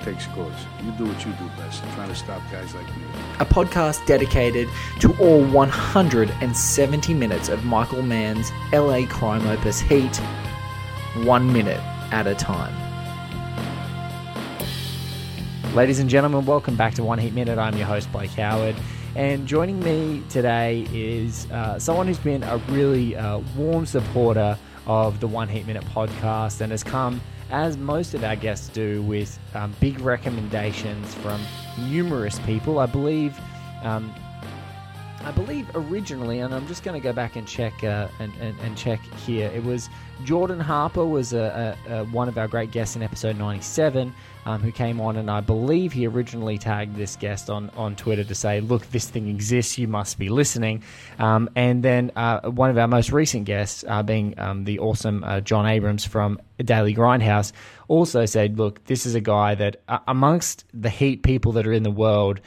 I 0.00 0.04
take 0.04 0.20
scores. 0.20 0.54
You 0.84 0.92
do 0.92 1.06
what 1.06 1.24
you 1.24 1.32
do 1.32 1.48
best. 1.56 1.82
Trying 1.94 2.08
to 2.08 2.14
stop 2.14 2.42
guys 2.50 2.74
like 2.74 2.86
me. 2.96 3.04
a 3.40 3.44
podcast 3.44 4.04
dedicated 4.06 4.68
to 5.00 5.16
all 5.18 5.42
170 5.44 7.14
minutes 7.14 7.48
of 7.48 7.64
Michael 7.64 8.02
Mann's 8.02 8.50
LA 8.72 9.06
crime 9.06 9.46
opus 9.46 9.80
Heat, 9.80 10.16
one 11.24 11.52
minute 11.52 11.80
at 12.12 12.26
a 12.26 12.34
time. 12.34 12.74
Ladies 15.74 15.98
and 16.00 16.08
gentlemen, 16.08 16.46
welcome 16.46 16.76
back 16.76 16.94
to 16.94 17.04
One 17.04 17.18
Heat 17.18 17.34
Minute. 17.34 17.58
I'm 17.58 17.76
your 17.76 17.86
host, 17.86 18.10
Blake 18.10 18.30
Howard. 18.30 18.74
And 19.14 19.46
joining 19.46 19.80
me 19.80 20.22
today 20.28 20.86
is 20.92 21.50
uh, 21.50 21.78
someone 21.78 22.06
who's 22.06 22.18
been 22.18 22.42
a 22.42 22.58
really 22.68 23.16
uh, 23.16 23.40
warm 23.56 23.84
supporter 23.84 24.58
of 24.86 25.20
the 25.20 25.26
One 25.26 25.48
Heat 25.48 25.66
Minute 25.66 25.84
podcast 25.84 26.60
and 26.60 26.72
has 26.72 26.82
come, 26.82 27.20
as 27.50 27.76
most 27.76 28.14
of 28.14 28.24
our 28.24 28.36
guests 28.36 28.68
do, 28.68 29.02
with 29.02 29.38
um, 29.54 29.74
big 29.80 30.00
recommendations 30.00 31.14
from 31.14 31.40
numerous 31.88 32.38
people. 32.40 32.78
I 32.78 32.86
believe, 32.86 33.38
um, 33.82 34.14
I 35.24 35.30
believe 35.32 35.68
originally, 35.74 36.40
and 36.40 36.54
I'm 36.54 36.66
just 36.66 36.82
going 36.82 37.00
to 37.00 37.02
go 37.02 37.12
back 37.12 37.36
and 37.36 37.46
check 37.46 37.84
uh, 37.84 38.08
and, 38.18 38.32
and, 38.40 38.58
and 38.60 38.76
check 38.76 39.00
here. 39.26 39.50
It 39.54 39.64
was 39.64 39.88
Jordan 40.24 40.58
Harper 40.58 41.06
was 41.06 41.32
a, 41.32 41.76
a, 41.88 41.94
a, 41.94 42.04
one 42.06 42.28
of 42.28 42.36
our 42.38 42.48
great 42.48 42.70
guests 42.72 42.96
in 42.96 43.02
episode 43.02 43.38
97 43.38 44.12
um, 44.46 44.60
who 44.60 44.72
came 44.72 45.00
on, 45.00 45.16
and 45.16 45.30
I 45.30 45.40
believe 45.40 45.92
he 45.92 46.06
originally 46.06 46.58
tagged 46.58 46.96
this 46.96 47.16
guest 47.16 47.50
on, 47.50 47.70
on 47.76 47.94
Twitter 47.96 48.24
to 48.24 48.34
say, 48.34 48.60
"Look, 48.60 48.86
this 48.90 49.08
thing 49.08 49.28
exists. 49.28 49.78
You 49.78 49.88
must 49.88 50.18
be 50.18 50.28
listening." 50.28 50.82
Um, 51.18 51.50
and 51.54 51.82
then 51.82 52.10
uh, 52.16 52.48
one 52.50 52.70
of 52.70 52.78
our 52.78 52.88
most 52.88 53.12
recent 53.12 53.44
guests, 53.44 53.84
uh, 53.86 54.02
being 54.02 54.38
um, 54.38 54.64
the 54.64 54.78
awesome 54.78 55.22
uh, 55.22 55.40
John 55.40 55.66
Abrams 55.66 56.04
from 56.04 56.40
Daily 56.64 56.94
Grindhouse, 56.94 57.52
also 57.88 58.24
said, 58.24 58.58
"Look, 58.58 58.84
this 58.86 59.04
is 59.04 59.14
a 59.14 59.20
guy 59.20 59.54
that 59.56 59.82
amongst 60.08 60.64
the 60.72 60.90
heat 60.90 61.22
people 61.22 61.52
that 61.52 61.66
are 61.66 61.72
in 61.72 61.82
the 61.82 61.90
world, 61.90 62.40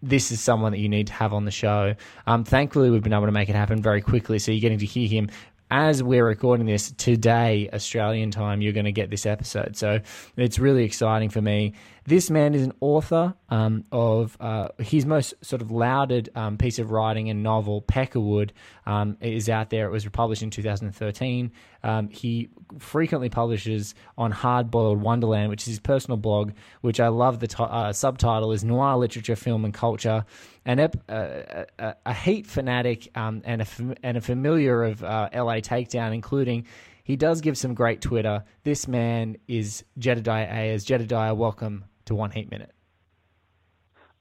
this 0.00 0.30
is 0.30 0.40
someone 0.40 0.72
that 0.72 0.78
you 0.78 0.88
need 0.88 1.08
to 1.08 1.12
have 1.12 1.32
on 1.32 1.44
the 1.44 1.50
show." 1.50 1.94
Um, 2.26 2.44
thankfully, 2.44 2.88
we've 2.88 3.02
been 3.02 3.12
able 3.12 3.26
to 3.26 3.32
make 3.32 3.48
it 3.48 3.56
happen 3.56 3.82
very 3.82 4.00
quickly, 4.00 4.38
so 4.38 4.52
you're 4.52 4.60
getting 4.60 4.78
to 4.78 4.86
hear 4.86 5.08
him 5.08 5.28
as 5.70 6.02
we're 6.02 6.24
recording 6.24 6.66
this 6.66 6.92
today, 6.92 7.68
Australian 7.72 8.30
time, 8.30 8.62
you're 8.62 8.72
going 8.72 8.86
to 8.86 8.92
get 8.92 9.10
this 9.10 9.26
episode. 9.26 9.76
So 9.76 10.00
it's 10.36 10.58
really 10.58 10.84
exciting 10.84 11.28
for 11.28 11.42
me. 11.42 11.74
This 12.08 12.30
man 12.30 12.54
is 12.54 12.62
an 12.62 12.72
author 12.80 13.34
um, 13.50 13.84
of 13.92 14.34
uh, 14.40 14.68
his 14.78 15.04
most 15.04 15.34
sort 15.42 15.60
of 15.60 15.70
lauded 15.70 16.30
um, 16.34 16.56
piece 16.56 16.78
of 16.78 16.90
writing 16.90 17.28
and 17.28 17.42
novel, 17.42 17.82
Peckerwood, 17.82 18.52
um, 18.86 19.18
is 19.20 19.50
out 19.50 19.68
there. 19.68 19.86
It 19.86 19.90
was 19.90 20.06
published 20.08 20.42
in 20.42 20.48
2013. 20.48 21.52
Um, 21.82 22.08
he 22.08 22.48
frequently 22.78 23.28
publishes 23.28 23.94
on 24.16 24.32
Hardboiled 24.32 24.96
Wonderland, 25.00 25.50
which 25.50 25.64
is 25.64 25.66
his 25.66 25.80
personal 25.80 26.16
blog, 26.16 26.52
which 26.80 26.98
I 26.98 27.08
love. 27.08 27.40
The 27.40 27.48
t- 27.48 27.56
uh, 27.58 27.92
subtitle 27.92 28.52
is 28.52 28.64
Noir 28.64 28.96
Literature, 28.96 29.36
Film, 29.36 29.66
and 29.66 29.74
Culture. 29.74 30.24
An 30.64 30.80
ep- 30.80 30.96
uh, 31.10 31.64
a, 31.78 31.94
a 32.06 32.14
heat 32.14 32.46
fanatic 32.46 33.10
um, 33.18 33.42
and, 33.44 33.60
a 33.60 33.66
fam- 33.66 33.96
and 34.02 34.16
a 34.16 34.22
familiar 34.22 34.82
of 34.82 35.04
uh, 35.04 35.28
LA 35.34 35.56
Takedown, 35.56 36.14
including 36.14 36.64
he 37.04 37.16
does 37.16 37.42
give 37.42 37.58
some 37.58 37.74
great 37.74 38.00
Twitter. 38.00 38.44
This 38.62 38.88
man 38.88 39.36
is 39.46 39.84
Jedidiah 39.98 40.50
Ayres. 40.50 40.86
Jedidiah, 40.86 41.36
welcome 41.36 41.84
to 42.08 42.14
One 42.14 42.30
Heat 42.30 42.50
Minute. 42.50 42.72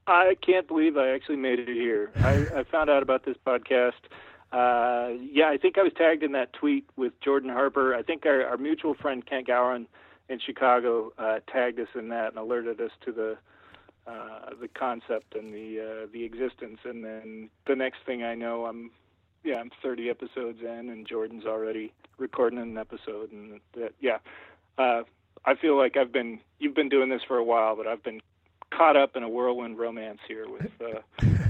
I 0.06 0.35
can't 0.41 0.67
believe 0.67 0.95
I 0.95 1.09
actually 1.09 1.35
made 1.38 1.59
it 1.59 1.67
here. 1.67 2.12
I, 2.17 2.59
I 2.59 2.63
found 2.63 2.89
out 2.89 3.03
about 3.03 3.25
this 3.25 3.35
podcast. 3.45 3.94
Uh, 4.51 5.13
yeah, 5.19 5.50
I 5.50 5.57
think 5.57 5.78
I 5.78 5.84
was 5.84 5.91
tagged 5.97 6.23
in 6.23 6.31
that 6.31 6.53
tweet 6.53 6.89
with 6.95 7.19
Jordan 7.19 7.50
Harper. 7.50 7.94
I 7.94 8.03
think 8.03 8.25
our, 8.25 8.45
our 8.45 8.57
mutual 8.57 8.94
friend 8.94 9.25
Kent 9.25 9.47
Gowran 9.47 9.88
in 10.29 10.39
Chicago 10.39 11.12
uh, 11.17 11.39
tagged 11.51 11.79
us 11.79 11.89
in 11.95 12.07
that 12.09 12.29
and 12.29 12.38
alerted 12.38 12.79
us 12.79 12.91
to 13.06 13.12
the 13.12 13.38
uh, 14.06 14.51
the 14.62 14.69
concept 14.69 15.35
and 15.35 15.53
the 15.53 15.81
uh, 15.81 16.07
the 16.13 16.23
existence. 16.23 16.79
And 16.85 17.03
then 17.03 17.50
the 17.66 17.75
next 17.75 17.97
thing 18.06 18.23
I 18.23 18.35
know, 18.35 18.66
I'm 18.66 18.91
yeah, 19.44 19.59
I'm 19.59 19.72
30 19.83 20.09
episodes 20.09 20.59
in, 20.62 20.89
and 20.89 21.06
Jordan's 21.06 21.45
already 21.45 21.91
recording 22.17 22.59
an 22.59 22.78
episode. 22.78 23.33
And 23.33 23.59
that, 23.75 23.94
yeah, 24.00 24.19
uh, 24.78 25.03
I 25.46 25.56
feel 25.56 25.78
like 25.78 25.98
I've 25.98 26.12
been 26.12 26.40
you've 26.59 26.75
been 26.75 26.90
doing 26.90 27.09
this 27.09 27.22
for 27.28 27.38
a 27.38 27.44
while, 27.44 27.75
but 27.75 27.88
I've 27.88 28.03
been 28.03 28.22
caught 28.72 28.98
up 28.98 29.16
in 29.16 29.24
a 29.24 29.30
whirlwind 29.30 29.78
romance 29.78 30.20
here 30.28 30.48
with 30.50 30.72
uh, 30.81 31.02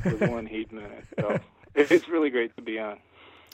with 0.05 0.29
one 0.29 0.45
heat 0.45 0.71
minute. 0.71 1.05
So 1.19 1.39
it's 1.75 2.07
really 2.07 2.29
great 2.29 2.55
to 2.55 2.61
be 2.61 2.79
on. 2.79 2.99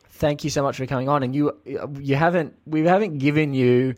Thank 0.10 0.44
you 0.44 0.50
so 0.50 0.62
much 0.62 0.78
for 0.78 0.86
coming 0.86 1.10
on. 1.10 1.24
And 1.24 1.36
you 1.36 1.58
you 2.00 2.16
haven't 2.16 2.56
we 2.66 2.86
haven't 2.86 3.18
given 3.18 3.54
you 3.54 3.96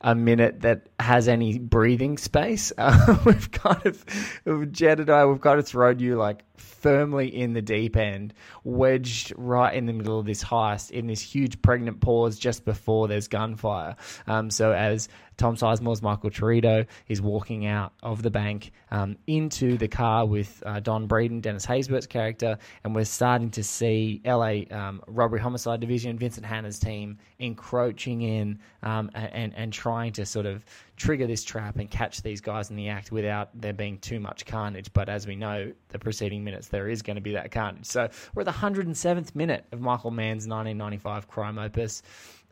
a 0.00 0.14
minute 0.14 0.60
that 0.60 0.88
has 1.00 1.28
any 1.28 1.58
breathing 1.58 2.18
space. 2.18 2.72
Uh, 2.78 3.18
we've 3.24 3.50
kind 3.50 3.84
of 3.84 4.06
Jedidiah, 4.46 5.30
we've 5.30 5.40
kind 5.40 5.58
of 5.58 5.66
thrown 5.66 5.98
you 5.98 6.16
like 6.16 6.44
firmly 6.60 7.28
in 7.28 7.52
the 7.52 7.62
deep 7.62 7.96
end, 7.96 8.34
wedged 8.64 9.32
right 9.36 9.74
in 9.74 9.86
the 9.86 9.92
middle 9.92 10.18
of 10.18 10.26
this 10.26 10.42
heist 10.42 10.90
in 10.90 11.06
this 11.06 11.20
huge 11.20 11.60
pregnant 11.62 12.00
pause 12.00 12.38
just 12.38 12.64
before 12.64 13.08
there's 13.08 13.28
gunfire. 13.28 13.96
Um, 14.26 14.50
so 14.50 14.72
as 14.72 15.08
Tom 15.38 15.54
Sizemore's 15.56 16.02
Michael 16.02 16.30
Cheritto 16.30 16.84
is 17.06 17.22
walking 17.22 17.64
out 17.64 17.92
of 18.02 18.22
the 18.22 18.30
bank 18.30 18.72
um, 18.90 19.16
into 19.28 19.78
the 19.78 19.86
car 19.86 20.26
with 20.26 20.62
uh, 20.66 20.80
Don 20.80 21.06
Breedan, 21.06 21.40
Dennis 21.40 21.64
Haysbert's 21.64 22.08
character, 22.08 22.58
and 22.82 22.94
we're 22.94 23.04
starting 23.04 23.50
to 23.52 23.62
see 23.62 24.20
LA 24.24 24.62
um, 24.70 25.00
Robbery 25.06 25.40
Homicide 25.40 25.80
Division, 25.80 26.18
Vincent 26.18 26.44
Hanna's 26.44 26.80
team 26.80 27.18
encroaching 27.38 28.22
in 28.22 28.58
um, 28.82 29.10
and 29.14 29.54
and 29.54 29.72
trying 29.72 30.12
to 30.14 30.26
sort 30.26 30.46
of 30.46 30.64
trigger 30.98 31.26
this 31.26 31.44
trap 31.44 31.78
and 31.78 31.90
catch 31.90 32.22
these 32.22 32.40
guys 32.40 32.70
in 32.70 32.76
the 32.76 32.88
act 32.88 33.10
without 33.10 33.48
there 33.58 33.72
being 33.72 33.98
too 33.98 34.20
much 34.20 34.44
carnage. 34.44 34.92
But 34.92 35.08
as 35.08 35.26
we 35.26 35.36
know, 35.36 35.72
the 35.88 35.98
preceding 35.98 36.44
minutes 36.44 36.68
there 36.68 36.88
is 36.88 37.02
going 37.02 37.16
to 37.16 37.22
be 37.22 37.32
that 37.32 37.50
carnage. 37.50 37.86
So 37.86 38.08
we're 38.34 38.42
at 38.42 38.46
the 38.46 38.52
107th 38.52 39.34
minute 39.34 39.64
of 39.72 39.80
Michael 39.80 40.10
Mann's 40.10 40.46
1995 40.46 41.28
crime 41.28 41.58
opus. 41.58 42.02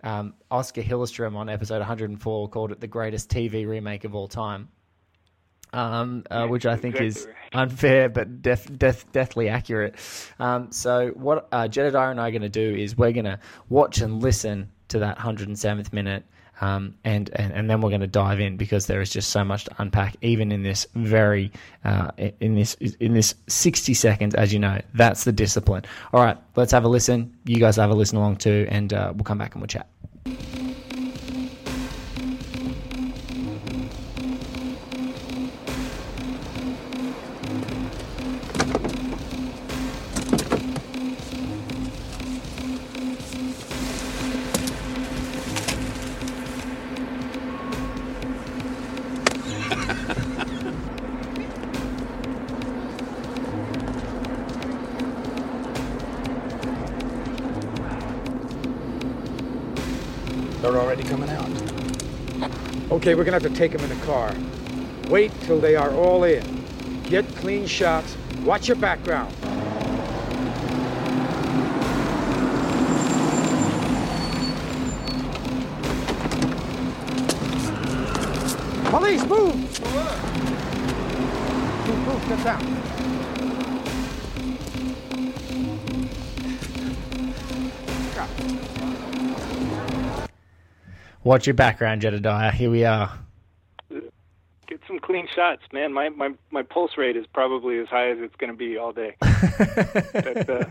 Um, 0.03 0.35
Oscar 0.51 0.83
Hillstrom 0.83 1.37
on 1.37 1.49
episode 1.49 1.79
104 1.79 2.49
called 2.49 2.73
it 2.73 2.81
the 2.81 2.87
greatest 2.87 3.29
TV 3.29 3.67
remake 3.67 4.05
of 4.05 4.15
all 4.15 4.29
time. 4.29 4.69
Um, 5.73 6.23
uh, 6.31 6.47
which 6.47 6.65
I 6.65 6.77
think 6.77 7.01
is 7.01 7.29
unfair 7.53 8.09
but 8.09 8.41
def, 8.41 8.67
def, 8.79 9.11
deathly 9.13 9.49
accurate. 9.49 9.97
Um, 10.39 10.71
so 10.71 11.09
what 11.09 11.49
uh, 11.53 11.69
Jedidiah 11.69 12.13
and 12.13 12.21
I 12.21 12.29
are 12.29 12.31
going 12.31 12.43
to 12.43 12.49
do 12.49 12.75
is 12.75 12.97
we're 12.97 13.13
going 13.13 13.25
to 13.25 13.41
watch 13.69 14.01
and 14.01 14.23
listen 14.23 14.71
to 14.89 15.01
that 15.01 15.19
107th 15.19 15.93
minute, 15.93 16.25
um, 16.61 16.95
and, 17.05 17.31
and 17.35 17.53
and 17.53 17.69
then 17.69 17.81
we're 17.81 17.91
going 17.91 18.01
to 18.01 18.07
dive 18.07 18.41
in 18.41 18.57
because 18.57 18.87
there 18.87 19.01
is 19.01 19.11
just 19.11 19.31
so 19.31 19.45
much 19.45 19.65
to 19.65 19.75
unpack, 19.79 20.17
even 20.23 20.53
in 20.53 20.63
this 20.63 20.87
very 20.95 21.53
uh, 21.85 22.11
in 22.41 22.55
this 22.55 22.75
in 22.75 23.15
this 23.15 23.35
60 23.49 23.95
seconds. 23.95 24.35
As 24.35 24.53
you 24.53 24.59
know, 24.59 24.81
that's 24.95 25.25
the 25.25 25.33
discipline. 25.33 25.85
All 26.13 26.23
right, 26.23 26.39
let's 26.57 26.73
have 26.73 26.85
a 26.85 26.89
listen. 26.89 27.37
You 27.45 27.59
guys 27.59 27.77
have 27.77 27.91
a 27.91 27.95
listen 27.95 28.19
along 28.19 28.37
too, 28.37 28.67
and 28.71 28.93
uh, 28.93 29.13
we'll 29.15 29.25
come 29.25 29.39
back 29.39 29.55
and 29.55 29.63
we'll 29.63 29.69
chat. 29.69 29.89
Already 60.97 61.09
coming 61.09 61.31
out. 61.31 62.93
Okay, 62.93 63.15
we're 63.15 63.25
gonna 63.25 63.41
have 63.41 63.43
to 63.43 63.59
take 63.59 63.73
them 63.73 63.81
in 63.83 63.99
the 63.99 64.07
car. 64.07 64.35
Wait 65.09 65.33
till 65.43 65.61
they 65.61 65.77
are 65.77 65.93
all 65.93 66.25
in. 66.25 66.65
Get 67.05 67.27
clean 67.37 67.67
shots. 67.67 68.17
Watch 68.45 68.69
your 68.69 68.77
background. 68.77 69.35
Police, 78.91 79.25
move! 79.27 79.57
Move, 81.87 82.07
move, 82.07 82.29
get 82.29 82.45
down. 82.45 83.26
Watch 91.27 91.45
your 91.49 91.55
background, 91.55 92.03
Jedidiah. 92.03 92.53
Here 92.53 92.71
we 92.71 92.85
are. 92.85 93.19
Get 93.91 94.81
some 94.87 95.01
clean 95.01 95.27
shots, 95.35 95.63
man. 95.73 95.93
My 95.93 96.09
my 96.09 96.31
my 96.53 96.63
pulse 96.63 96.93
rate 96.97 97.17
is 97.17 97.27
probably 97.35 97.81
as 97.81 97.89
high 97.89 98.11
as 98.11 98.19
it's 98.21 98.37
going 98.37 98.53
to 98.53 98.57
be 98.57 98.77
all 98.77 98.93
day. 98.93 99.17
but, 99.21 100.49
uh, 100.49 100.65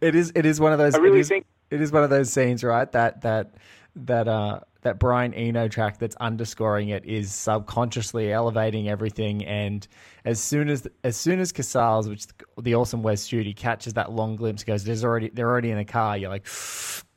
It 0.00 0.14
is. 0.14 0.32
It 0.34 0.46
is 0.46 0.58
one 0.58 0.72
of 0.72 0.78
those. 0.78 0.94
I 0.94 0.98
really 1.00 1.18
it 1.18 1.20
is, 1.20 1.28
think- 1.28 1.44
it 1.70 1.82
is 1.82 1.92
one 1.92 2.02
of 2.02 2.08
those 2.08 2.32
scenes, 2.32 2.64
right? 2.64 2.90
That 2.92 3.20
that 3.20 3.56
that 3.94 4.26
uh 4.26 4.60
that 4.80 4.98
Brian 4.98 5.34
Eno 5.34 5.68
track 5.68 5.98
that's 5.98 6.16
underscoring 6.16 6.88
it 6.88 7.04
is 7.04 7.30
subconsciously 7.30 8.32
elevating 8.32 8.88
everything. 8.88 9.44
And 9.44 9.86
as 10.24 10.40
soon 10.40 10.70
as 10.70 10.88
as 11.04 11.18
soon 11.18 11.40
as 11.40 11.52
Casals, 11.52 12.08
which 12.08 12.24
the 12.58 12.74
awesome 12.74 13.02
Wes 13.02 13.28
Studi, 13.28 13.54
catches 13.54 13.92
that 13.94 14.12
long 14.12 14.36
glimpse, 14.36 14.64
goes, 14.64 14.82
"There's 14.82 15.04
already 15.04 15.28
they're 15.28 15.50
already 15.50 15.70
in 15.70 15.76
the 15.76 15.84
car." 15.84 16.16
You're 16.16 16.30
like, 16.30 16.48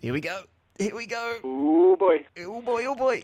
"Here 0.01 0.11
we 0.11 0.19
go, 0.19 0.41
here 0.77 0.95
we 0.95 1.05
go, 1.05 1.37
oh 1.43 1.95
boy, 1.95 2.25
oh 2.39 2.61
boy, 2.61 2.85
oh 2.85 2.95
boy." 2.95 3.23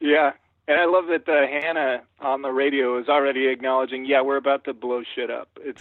yeah. 0.00 0.32
And 0.68 0.80
I 0.80 0.86
love 0.86 1.04
that 1.06 1.28
uh, 1.28 1.46
Hanna 1.46 2.02
on 2.18 2.42
the 2.42 2.50
radio 2.50 2.98
is 2.98 3.08
already 3.08 3.46
acknowledging, 3.46 4.04
yeah, 4.04 4.20
we're 4.20 4.36
about 4.36 4.64
to 4.64 4.74
blow 4.74 5.02
shit 5.14 5.30
up. 5.30 5.48
It's 5.60 5.80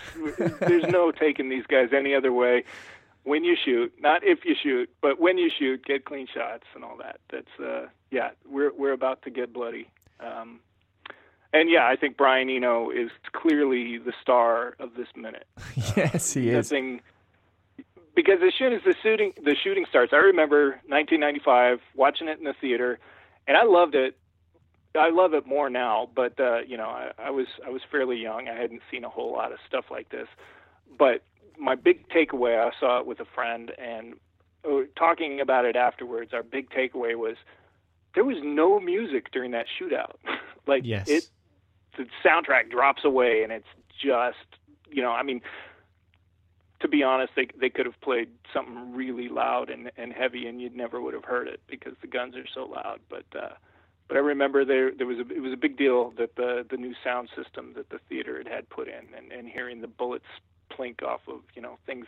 there's 0.59 0.83
no 0.83 1.11
taking 1.11 1.49
these 1.49 1.65
guys 1.65 1.89
any 1.91 2.13
other 2.13 2.31
way. 2.31 2.65
When 3.23 3.43
you 3.43 3.55
shoot, 3.65 3.91
not 3.99 4.23
if 4.23 4.45
you 4.45 4.53
shoot, 4.61 4.87
but 5.01 5.19
when 5.19 5.39
you 5.39 5.49
shoot, 5.57 5.83
get 5.83 6.05
clean 6.05 6.27
shots 6.31 6.65
and 6.75 6.83
all 6.83 6.97
that. 6.97 7.19
That's 7.31 7.59
uh, 7.59 7.87
yeah, 8.11 8.31
we're 8.47 8.71
we're 8.77 8.93
about 8.93 9.23
to 9.23 9.31
get 9.31 9.51
bloody. 9.51 9.89
Um, 10.19 10.59
and 11.51 11.69
yeah, 11.69 11.87
I 11.87 11.95
think 11.95 12.17
Brian 12.17 12.49
Eno 12.49 12.91
is 12.91 13.09
clearly 13.31 13.97
the 13.97 14.13
star 14.21 14.75
of 14.79 14.93
this 14.95 15.07
minute. 15.15 15.47
yes, 15.95 16.33
he 16.33 16.49
is. 16.49 16.71
Nothing, 16.71 17.01
because 18.15 18.39
as 18.45 18.53
soon 18.57 18.73
as 18.73 18.81
the 18.83 18.95
shooting 19.03 19.33
the 19.43 19.55
shooting 19.55 19.85
starts, 19.89 20.13
I 20.13 20.17
remember 20.17 20.79
1995 20.87 21.79
watching 21.95 22.27
it 22.27 22.37
in 22.37 22.45
the 22.45 22.53
theater, 22.59 22.99
and 23.47 23.57
I 23.57 23.63
loved 23.63 23.95
it. 23.95 24.17
I 24.97 25.09
love 25.09 25.33
it 25.33 25.45
more 25.45 25.69
now, 25.69 26.09
but 26.15 26.39
uh, 26.39 26.59
you 26.59 26.77
know, 26.77 26.87
I, 26.89 27.11
I 27.17 27.29
was 27.29 27.47
I 27.65 27.69
was 27.69 27.81
fairly 27.91 28.17
young. 28.17 28.47
I 28.47 28.53
hadn't 28.53 28.81
seen 28.89 29.03
a 29.03 29.09
whole 29.09 29.31
lot 29.33 29.51
of 29.51 29.59
stuff 29.67 29.85
like 29.91 30.09
this, 30.09 30.27
but 30.97 31.23
my 31.57 31.75
big 31.75 32.07
takeaway, 32.09 32.59
I 32.59 32.71
saw 32.79 32.99
it 32.99 33.05
with 33.05 33.19
a 33.19 33.25
friend, 33.25 33.71
and 33.77 34.15
uh, 34.65 34.81
talking 34.97 35.39
about 35.41 35.65
it 35.65 35.75
afterwards. 35.75 36.33
Our 36.33 36.43
big 36.43 36.69
takeaway 36.69 37.15
was 37.15 37.35
there 38.13 38.23
was 38.23 38.37
no 38.41 38.79
music 38.79 39.31
during 39.31 39.51
that 39.51 39.65
shootout. 39.79 40.15
like 40.67 40.83
Yes. 40.85 41.07
it, 41.07 41.25
the 41.97 42.05
soundtrack 42.23 42.71
drops 42.71 43.03
away, 43.03 43.43
and 43.43 43.51
it's 43.51 43.67
just 44.01 44.37
you 44.89 45.01
know, 45.01 45.11
I 45.11 45.23
mean, 45.23 45.41
to 46.81 46.87
be 46.87 47.03
honest, 47.03 47.33
they 47.35 47.47
they 47.59 47.69
could 47.69 47.85
have 47.85 47.99
played 48.01 48.29
something 48.53 48.93
really 48.93 49.29
loud 49.29 49.69
and 49.69 49.91
and 49.97 50.13
heavy, 50.13 50.47
and 50.47 50.61
you 50.61 50.69
never 50.69 51.01
would 51.01 51.13
have 51.13 51.25
heard 51.25 51.47
it 51.47 51.61
because 51.67 51.93
the 52.01 52.07
guns 52.07 52.35
are 52.35 52.47
so 52.53 52.65
loud. 52.65 52.99
But 53.09 53.25
uh, 53.37 53.53
but 54.07 54.17
I 54.17 54.19
remember 54.19 54.65
there 54.65 54.91
there 54.91 55.07
was 55.07 55.17
a 55.17 55.33
it 55.33 55.41
was 55.41 55.53
a 55.53 55.57
big 55.57 55.77
deal 55.77 56.11
that 56.17 56.35
the 56.35 56.65
the 56.69 56.77
new 56.77 56.93
sound 57.03 57.29
system 57.35 57.73
that 57.75 57.89
the 57.89 57.99
theater 58.09 58.37
had 58.37 58.47
had 58.47 58.69
put 58.69 58.87
in, 58.87 59.05
and 59.15 59.31
and 59.31 59.47
hearing 59.47 59.81
the 59.81 59.87
bullets 59.87 60.25
plink 60.71 61.03
off 61.03 61.21
of 61.27 61.41
you 61.55 61.61
know 61.61 61.77
things 61.85 62.07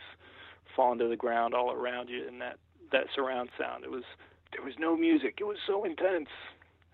falling 0.76 0.98
to 0.98 1.08
the 1.08 1.16
ground 1.16 1.54
all 1.54 1.72
around 1.72 2.08
you, 2.08 2.26
and 2.26 2.40
that 2.40 2.58
that 2.92 3.06
surround 3.14 3.50
sound. 3.58 3.84
It 3.84 3.90
was 3.90 4.04
there 4.52 4.62
was 4.62 4.74
no 4.78 4.96
music. 4.96 5.38
It 5.40 5.44
was 5.44 5.58
so 5.66 5.84
intense. 5.84 6.28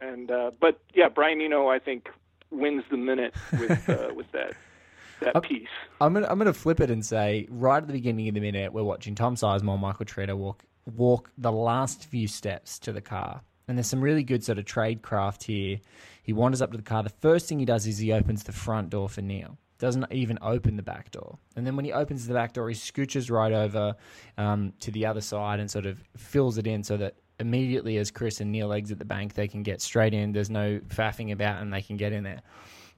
And 0.00 0.30
uh, 0.30 0.50
but 0.60 0.80
yeah, 0.94 1.08
Brian 1.08 1.40
Eno 1.40 1.68
I 1.68 1.78
think 1.78 2.08
wins 2.50 2.84
the 2.90 2.96
minute 2.96 3.34
with 3.52 3.88
uh, 3.88 4.14
with 4.14 4.30
that 4.32 4.54
that 5.20 5.42
piece. 5.42 5.68
I'm 6.00 6.14
gonna 6.14 6.26
I'm 6.28 6.38
gonna 6.38 6.52
flip 6.52 6.80
it 6.80 6.90
and 6.90 7.04
say 7.04 7.46
right 7.50 7.78
at 7.78 7.86
the 7.86 7.92
beginning 7.92 8.28
of 8.28 8.34
the 8.34 8.40
minute 8.40 8.72
we're 8.72 8.82
watching 8.82 9.14
Tom 9.14 9.36
Sizemore, 9.36 9.78
Michael 9.78 10.04
Treader 10.04 10.36
walk 10.36 10.64
walk 10.96 11.30
the 11.38 11.52
last 11.52 12.04
few 12.04 12.28
steps 12.28 12.78
to 12.80 12.92
the 12.92 13.00
car, 13.00 13.42
and 13.68 13.78
there's 13.78 13.86
some 13.86 14.00
really 14.00 14.22
good 14.22 14.44
sort 14.44 14.58
of 14.58 14.64
trade 14.64 15.02
craft 15.02 15.44
here. 15.44 15.78
He 16.22 16.32
wanders 16.32 16.62
up 16.62 16.70
to 16.72 16.76
the 16.76 16.82
car. 16.82 17.02
The 17.02 17.10
first 17.10 17.48
thing 17.48 17.58
he 17.58 17.64
does 17.64 17.86
is 17.86 17.98
he 17.98 18.12
opens 18.12 18.44
the 18.44 18.52
front 18.52 18.90
door 18.90 19.08
for 19.08 19.22
Neil. 19.22 19.58
Doesn't 19.78 20.06
even 20.10 20.38
open 20.40 20.76
the 20.76 20.82
back 20.82 21.10
door, 21.10 21.38
and 21.56 21.66
then 21.66 21.76
when 21.76 21.84
he 21.84 21.92
opens 21.92 22.26
the 22.26 22.34
back 22.34 22.52
door, 22.52 22.68
he 22.68 22.74
scooches 22.74 23.30
right 23.30 23.52
over 23.52 23.96
um, 24.38 24.72
to 24.80 24.90
the 24.90 25.06
other 25.06 25.20
side 25.20 25.60
and 25.60 25.70
sort 25.70 25.84
of 25.86 26.02
fills 26.16 26.58
it 26.58 26.66
in 26.66 26.84
so 26.84 26.96
that 26.96 27.16
immediately 27.40 27.96
as 27.98 28.10
Chris 28.10 28.40
and 28.40 28.52
Neil 28.52 28.72
exit 28.72 28.98
the 28.98 29.04
bank, 29.04 29.34
they 29.34 29.48
can 29.48 29.62
get 29.62 29.80
straight 29.82 30.14
in. 30.14 30.32
There's 30.32 30.50
no 30.50 30.78
faffing 30.88 31.32
about, 31.32 31.60
and 31.60 31.72
they 31.72 31.82
can 31.82 31.96
get 31.96 32.12
in 32.12 32.22
there. 32.24 32.42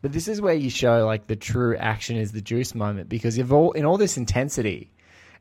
But 0.03 0.13
this 0.13 0.29
is 0.29 0.41
where 0.41 0.55
you 0.55 0.71
show 0.71 1.07
like 1.07 1.27
the 1.27 1.37
true 1.37 1.77
action 1.77 2.17
is 2.17 2.33
the 2.33 2.41
juice 2.41 2.75
moment 2.75 3.09
because 3.09 3.37
you've 3.37 3.53
all 3.53 3.73
in 3.73 3.85
all 3.85 3.97
this 3.97 4.17
intensity, 4.17 4.93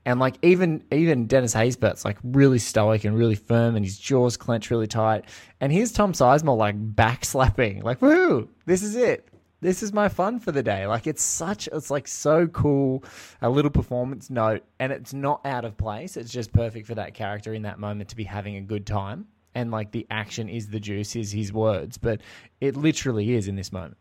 and 0.06 0.20
like 0.20 0.36
even 0.42 0.84
even 0.92 1.28
Dennis 1.28 1.54
Haysbert's 1.54 2.06
like 2.06 2.18
really 2.24 2.60
stoic 2.60 3.04
and 3.04 3.18
really 3.18 3.36
firm, 3.36 3.76
and 3.76 3.86
his 3.86 3.98
jaws 3.98 4.38
clench 4.38 4.72
really 4.72 4.88
tight. 4.88 5.26
And 5.60 5.72
here's 5.72 5.92
Tom 5.92 6.14
Sizemore 6.14 6.58
like 6.58 6.96
backslapping, 6.96 7.84
like 7.84 8.02
woo, 8.02 8.50
this 8.66 8.82
is 8.82 8.96
it. 8.96 9.28
This 9.62 9.82
is 9.82 9.94
my 9.94 10.10
fun 10.10 10.40
for 10.40 10.52
the 10.52 10.62
day. 10.62 10.86
Like 10.86 11.08
it's 11.08 11.24
such, 11.24 11.68
it's 11.72 11.90
like 11.90 12.08
so 12.08 12.46
cool, 12.48 13.04
a 13.42 13.50
little 13.50 13.72
performance 13.72 14.30
note, 14.30 14.64
and 14.80 14.92
it's 14.92 15.14
not 15.14 15.44
out 15.46 15.66
of 15.66 15.76
place. 15.76 16.18
It's 16.18 16.32
just 16.32 16.54
perfect 16.54 16.86
for 16.86 16.96
that 16.96 17.16
character 17.16 17.54
in 17.54 17.64
that 17.64 17.80
moment 17.80 18.10
to 18.10 18.16
be 18.16 18.26
having 18.26 18.58
a 18.58 18.62
good 18.62 18.86
time. 18.86 19.26
And 19.56 19.72
like 19.72 19.92
the 19.92 20.06
action 20.12 20.50
is 20.50 20.68
the 20.68 20.80
juice, 20.80 21.16
is 21.16 21.32
his 21.32 21.52
words, 21.52 21.98
but 21.98 22.22
it 22.62 22.76
literally 22.76 23.34
is 23.34 23.48
in 23.48 23.56
this 23.56 23.72
moment. 23.72 23.98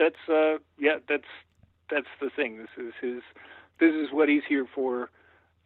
That's 0.00 0.28
uh, 0.30 0.58
yeah, 0.78 0.96
that's 1.06 1.28
that's 1.90 2.06
the 2.20 2.30
thing. 2.34 2.56
This 2.56 2.86
is 2.86 2.94
his. 3.02 3.22
This 3.78 3.94
is 3.94 4.08
what 4.10 4.28
he's 4.30 4.42
here 4.48 4.66
for. 4.74 5.10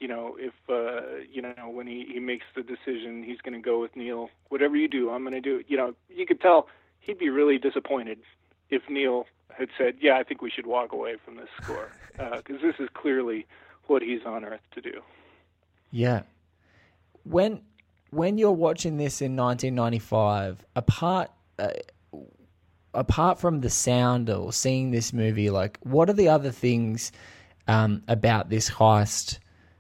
You 0.01 0.09
know, 0.09 0.37
if 0.39 0.53
uh, 0.69 1.23
you 1.33 1.41
know 1.41 1.71
when 1.71 1.87
he 1.87 2.05
he 2.13 2.19
makes 2.19 2.45
the 2.57 2.63
decision, 2.65 3.23
he's 3.23 3.41
going 3.41 3.55
to 3.55 3.65
go 3.65 3.81
with 3.81 3.95
Neil. 3.95 4.31
Whatever 4.49 4.77
you 4.77 4.89
do, 4.89 5.11
I'm 5.11 5.23
going 5.23 5.35
to 5.35 5.41
do 5.41 5.59
it. 5.59 5.67
You 5.69 5.77
know, 5.77 5.95
you 6.09 6.27
could 6.27 6.41
tell 6.41 6.67
he'd 6.99 7.19
be 7.19 7.31
really 7.31 7.59
disappointed 7.59 8.19
if 8.71 8.83
Neil 8.91 9.27
had 9.57 9.69
said, 9.79 9.99
"Yeah, 10.01 10.19
I 10.19 10.25
think 10.25 10.43
we 10.43 10.51
should 10.51 10.67
walk 10.67 10.93
away 10.93 11.15
from 11.25 11.37
this 11.37 11.49
score," 11.63 11.93
because 12.19 12.61
this 12.61 12.75
is 12.81 12.89
clearly 12.93 13.47
what 13.87 14.03
he's 14.03 14.27
on 14.27 14.45
Earth 14.45 14.67
to 14.73 14.81
do. 14.81 15.01
Yeah. 15.93 16.23
When 17.23 17.63
when 18.11 18.37
you're 18.37 18.51
watching 18.51 18.97
this 18.97 19.23
in 19.23 19.37
1995, 19.37 20.65
apart 20.75 21.31
uh, 21.61 21.69
apart 22.95 23.39
from 23.39 23.61
the 23.61 23.71
sound 23.71 24.31
or 24.31 24.53
seeing 24.53 24.91
this 24.91 25.13
movie, 25.13 25.51
like 25.51 25.79
what 25.83 26.09
are 26.09 26.15
the 26.15 26.29
other 26.29 26.51
things 26.51 27.13
um, 27.69 28.03
about 28.09 28.51
this 28.51 28.71
heist 28.71 29.39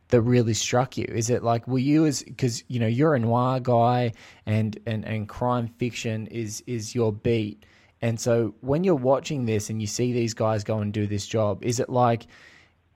that 0.09 0.21
really 0.21 0.55
struck 0.55 0.97
you? 0.97 1.07
Is 1.09 1.31
it 1.31 1.43
like 1.43 1.67
were 1.67 1.79
you 1.79 2.07
as 2.07 2.23
because 2.23 2.65
you 2.69 2.81
know 2.81 2.87
you're 2.87 3.15
a 3.15 3.19
noir 3.19 3.61
guy 3.61 4.13
and 4.47 4.79
and 4.87 5.05
and 5.05 5.29
crime 5.29 5.69
fiction 5.79 6.27
is 6.29 6.63
is 6.67 6.95
your 6.95 7.13
beat, 7.13 7.65
and 8.03 8.19
so 8.19 8.55
when 8.61 8.85
you're 8.85 8.95
watching 8.95 9.47
this 9.47 9.71
and 9.71 9.81
you 9.81 9.87
see 9.87 10.13
these 10.13 10.35
guys 10.35 10.65
go 10.65 10.79
and 10.79 10.93
do 10.93 11.07
this 11.07 11.27
job, 11.27 11.65
is 11.65 11.81
it 11.81 11.89
like 11.89 12.27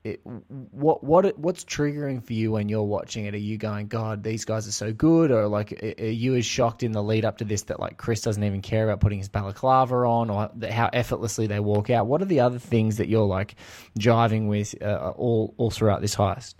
it, 0.08 0.20
what 0.24 1.02
what 1.04 1.38
what's 1.38 1.64
triggering 1.64 2.22
for 2.22 2.32
you 2.32 2.52
when 2.52 2.68
you're 2.68 2.82
watching 2.82 3.26
it? 3.26 3.34
Are 3.34 3.38
you 3.38 3.58
going, 3.58 3.88
God, 3.88 4.22
these 4.22 4.44
guys 4.44 4.66
are 4.66 4.72
so 4.72 4.92
good, 4.92 5.30
or 5.30 5.46
like 5.48 5.82
are 5.98 6.06
you 6.06 6.34
as 6.34 6.46
shocked 6.46 6.82
in 6.82 6.92
the 6.92 7.02
lead 7.02 7.24
up 7.24 7.38
to 7.38 7.44
this 7.44 7.62
that 7.64 7.80
like 7.80 7.96
Chris 7.96 8.22
doesn't 8.22 8.42
even 8.42 8.62
care 8.62 8.84
about 8.84 9.00
putting 9.00 9.18
his 9.18 9.28
balaclava 9.28 9.96
on, 9.96 10.30
or 10.30 10.50
how 10.70 10.90
effortlessly 10.92 11.46
they 11.46 11.60
walk 11.60 11.90
out? 11.90 12.06
What 12.06 12.22
are 12.22 12.26
the 12.26 12.40
other 12.40 12.58
things 12.58 12.96
that 12.96 13.08
you're 13.08 13.26
like 13.26 13.56
jiving 13.98 14.48
with 14.48 14.74
uh, 14.82 15.12
all 15.16 15.54
all 15.56 15.70
throughout 15.70 16.00
this 16.00 16.16
heist? 16.16 16.54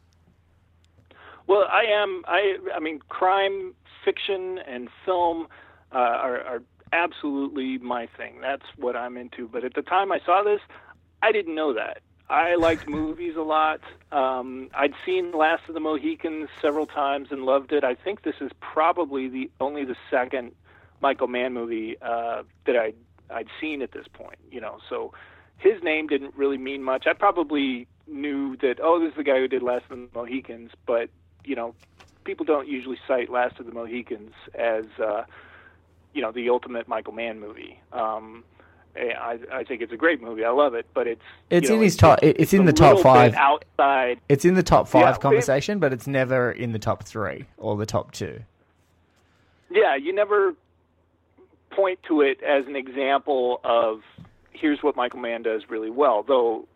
Well, 1.47 1.65
I 1.71 1.85
am. 1.85 2.23
I 2.27 2.57
I 2.75 2.81
mean, 2.81 3.01
crime 3.09 3.75
fiction 4.05 4.59
and 4.67 4.89
film 5.05 5.49
uh, 5.93 5.99
are, 5.99 6.41
are 6.41 6.63
absolutely 6.93 7.79
my 7.79 8.07
thing. 8.17 8.41
That's 8.41 8.67
what 8.77 8.97
I'm 8.97 9.17
into. 9.17 9.49
But 9.49 9.65
at 9.65 9.75
the 9.75 9.83
time 9.83 10.13
I 10.13 10.21
saw 10.25 10.43
this, 10.43 10.61
I 11.23 11.33
didn't 11.33 11.55
know 11.55 11.75
that. 11.75 12.01
I 12.31 12.57
liked 12.57 12.89
movies 12.89 13.37
a 13.37 13.43
lot. 13.43 13.81
Um, 14.13 14.69
I'd 14.75 14.93
seen 15.07 15.33
Last 15.33 15.63
of 15.69 15.75
the 15.75 15.81
Mohicans 15.81 16.49
several 16.61 16.87
times 16.87 17.29
and 17.31 17.45
loved 17.45 17.73
it. 17.73 17.85
I 17.85 17.95
think 17.95 18.23
this 18.23 18.35
is 18.41 18.51
probably 18.61 19.29
the 19.29 19.51
only 19.61 19.85
the 19.85 19.97
second 20.11 20.53
Michael 21.01 21.29
Mann 21.29 21.55
movie 21.55 21.97
uh, 22.03 22.43
that 22.67 22.77
I'd 22.77 22.97
I'd 23.31 23.49
seen 23.61 23.81
at 23.83 23.93
this 23.93 24.07
point. 24.09 24.39
You 24.51 24.61
know, 24.61 24.79
so 24.89 25.13
his 25.57 25.83
name 25.83 26.07
didn't 26.07 26.35
really 26.37 26.59
mean 26.59 26.83
much. 26.83 27.07
I 27.07 27.15
probably 27.15 27.87
knew 28.07 28.57
that 28.59 28.77
oh, 28.83 29.01
this 29.01 29.11
is 29.11 29.17
the 29.17 29.25
guy 29.25 29.39
who 29.39 29.49
did 29.49 29.63
Last 29.63 29.85
of 29.91 29.99
the 29.99 30.09
Mohicans, 30.15 30.73
but 30.87 31.09
you 31.45 31.57
know, 31.57 31.75
people 32.25 32.45
don't 32.45 32.69
usually 32.69 32.99
cite 33.07 33.31
Last 33.31 33.59
of 33.59 33.65
the 33.65 33.73
Mohicans 33.73 34.33
as 34.55 34.85
uh, 35.03 35.25
you 36.13 36.21
know 36.21 36.33
the 36.33 36.51
ultimate 36.51 36.89
Michael 36.89 37.15
Mann 37.15 37.41
movie. 37.41 37.81
Um, 37.91 38.45
I, 38.97 39.39
I 39.53 39.65
think 39.65 39.81
it's 39.83 39.93
a 39.93 39.97
great 39.97 40.21
movie. 40.21 40.45
I 40.45 40.51
love 40.51 40.75
it, 40.75 40.87
but 40.95 41.07
it's 41.07 41.23
it's 41.51 41.65
you 41.65 41.71
know, 41.71 41.77
in 41.77 41.83
his 41.85 41.95
it's, 41.95 42.01
top. 42.01 42.19
It's, 42.23 42.39
It's 42.41 42.53
in 42.53 42.65
the 42.65 42.73
top 42.73 43.01
five. 43.01 43.35
outside. 43.35 44.21
It's 44.29 44.45
in 44.45 44.55
the 44.55 44.63
top 44.63 44.89
five 44.89 45.03
Yeah, 45.03 45.15
it- 45.15 45.21
conversation, 45.21 45.79
but 45.79 45.93
it's 45.93 46.07
never 46.07 46.51
in 46.51 46.73
the 46.73 46.79
top 46.79 47.05
three 47.05 47.47
or 47.59 47.77
the 47.77 47.87
top 47.87 48.13
two. 48.13 48.41
Yeah, 49.71 49.97
you 49.97 50.13
never 50.15 50.55
point 51.71 51.99
to 52.09 52.23
it 52.23 52.43
as 52.43 52.67
an 52.67 52.75
example 52.75 53.61
of 53.63 54.01
here's 54.53 54.83
what 54.83 54.97
Michael 54.97 55.21
Mann 55.21 55.43
does 55.43 55.63
really 55.69 55.91
well, 55.91 56.23
though 56.27 56.67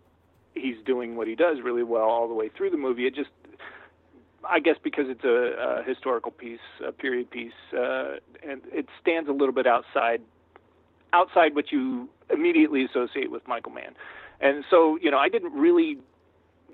he's 0.54 0.76
doing 0.84 1.16
what 1.16 1.26
he 1.26 1.34
does 1.34 1.58
really 1.62 1.82
well 1.82 2.04
all 2.04 2.28
the 2.28 2.34
way 2.34 2.50
through 2.50 2.70
the 2.70 2.76
movie. 2.76 3.06
It 3.06 3.14
just 3.14 3.30
I 4.48 4.60
guess 4.60 4.76
because 4.82 5.06
it's 5.08 5.24
a, 5.24 5.78
a 5.80 5.82
historical 5.84 6.30
piece, 6.30 6.60
a 6.86 6.92
period 6.92 7.30
piece, 7.30 7.52
uh, 7.72 8.16
and 8.46 8.60
it 8.72 8.86
stands 9.00 9.28
a 9.28 9.32
little 9.32 9.54
bit 9.54 9.66
outside 9.66 10.20
outside 11.12 11.54
what 11.54 11.70
you 11.72 12.08
immediately 12.30 12.84
associate 12.84 13.30
with 13.30 13.46
Michael 13.46 13.72
Mann. 13.72 13.94
And 14.40 14.64
so, 14.70 14.98
you 15.00 15.10
know, 15.10 15.18
I 15.18 15.28
didn't 15.28 15.52
really, 15.52 15.98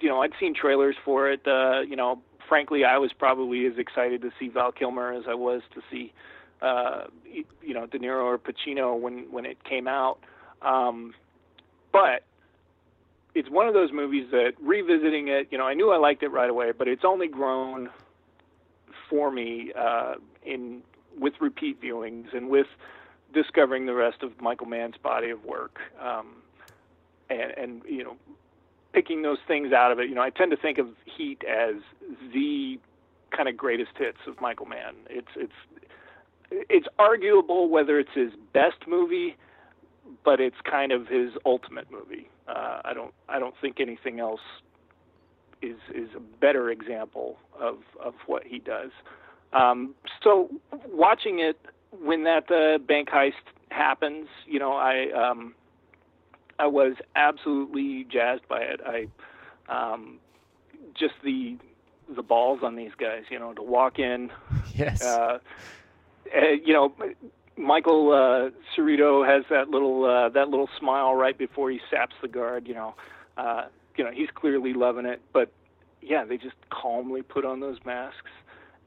you 0.00 0.08
know, 0.08 0.22
I'd 0.22 0.32
seen 0.40 0.54
trailers 0.54 0.96
for 1.04 1.30
it. 1.30 1.46
Uh, 1.46 1.80
you 1.80 1.96
know, 1.96 2.20
frankly, 2.48 2.84
I 2.84 2.98
was 2.98 3.12
probably 3.12 3.66
as 3.66 3.76
excited 3.78 4.22
to 4.22 4.30
see 4.38 4.48
Val 4.48 4.72
Kilmer 4.72 5.12
as 5.12 5.24
I 5.28 5.34
was 5.34 5.62
to 5.74 5.82
see, 5.90 6.12
uh, 6.62 7.04
you 7.62 7.74
know, 7.74 7.86
De 7.86 7.98
Niro 7.98 8.24
or 8.24 8.38
Pacino 8.38 8.98
when 8.98 9.30
when 9.30 9.44
it 9.44 9.62
came 9.64 9.86
out. 9.86 10.18
Um, 10.62 11.14
but 11.92 12.24
it's 13.34 13.50
one 13.50 13.68
of 13.68 13.74
those 13.74 13.92
movies 13.92 14.26
that 14.32 14.52
revisiting 14.60 15.28
it, 15.28 15.48
you 15.50 15.58
know, 15.58 15.66
I 15.66 15.74
knew 15.74 15.90
I 15.90 15.98
liked 15.98 16.22
it 16.22 16.28
right 16.28 16.50
away, 16.50 16.72
but 16.76 16.88
it's 16.88 17.04
only 17.04 17.28
grown 17.28 17.90
for 19.08 19.30
me 19.30 19.72
uh, 19.78 20.14
in 20.44 20.82
with 21.18 21.34
repeat 21.40 21.80
viewings 21.80 22.34
and 22.34 22.48
with 22.48 22.66
discovering 23.32 23.86
the 23.86 23.94
rest 23.94 24.22
of 24.22 24.40
Michael 24.40 24.66
Mann's 24.66 24.96
body 24.96 25.30
of 25.30 25.44
work, 25.44 25.78
um, 26.00 26.36
and, 27.30 27.52
and 27.56 27.82
you 27.88 28.04
know, 28.04 28.16
picking 28.92 29.22
those 29.22 29.38
things 29.46 29.72
out 29.72 29.92
of 29.92 29.98
it. 29.98 30.08
You 30.08 30.14
know, 30.14 30.22
I 30.22 30.30
tend 30.30 30.50
to 30.50 30.56
think 30.56 30.78
of 30.78 30.88
Heat 31.04 31.42
as 31.44 31.76
the 32.32 32.78
kind 33.36 33.48
of 33.48 33.56
greatest 33.56 33.92
hits 33.96 34.18
of 34.26 34.40
Michael 34.40 34.66
Mann. 34.66 34.94
It's 35.08 35.28
it's 35.36 35.52
it's 36.50 36.86
arguable 36.98 37.68
whether 37.68 37.98
it's 37.98 38.14
his 38.14 38.32
best 38.52 38.86
movie, 38.86 39.36
but 40.24 40.40
it's 40.40 40.56
kind 40.68 40.92
of 40.92 41.06
his 41.06 41.32
ultimate 41.44 41.90
movie. 41.90 42.28
Uh, 42.48 42.80
I 42.84 42.94
don't 42.94 43.12
I 43.28 43.38
don't 43.38 43.54
think 43.60 43.80
anything 43.80 44.20
else 44.20 44.40
is 45.60 45.76
is 45.94 46.08
a 46.16 46.20
better 46.20 46.70
example 46.70 47.38
of 47.60 47.78
of 48.00 48.14
what 48.26 48.44
he 48.44 48.58
does. 48.58 48.90
Um, 49.52 49.94
so 50.22 50.48
watching 50.90 51.38
it 51.38 51.58
when 51.90 52.24
that 52.24 52.50
uh, 52.50 52.78
bank 52.78 53.08
heist 53.08 53.32
happens, 53.70 54.28
you 54.46 54.58
know, 54.58 54.72
I 54.72 55.10
um, 55.12 55.54
I 56.58 56.66
was 56.66 56.94
absolutely 57.16 58.06
jazzed 58.10 58.46
by 58.48 58.60
it. 58.60 58.80
I 58.84 59.08
um, 59.68 60.18
just 60.98 61.14
the 61.22 61.56
the 62.14 62.22
balls 62.22 62.60
on 62.62 62.76
these 62.76 62.92
guys, 62.98 63.24
you 63.30 63.38
know, 63.38 63.52
to 63.54 63.62
walk 63.62 63.98
in. 63.98 64.30
Yes. 64.74 65.00
Uh, 65.00 65.38
uh, 66.36 66.48
you 66.64 66.72
know, 66.72 66.94
Michael 67.56 68.12
uh, 68.12 68.50
Cheritto 68.76 69.26
has 69.26 69.44
that 69.50 69.68
little 69.70 70.04
uh, 70.04 70.28
that 70.30 70.48
little 70.48 70.68
smile 70.78 71.14
right 71.14 71.36
before 71.36 71.70
he 71.70 71.80
saps 71.90 72.14
the 72.22 72.28
guard. 72.28 72.68
You 72.68 72.74
know, 72.74 72.94
uh, 73.36 73.66
you 73.96 74.04
know 74.04 74.10
he's 74.12 74.28
clearly 74.34 74.72
loving 74.72 75.04
it. 75.06 75.20
But 75.32 75.50
yeah, 76.00 76.24
they 76.24 76.36
just 76.36 76.56
calmly 76.70 77.22
put 77.22 77.44
on 77.44 77.60
those 77.60 77.78
masks, 77.84 78.30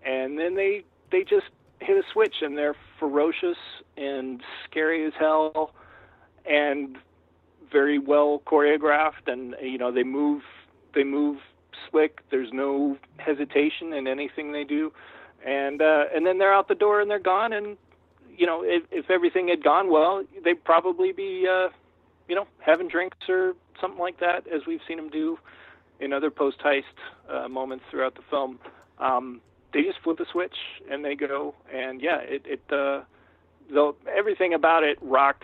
and 0.06 0.38
then 0.40 0.56
they 0.56 0.84
they 1.12 1.24
just 1.24 1.48
hit 1.82 1.98
a 1.98 2.04
switch, 2.12 2.36
and 2.42 2.58
they're 2.58 2.76
ferocious 3.00 3.58
and 3.98 4.42
scary 4.66 5.06
as 5.06 5.14
hell, 5.20 5.74
and 6.46 6.98
very 7.72 8.00
well 8.00 8.42
choreographed. 8.46 9.28
And 9.28 9.56
you 9.62 9.78
know 9.78 9.92
they 9.92 10.04
move 10.04 10.42
they 10.96 11.04
move 11.04 11.40
slick. 11.90 12.22
There's 12.32 12.52
no 12.54 12.98
hesitation 13.18 13.94
in 13.94 14.08
anything 14.08 14.52
they 14.52 14.64
do, 14.64 14.94
and 15.46 15.82
uh, 15.82 16.06
and 16.16 16.26
then 16.26 16.38
they're 16.38 16.54
out 16.54 16.68
the 16.68 16.76
door 16.76 17.02
and 17.02 17.10
they're 17.10 17.20
gone 17.20 17.54
and 17.54 17.78
you 18.38 18.46
know, 18.46 18.64
if, 18.64 18.84
if 18.92 19.10
everything 19.10 19.48
had 19.48 19.64
gone 19.64 19.92
well, 19.92 20.24
they'd 20.44 20.64
probably 20.64 21.12
be, 21.12 21.46
uh, 21.48 21.70
you 22.28 22.36
know, 22.36 22.48
having 22.60 22.88
drinks 22.88 23.18
or 23.30 23.54
something 23.80 24.00
like 24.00 24.20
that, 24.20 24.48
as 24.48 24.62
we've 24.66 24.80
seen 24.88 24.98
them 24.98 25.10
do 25.10 25.38
in 26.00 26.14
other 26.14 26.32
post 26.32 26.58
heist 26.60 26.84
uh, 27.30 27.48
moments 27.48 27.86
throughout 27.92 28.16
the 28.16 28.22
film. 28.30 28.60
Um, 29.00 29.42
they 29.74 29.84
just 29.84 30.00
flip 30.04 30.20
a 30.20 30.26
switch 30.32 30.56
and 30.90 31.04
they 31.04 31.16
go, 31.16 31.56
and 31.74 32.02
yeah, 32.02 32.18
it, 32.18 32.44
it 32.46 32.62
uh, 32.72 33.02
though 33.74 33.96
everything 34.08 34.54
about 34.54 34.84
it 34.84 34.98
rocked 35.02 35.44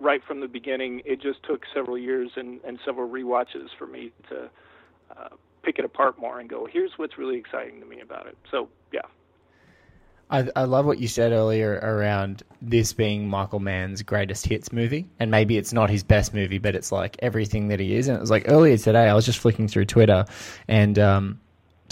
right 0.00 0.22
from 0.26 0.40
the 0.40 0.48
beginning. 0.48 1.02
It 1.04 1.20
just 1.20 1.42
took 1.42 1.62
several 1.72 1.96
years 1.96 2.30
and, 2.36 2.60
and 2.64 2.78
several 2.84 3.08
re-watches 3.08 3.70
for 3.78 3.86
me 3.86 4.12
to 4.28 4.50
uh, 5.16 5.28
pick 5.62 5.78
it 5.78 5.84
apart 5.84 6.18
more 6.18 6.40
and 6.40 6.48
go, 6.48 6.66
here's 6.70 6.92
what's 6.96 7.16
really 7.16 7.36
exciting 7.36 7.80
to 7.80 7.86
me 7.86 8.00
about 8.00 8.26
it. 8.26 8.36
So 8.50 8.68
yeah, 8.92 9.02
I, 10.30 10.48
I 10.56 10.64
love 10.64 10.86
what 10.86 10.98
you 10.98 11.08
said 11.08 11.32
earlier 11.32 11.78
around 11.82 12.42
this 12.60 12.92
being 12.92 13.28
Michael 13.28 13.60
Mann's 13.60 14.02
greatest 14.02 14.46
hits 14.46 14.72
movie, 14.72 15.08
and 15.18 15.30
maybe 15.30 15.56
it's 15.56 15.72
not 15.72 15.90
his 15.90 16.02
best 16.02 16.34
movie, 16.34 16.58
but 16.58 16.74
it's 16.74 16.90
like 16.90 17.16
everything 17.20 17.68
that 17.68 17.80
he 17.80 17.94
is. 17.94 18.08
And 18.08 18.16
it 18.16 18.20
was 18.20 18.30
like 18.30 18.44
earlier 18.48 18.76
today, 18.76 19.08
I 19.08 19.14
was 19.14 19.26
just 19.26 19.38
flicking 19.38 19.68
through 19.68 19.86
Twitter, 19.86 20.24
and 20.66 20.98
um, 20.98 21.40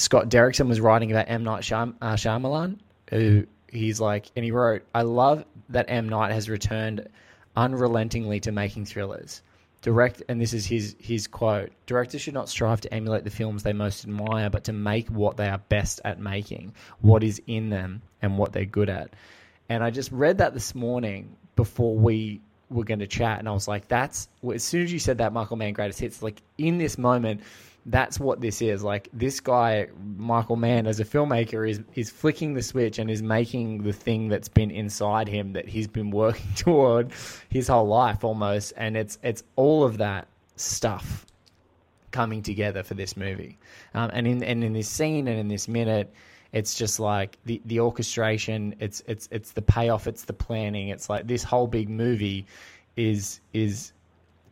Scott 0.02 0.28
Derrickson 0.28 0.66
was 0.66 0.80
writing 0.80 1.12
about 1.12 1.26
M 1.28 1.44
Night 1.44 1.62
Shyam- 1.62 1.94
uh, 2.02 2.14
Shyamalan, 2.14 2.78
who 3.10 3.46
he's 3.68 4.00
like, 4.00 4.26
and 4.34 4.44
he 4.44 4.50
wrote, 4.50 4.82
"I 4.92 5.02
love 5.02 5.44
that 5.68 5.86
M 5.88 6.08
Night 6.08 6.32
has 6.32 6.50
returned 6.50 7.06
unrelentingly 7.56 8.40
to 8.40 8.50
making 8.50 8.86
thrillers." 8.86 9.42
Direct, 9.80 10.20
and 10.28 10.40
this 10.40 10.54
is 10.54 10.66
his 10.66 10.96
his 10.98 11.28
quote: 11.28 11.70
"Directors 11.86 12.20
should 12.20 12.34
not 12.34 12.48
strive 12.48 12.80
to 12.80 12.92
emulate 12.92 13.22
the 13.22 13.30
films 13.30 13.62
they 13.62 13.72
most 13.72 14.04
admire, 14.04 14.50
but 14.50 14.64
to 14.64 14.72
make 14.72 15.08
what 15.08 15.36
they 15.36 15.48
are 15.48 15.58
best 15.68 16.00
at 16.04 16.18
making, 16.18 16.74
what 17.00 17.22
is 17.22 17.40
in 17.46 17.70
them, 17.70 18.02
and 18.20 18.36
what 18.38 18.52
they're 18.52 18.64
good 18.64 18.90
at." 18.90 19.14
And 19.68 19.84
I 19.84 19.90
just 19.90 20.10
read 20.10 20.38
that 20.38 20.52
this 20.52 20.74
morning 20.74 21.36
before 21.54 21.96
we 21.96 22.40
were 22.70 22.84
going 22.84 22.98
to 23.00 23.06
chat, 23.06 23.38
and 23.38 23.48
I 23.48 23.52
was 23.52 23.68
like, 23.68 23.86
"That's 23.86 24.28
as 24.52 24.64
soon 24.64 24.82
as 24.82 24.92
you 24.92 24.98
said 24.98 25.18
that 25.18 25.32
Michael 25.32 25.56
Mann 25.56 25.74
greatest 25.74 26.00
hits, 26.00 26.22
like 26.22 26.42
in 26.58 26.78
this 26.78 26.98
moment." 26.98 27.42
That's 27.86 28.20
what 28.20 28.40
this 28.40 28.62
is. 28.62 28.82
Like 28.82 29.08
this 29.12 29.40
guy, 29.40 29.88
Michael 30.16 30.56
Mann, 30.56 30.86
as 30.86 31.00
a 31.00 31.04
filmmaker, 31.04 31.68
is 31.68 31.80
is 31.94 32.10
flicking 32.10 32.54
the 32.54 32.62
switch 32.62 32.98
and 32.98 33.10
is 33.10 33.22
making 33.22 33.82
the 33.82 33.92
thing 33.92 34.28
that's 34.28 34.48
been 34.48 34.70
inside 34.70 35.28
him 35.28 35.52
that 35.54 35.68
he's 35.68 35.88
been 35.88 36.10
working 36.10 36.52
toward 36.56 37.12
his 37.48 37.68
whole 37.68 37.86
life 37.86 38.24
almost, 38.24 38.72
and 38.76 38.96
it's 38.96 39.18
it's 39.22 39.42
all 39.56 39.84
of 39.84 39.98
that 39.98 40.28
stuff 40.56 41.26
coming 42.12 42.42
together 42.42 42.82
for 42.82 42.94
this 42.94 43.16
movie. 43.16 43.58
Um, 43.94 44.10
and 44.12 44.26
in 44.26 44.42
and 44.44 44.62
in 44.62 44.72
this 44.72 44.88
scene 44.88 45.26
and 45.26 45.38
in 45.38 45.48
this 45.48 45.66
minute, 45.66 46.12
it's 46.52 46.74
just 46.74 47.00
like 47.00 47.38
the 47.46 47.60
the 47.64 47.80
orchestration. 47.80 48.76
It's 48.78 49.02
it's 49.06 49.28
it's 49.32 49.52
the 49.52 49.62
payoff. 49.62 50.06
It's 50.06 50.24
the 50.24 50.32
planning. 50.32 50.88
It's 50.88 51.10
like 51.10 51.26
this 51.26 51.42
whole 51.42 51.66
big 51.66 51.88
movie 51.88 52.46
is 52.96 53.40
is 53.52 53.92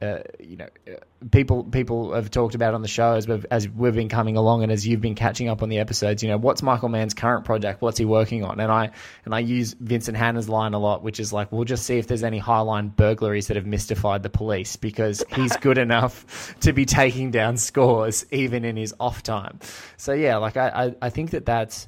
uh, 0.02 0.20
you 0.38 0.56
know, 0.56 0.68
uh, 0.88 0.96
people 1.30 1.64
people 1.64 2.14
have 2.14 2.30
talked 2.30 2.54
about 2.54 2.72
on 2.72 2.80
the 2.80 2.88
show 2.88 3.12
as 3.12 3.28
we've, 3.28 3.44
as 3.50 3.68
we've 3.68 3.94
been 3.94 4.08
coming 4.08 4.36
along 4.36 4.62
and 4.62 4.72
as 4.72 4.86
you've 4.86 5.02
been 5.02 5.14
catching 5.14 5.48
up 5.48 5.62
on 5.62 5.68
the 5.68 5.78
episodes. 5.78 6.22
You 6.22 6.30
know, 6.30 6.38
what's 6.38 6.62
Michael 6.62 6.88
Mann's 6.88 7.12
current 7.12 7.44
project? 7.44 7.82
What's 7.82 7.98
he 7.98 8.06
working 8.06 8.42
on? 8.42 8.60
And 8.60 8.72
I 8.72 8.90
and 9.26 9.34
I 9.34 9.40
use 9.40 9.74
Vincent 9.78 10.16
Hanna's 10.16 10.48
line 10.48 10.72
a 10.72 10.78
lot, 10.78 11.02
which 11.02 11.20
is 11.20 11.32
like, 11.34 11.52
we'll 11.52 11.64
just 11.64 11.84
see 11.84 11.98
if 11.98 12.06
there's 12.06 12.22
any 12.22 12.40
highline 12.40 12.96
burglaries 12.96 13.48
that 13.48 13.56
have 13.56 13.66
mystified 13.66 14.22
the 14.22 14.30
police 14.30 14.76
because 14.76 15.22
he's 15.34 15.54
good 15.58 15.76
enough 15.86 16.54
to 16.60 16.72
be 16.72 16.86
taking 16.86 17.30
down 17.30 17.58
scores 17.58 18.24
even 18.30 18.64
in 18.64 18.76
his 18.76 18.94
off 18.98 19.22
time. 19.22 19.58
So 19.98 20.14
yeah, 20.14 20.38
like 20.38 20.56
I 20.56 20.68
I, 20.68 20.94
I 21.02 21.10
think 21.10 21.30
that 21.30 21.44
that's 21.44 21.86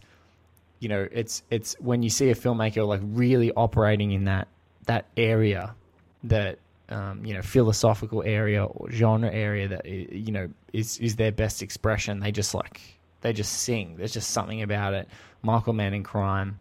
you 0.80 0.88
know, 0.88 1.08
it's 1.10 1.44
it's 1.48 1.76
when 1.78 2.02
you 2.02 2.10
see 2.10 2.28
a 2.30 2.34
filmmaker 2.34 2.86
like 2.86 3.00
really 3.04 3.52
operating 3.52 4.10
in 4.10 4.24
that 4.24 4.48
that 4.86 5.06
area 5.16 5.76
that 6.24 6.58
um, 6.88 7.24
you 7.24 7.34
know 7.34 7.42
philosophical 7.42 8.22
area 8.22 8.64
or 8.64 8.90
genre 8.90 9.30
area 9.30 9.68
that 9.68 9.86
you 9.86 10.32
know 10.32 10.48
is 10.72 10.98
is 10.98 11.16
their 11.16 11.32
best 11.32 11.62
expression. 11.62 12.20
They 12.20 12.32
just 12.32 12.54
like 12.54 12.80
they 13.22 13.32
just 13.32 13.52
sing. 13.52 13.96
There's 13.96 14.12
just 14.12 14.30
something 14.30 14.62
about 14.62 14.94
it. 14.94 15.08
Michael 15.42 15.72
Mann 15.72 15.94
in 15.94 16.02
crime, 16.02 16.58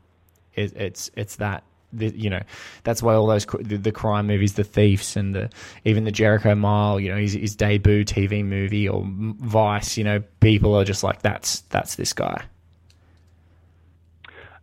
it, 0.53 0.73
it's 0.75 1.11
it's 1.15 1.35
that. 1.37 1.63
The, 1.93 2.07
you 2.17 2.29
know, 2.29 2.39
that's 2.85 3.03
why 3.03 3.15
all 3.15 3.27
those 3.27 3.45
the, 3.45 3.75
the, 3.75 3.91
crime 3.91 4.25
movies, 4.25 4.53
the 4.53 4.63
thieves, 4.63 5.17
and 5.17 5.35
the 5.35 5.49
even 5.83 6.05
the 6.05 6.11
Jericho 6.11 6.55
Mile, 6.55 7.01
you 7.01 7.09
know, 7.09 7.17
his, 7.17 7.33
his 7.33 7.53
debut 7.53 8.05
TV 8.05 8.45
movie 8.45 8.87
or 8.87 9.03
Vice, 9.05 9.97
you 9.97 10.05
know, 10.05 10.23
people 10.39 10.73
are 10.73 10.85
just 10.85 11.03
like 11.03 11.21
that's 11.21 11.59
that's 11.63 11.95
this 11.95 12.13
guy. 12.13 12.45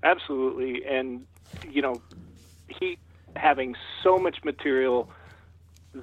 Absolutely, 0.02 0.86
and 0.86 1.26
you 1.70 1.82
know, 1.82 2.00
he 2.68 2.96
having 3.36 3.74
so 4.02 4.16
much 4.16 4.42
material 4.42 5.10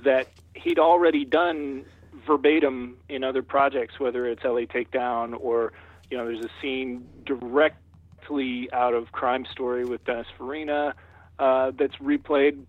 that 0.04 0.28
he'd 0.54 0.80
already 0.80 1.26
done 1.26 1.86
verbatim 2.26 2.98
in 3.10 3.24
other 3.24 3.44
projects, 3.44 4.00
whether 4.00 4.28
it's 4.28 4.44
LA 4.44 4.62
Takedown 4.62 5.36
or, 5.40 5.74
you 6.10 6.18
know, 6.18 6.26
there's 6.26 6.44
a 6.44 6.50
scene 6.62 7.08
directly 7.26 8.70
out 8.74 8.94
of 8.94 9.12
Crime 9.12 9.46
Story 9.52 9.86
with 9.86 10.04
Dennis 10.06 10.28
Farina 10.38 10.94
uh, 11.40 11.72
that's 11.78 11.96
replayed, 11.96 12.64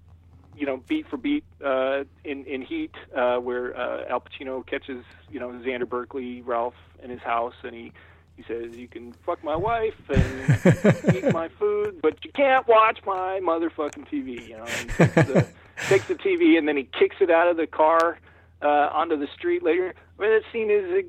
you 0.56 0.66
know, 0.66 0.82
beat 0.88 1.06
for 1.08 1.16
beat 1.16 1.44
uh, 1.64 2.04
in 2.24 2.44
in 2.46 2.62
Heat, 2.62 2.94
uh, 3.14 3.36
where 3.36 3.76
uh, 3.76 4.08
Al 4.08 4.20
Pacino 4.20 4.66
catches, 4.66 5.04
you 5.30 5.38
know, 5.38 5.50
Xander 5.50 5.88
Berkeley, 5.88 6.42
Ralph 6.42 6.74
in 7.02 7.10
his 7.10 7.20
house, 7.20 7.54
and 7.62 7.74
he 7.74 7.92
he 8.36 8.42
says 8.42 8.76
you 8.76 8.88
can 8.88 9.12
fuck 9.24 9.42
my 9.42 9.56
wife 9.56 9.94
and 10.08 11.14
eat 11.14 11.32
my 11.32 11.48
food, 11.48 12.00
but 12.02 12.22
you 12.24 12.30
can't 12.32 12.66
watch 12.68 12.98
my 13.06 13.40
motherfucking 13.40 14.08
TV, 14.08 14.48
you 14.48 14.56
know. 14.56 14.66
And 14.98 15.46
takes 15.88 16.06
the 16.06 16.14
TV 16.14 16.58
and 16.58 16.66
then 16.66 16.76
he 16.76 16.84
kicks 16.84 17.16
it 17.20 17.30
out 17.30 17.48
of 17.48 17.56
the 17.56 17.66
car 17.66 18.18
uh, 18.62 18.66
onto 18.66 19.16
the 19.16 19.28
street 19.34 19.62
later. 19.62 19.94
I 20.18 20.22
mean, 20.22 20.30
that 20.30 20.42
scene 20.52 20.70
is 20.70 21.04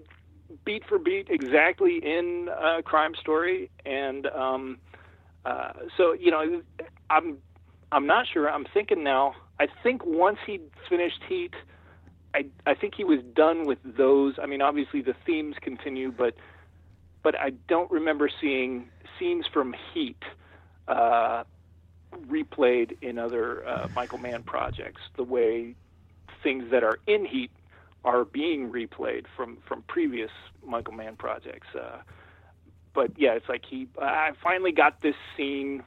beat 0.65 0.83
for 0.87 0.99
beat 0.99 1.27
exactly 1.29 1.97
in 1.97 2.49
uh, 2.49 2.81
Crime 2.83 3.13
Story, 3.19 3.69
and 3.85 4.27
um, 4.27 4.77
uh, 5.45 5.73
so 5.97 6.13
you 6.13 6.31
know, 6.31 6.61
I'm 7.09 7.37
I'm 7.91 8.05
not 8.05 8.25
sure. 8.31 8.49
I'm 8.49 8.65
thinking 8.73 9.03
now. 9.03 9.35
I 9.59 9.67
think 9.83 10.05
once 10.05 10.37
he 10.45 10.59
finished 10.89 11.21
Heat, 11.27 11.53
I 12.33 12.45
I 12.65 12.73
think 12.75 12.95
he 12.95 13.03
was 13.03 13.19
done 13.33 13.65
with 13.65 13.79
those. 13.83 14.35
I 14.41 14.45
mean, 14.45 14.61
obviously 14.61 15.01
the 15.01 15.15
themes 15.25 15.55
continue, 15.61 16.11
but 16.11 16.35
but 17.23 17.35
I 17.39 17.51
don't 17.67 17.89
remember 17.91 18.29
seeing 18.41 18.89
scenes 19.17 19.45
from 19.51 19.75
Heat 19.93 20.21
uh, 20.87 21.43
replayed 22.27 22.97
in 23.01 23.17
other 23.19 23.67
uh, 23.67 23.87
Michael 23.95 24.17
Mann 24.17 24.43
projects 24.43 25.01
the 25.15 25.23
way 25.23 25.75
things 26.43 26.69
that 26.71 26.83
are 26.83 26.99
in 27.07 27.25
Heat 27.25 27.51
are 28.05 28.25
being 28.25 28.71
replayed 28.71 29.25
from 29.35 29.57
from 29.67 29.81
previous 29.83 30.31
Michael 30.65 30.93
Mann 30.93 31.15
projects. 31.15 31.67
Uh, 31.75 31.97
but 32.93 33.11
yeah, 33.17 33.33
it's 33.33 33.47
like 33.49 33.63
he. 33.65 33.87
I 34.01 34.31
finally 34.43 34.71
got 34.71 35.01
this 35.01 35.15
scene. 35.35 35.83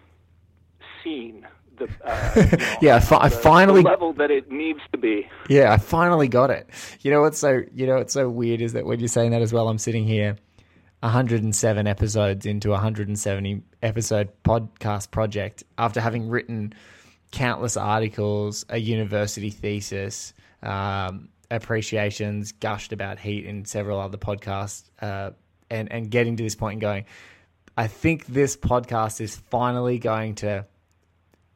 Scene. 1.03 1.47
The, 1.79 1.89
uh, 2.05 2.33
you 2.37 2.43
know, 2.59 2.67
Yeah, 2.83 2.97
I 2.97 3.01
fi- 3.01 3.17
I 3.17 3.29
the- 3.29 3.37
the 3.37 3.43
finally- 3.43 3.83
level 3.83 4.13
that 4.15 4.31
it 4.31 4.51
needs 4.51 4.81
to 4.93 4.99
be. 4.99 5.29
Yeah, 5.49 5.73
I 5.73 5.79
finally 5.79 6.29
got 6.29 6.51
it. 6.51 6.69
You 7.01 7.11
know 7.11 7.23
what's 7.23 7.39
so 7.39 7.63
you 7.75 7.87
know 7.87 7.97
what's 7.97 8.13
so 8.13 8.29
weird 8.29 8.61
is 8.61 8.75
that 8.75 8.85
when 8.85 8.99
you're 8.99 9.09
saying 9.09 9.31
that 9.31 9.41
as 9.43 9.53
well, 9.53 9.69
I'm 9.69 9.79
sitting 9.79 10.05
here 10.07 10.37
107 11.01 11.87
episodes 11.87 12.47
into 12.47 12.69
a 12.69 12.73
170 12.73 13.63
episode 13.83 14.29
podcast 14.45 15.11
project 15.11 15.65
after 15.79 16.01
having 16.01 16.29
written 16.29 16.75
countless 17.31 17.77
articles, 17.77 18.67
a 18.69 18.79
university 18.79 19.51
thesis, 19.51 20.35
um, 20.63 21.29
appreciations, 21.51 22.53
gushed 22.53 22.93
about 22.93 23.19
heat 23.19 23.47
in 23.47 23.65
several 23.65 23.99
other 23.99 24.19
podcasts, 24.19 24.85
uh, 25.01 25.31
and 25.71 25.91
and 25.91 26.11
getting 26.11 26.37
to 26.37 26.43
this 26.43 26.55
point 26.55 26.75
and 26.75 26.81
going, 26.81 27.05
I 27.77 27.87
think 27.87 28.27
this 28.27 28.57
podcast 28.57 29.21
is 29.21 29.37
finally 29.37 29.99
going 29.99 30.35
to 30.37 30.67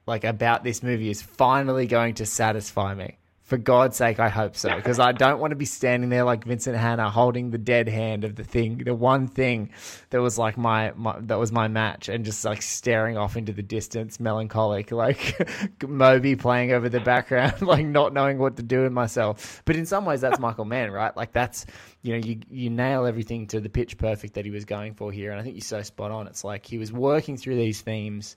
like 0.07 0.25
about 0.25 0.65
this 0.65 0.83
movie 0.83 1.11
is 1.11 1.23
finally 1.23 1.87
going 1.87 2.15
to 2.15 2.27
satisfy 2.27 2.95
me. 2.95 3.19
For 3.45 3.59
God's 3.59 3.97
sake, 3.99 4.19
I 4.19 4.31
hope 4.31 4.57
so, 4.57 4.75
because 4.75 4.99
I 4.99 5.13
don't 5.13 5.39
want 5.39 5.51
to 5.51 5.57
be 5.57 5.67
standing 5.67 6.09
there 6.09 6.25
like 6.25 6.45
Vincent 6.45 6.79
Hanna 6.79 7.11
holding 7.11 7.51
the 7.51 7.59
dead 7.59 7.91
hand 7.91 8.25
of 8.25 8.37
the 8.37 8.43
thing, 8.43 8.79
the 8.79 8.95
one 8.95 9.29
thing 9.29 9.69
that 10.09 10.23
was 10.23 10.39
like 10.39 10.57
my, 10.57 10.93
my 10.97 11.19
that 11.21 11.39
was 11.39 11.53
my 11.53 11.69
match, 11.69 12.09
and 12.09 12.25
just 12.25 12.43
like 12.47 12.63
staring 12.63 13.19
off 13.19 13.37
into 13.37 13.53
the 13.53 13.63
distance, 13.63 14.19
melancholic, 14.19 14.91
like 14.93 15.47
Moby 15.87 16.37
playing 16.37 16.73
over 16.73 16.89
the 16.89 17.01
background, 17.01 17.61
like 17.61 17.85
not 17.85 18.15
knowing 18.15 18.39
what 18.39 18.57
to 18.57 18.63
do 18.63 18.83
with 18.83 18.93
myself. 18.93 19.61
But 19.67 19.77
in 19.77 19.85
some 19.85 20.07
ways, 20.07 20.23
that's 20.23 20.39
Michael 20.39 20.65
Mann, 20.65 20.91
right? 20.91 21.15
Like 21.15 21.35
that's 21.35 21.67
you 22.01 22.15
know 22.15 22.27
you 22.27 22.41
you 22.49 22.71
nail 22.71 23.05
everything 23.05 23.47
to 23.49 23.61
the 23.61 23.69
pitch 23.69 23.99
perfect 23.99 24.35
that 24.35 24.47
he 24.47 24.51
was 24.51 24.65
going 24.65 24.95
for 24.95 25.13
here, 25.13 25.33
and 25.33 25.39
I 25.39 25.45
think 25.45 25.57
you're 25.57 25.61
so 25.61 25.83
spot 25.83 26.11
on. 26.11 26.29
It's 26.29 26.45
like 26.45 26.65
he 26.65 26.79
was 26.79 26.93
working 26.93 27.37
through 27.37 27.57
these 27.57 27.83
themes 27.83 28.37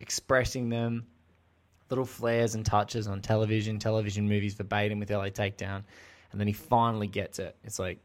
expressing 0.00 0.68
them, 0.68 1.06
little 1.90 2.04
flares 2.04 2.54
and 2.54 2.64
touches 2.64 3.06
on 3.06 3.20
television, 3.20 3.78
television 3.78 4.28
movies 4.28 4.54
verbatim 4.54 4.98
with 4.98 5.10
LA 5.10 5.26
Takedown, 5.26 5.82
and 6.32 6.40
then 6.40 6.46
he 6.46 6.52
finally 6.52 7.06
gets 7.06 7.38
it. 7.38 7.56
It's 7.64 7.78
like 7.78 7.98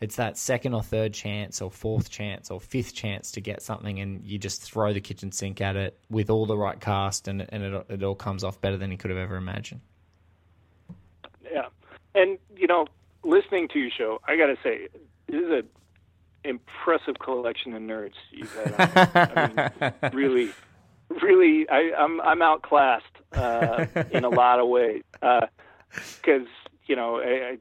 it's 0.00 0.16
that 0.16 0.36
second 0.36 0.74
or 0.74 0.82
third 0.82 1.14
chance 1.14 1.62
or 1.62 1.70
fourth 1.70 2.10
chance 2.10 2.50
or 2.50 2.60
fifth 2.60 2.94
chance 2.94 3.30
to 3.32 3.40
get 3.40 3.62
something, 3.62 3.98
and 4.00 4.24
you 4.24 4.38
just 4.38 4.62
throw 4.62 4.92
the 4.92 5.00
kitchen 5.00 5.32
sink 5.32 5.60
at 5.60 5.76
it 5.76 5.98
with 6.10 6.30
all 6.30 6.46
the 6.46 6.56
right 6.56 6.80
cast, 6.80 7.28
and 7.28 7.46
and 7.50 7.62
it, 7.62 7.86
it 7.88 8.02
all 8.02 8.14
comes 8.14 8.44
off 8.44 8.60
better 8.60 8.76
than 8.76 8.90
he 8.90 8.96
could 8.96 9.10
have 9.10 9.18
ever 9.18 9.36
imagined. 9.36 9.80
Yeah, 11.50 11.66
and 12.14 12.38
you 12.56 12.66
know, 12.66 12.86
listening 13.24 13.68
to 13.68 13.78
your 13.78 13.90
show, 13.90 14.20
I 14.26 14.36
got 14.36 14.46
to 14.46 14.58
say, 14.62 14.88
this 15.28 15.42
is 15.42 15.50
a 15.50 15.62
impressive 16.44 17.18
collection 17.18 17.74
of 17.74 17.82
nerds 17.82 18.14
you've 18.30 18.54
had. 18.54 18.74
On. 18.74 19.72
I 19.80 19.92
mean, 20.02 20.12
really, 20.12 20.50
really, 21.22 21.68
I, 21.70 21.92
I'm 21.98 22.20
I'm 22.20 22.42
outclassed 22.42 23.04
uh, 23.32 23.86
in 24.10 24.24
a 24.24 24.28
lot 24.28 24.60
of 24.60 24.68
ways 24.68 25.02
because 25.20 26.46
you 26.86 26.96
know 26.96 27.18
I, 27.20 27.52
I, 27.52 27.58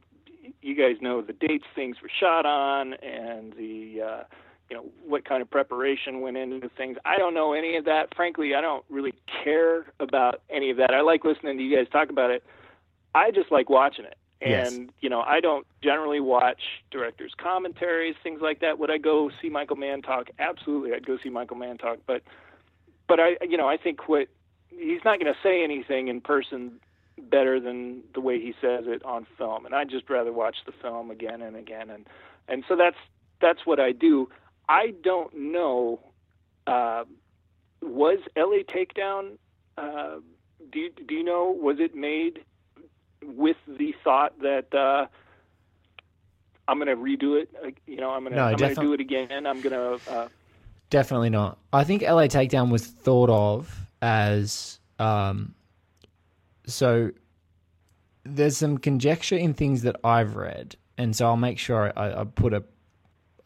you 0.62 0.76
guys 0.76 1.02
know 1.02 1.22
the 1.22 1.34
dates 1.34 1.66
things 1.74 1.98
were 2.02 2.10
shot 2.20 2.46
on 2.46 2.94
and 2.96 3.54
the 3.54 4.02
uh, 4.02 4.24
you 4.70 4.76
know 4.76 4.86
what 5.06 5.26
kind 5.26 5.42
of 5.42 5.50
preparation 5.50 6.22
went 6.22 6.38
into 6.38 6.70
things. 6.70 6.98
I 7.06 7.18
don't 7.18 7.34
know 7.34 7.54
any 7.54 7.76
of 7.78 7.86
that. 7.86 8.16
Frankly, 8.16 8.56
I 8.56 8.62
don't 8.62 8.84
really 8.90 9.14
care 9.44 9.86
about 10.00 10.42
any 10.50 10.70
of 10.72 10.78
that. 10.78 10.92
I 10.94 11.02
like 11.02 11.24
listening 11.24 11.58
to 11.58 11.64
you 11.64 11.76
guys 11.76 11.88
talk 11.92 12.10
about 12.10 12.32
it. 12.32 12.44
I 13.14 13.32
just 13.32 13.52
like 13.52 13.70
watching 13.70 14.06
it. 14.06 14.18
And 14.42 14.80
Yes. 14.80 14.90
you 15.00 15.10
know, 15.10 15.22
I 15.22 15.40
don't 15.40 15.66
generally 15.82 16.20
watch 16.20 16.62
directors' 16.92 17.34
commentaries, 17.38 18.16
things 18.22 18.42
like 18.42 18.60
that. 18.60 18.78
Would 18.80 18.92
I 18.92 18.98
go 18.98 19.32
see 19.42 19.50
Michael 19.50 19.78
Mann 19.78 20.02
talk? 20.02 20.28
Absolutely, 20.40 20.94
I'd 20.94 21.06
go 21.06 21.18
see 21.24 21.30
Michael 21.30 21.56
Mann 21.58 21.78
talk. 21.78 22.00
But, 22.06 22.22
but 23.08 23.20
I, 23.20 23.38
you 23.48 23.58
know, 23.58 23.68
I 23.70 23.78
think 23.78 24.10
what 24.10 24.28
he's 24.78 25.04
not 25.04 25.20
going 25.20 25.34
to 25.34 25.40
say 25.42 25.64
anything 25.64 26.08
in 26.08 26.22
person 26.22 26.80
better 27.18 27.60
than 27.60 28.02
the 28.14 28.20
way 28.20 28.40
he 28.40 28.54
says 28.62 28.86
it 28.88 29.04
on 29.04 29.26
film. 29.38 29.66
And 29.66 29.74
I'd 29.74 29.90
just 29.90 30.10
rather 30.10 30.34
watch 30.34 30.58
the 30.66 30.72
film 30.72 31.12
again 31.12 31.42
and 31.42 31.56
again. 31.56 31.90
And 31.90 32.06
and 32.48 32.64
so 32.68 32.76
that's 32.76 32.98
that's 33.42 33.66
what 33.66 33.80
I 33.80 33.92
do. 33.92 34.30
I 34.68 34.94
don't 35.04 35.34
know. 35.36 36.00
Uh, 36.68 37.04
was 37.82 38.20
LA 38.36 38.64
Takedown? 38.64 39.38
Uh, 39.78 40.18
do 40.72 40.80
you, 40.80 40.92
do 41.08 41.14
you 41.16 41.24
know? 41.24 41.52
Was 41.52 41.78
it 41.80 41.96
made 41.96 42.44
with 43.24 43.58
the 43.68 43.94
thought 44.04 44.40
that 44.40 44.74
uh, 44.74 45.08
I'm 46.68 46.80
going 46.80 46.88
to 46.88 46.96
redo 46.96 47.40
it? 47.40 47.78
You 47.86 47.98
know, 47.98 48.12
I'm 48.12 48.24
going 48.24 48.32
to 48.32 48.38
No, 48.38 48.46
I'm 48.46 48.56
going 48.56 48.76
to 48.76 48.82
do 48.82 48.94
it 48.94 49.00
again. 49.00 49.46
I'm 49.46 49.62
going 49.62 49.74
to. 49.74 50.12
Uh, 50.12 50.28
Definitely 50.90 51.30
not. 51.30 51.58
I 51.74 51.84
think 51.84 52.04
LA 52.04 52.28
Takedown 52.28 52.72
was 52.72 52.86
thought 52.86 53.30
of 53.30 53.86
as 54.06 54.80
um, 55.00 55.56
so. 56.68 57.12
There's 58.28 58.58
some 58.58 58.80
conjecture 58.80 59.36
in 59.36 59.54
things 59.54 59.84
that 59.84 59.98
I've 60.04 60.36
read, 60.36 60.76
and 60.98 61.16
so 61.16 61.28
I'll 61.28 61.38
make 61.38 61.60
sure 61.60 61.94
I, 61.96 62.22
I 62.22 62.24
put 62.24 62.54
a 62.54 62.64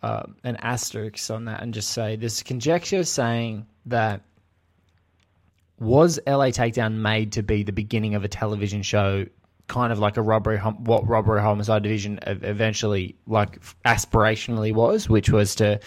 uh, 0.01 0.23
an 0.45 0.55
asterisk 0.57 1.29
on 1.29 1.45
that 1.45 1.61
and 1.61 1.73
just 1.73 1.89
say 1.89 2.15
there's 2.15 2.41
conjecture 2.43 3.03
saying 3.03 3.65
that 3.87 4.21
was 5.79 6.19
LA 6.25 6.47
Takedown 6.47 6.95
made 6.95 7.33
to 7.33 7.43
be 7.43 7.63
the 7.63 7.73
beginning 7.73 8.15
of 8.15 8.23
a 8.23 8.29
television 8.29 8.81
show, 8.81 9.25
kind 9.67 9.91
of 9.91 9.99
like 9.99 10.15
a 10.15 10.21
robbery, 10.21 10.57
what 10.57 11.07
robbery 11.07 11.41
homicide 11.41 11.83
division 11.83 12.19
ev- 12.23 12.43
eventually, 12.43 13.17
like 13.27 13.61
aspirationally 13.85 14.73
was, 14.73 15.09
which 15.09 15.29
was 15.29 15.55
to 15.55 15.79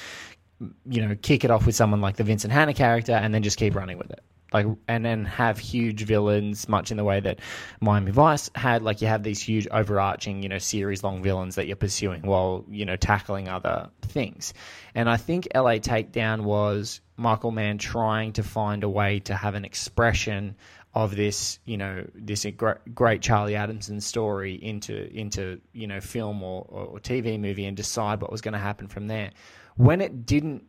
you 0.89 1.07
know, 1.07 1.17
kick 1.23 1.45
it 1.45 1.51
off 1.51 1.67
with 1.67 1.75
someone 1.75 2.01
like 2.01 2.17
the 2.17 2.25
Vincent 2.25 2.53
Hanna 2.53 2.75
character 2.75 3.13
and 3.13 3.35
then 3.35 3.43
just 3.43 3.59
keep 3.59 3.75
running 3.75 3.99
with 3.99 4.11
it. 4.11 4.23
Like, 4.53 4.67
and 4.88 5.05
then 5.05 5.25
have 5.25 5.59
huge 5.59 6.05
villains, 6.05 6.69
much 6.69 6.91
in 6.91 6.97
the 6.97 7.05
way 7.05 7.21
that 7.21 7.41
Miami 7.81 8.11
Vice 8.11 8.51
had. 8.55 8.83
Like, 8.83 9.01
you 9.01 9.09
have 9.09 9.23
these 9.23 9.41
huge 9.41 9.67
overarching, 9.69 10.43
you 10.43 10.49
know, 10.49 10.59
series 10.59 11.03
long 11.03 11.23
villains 11.23 11.55
that 11.55 11.67
you're 11.67 11.77
pursuing 11.77 12.23
while, 12.23 12.65
you 12.69 12.85
know, 12.85 12.97
tackling 12.97 13.49
other 13.49 13.88
things. 14.03 14.55
And 14.95 15.09
I 15.09 15.17
think 15.17 15.49
LA 15.55 15.77
Takedown 15.77 16.43
was 16.43 17.01
Michael 17.17 17.51
Mann 17.51 17.79
trying 17.79 18.33
to 18.35 18.43
find 18.43 18.85
a 18.85 18.88
way 18.88 19.21
to 19.21 19.35
have 19.35 19.55
an 19.55 19.65
expression 19.65 20.57
of 20.95 21.17
this, 21.17 21.59
you 21.65 21.77
know, 21.77 22.07
this 22.15 22.47
great 22.95 23.23
Charlie 23.23 23.57
Adamson 23.57 24.01
story 24.01 24.55
into 24.55 25.11
into 25.17 25.61
you 25.73 25.87
know 25.87 26.01
film 26.01 26.43
or, 26.43 26.67
or 26.69 27.01
TV 27.01 27.41
movie 27.41 27.65
and 27.65 27.77
decide 27.77 28.21
what 28.21 28.31
was 28.31 28.41
going 28.43 28.53
to 28.53 28.59
happen 28.59 28.88
from 28.88 29.07
there. 29.07 29.31
When 29.77 30.03
it 30.03 30.27
didn't, 30.27 30.65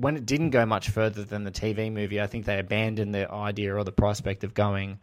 when 0.00 0.16
it 0.16 0.24
didn't 0.24 0.50
go 0.50 0.64
much 0.64 0.88
further 0.88 1.24
than 1.24 1.44
the 1.44 1.50
TV 1.50 1.92
movie, 1.92 2.20
I 2.20 2.26
think 2.26 2.46
they 2.46 2.58
abandoned 2.58 3.14
the 3.14 3.30
idea 3.30 3.76
or 3.76 3.84
the 3.84 3.92
prospect 3.92 4.44
of 4.44 4.54
going, 4.54 4.98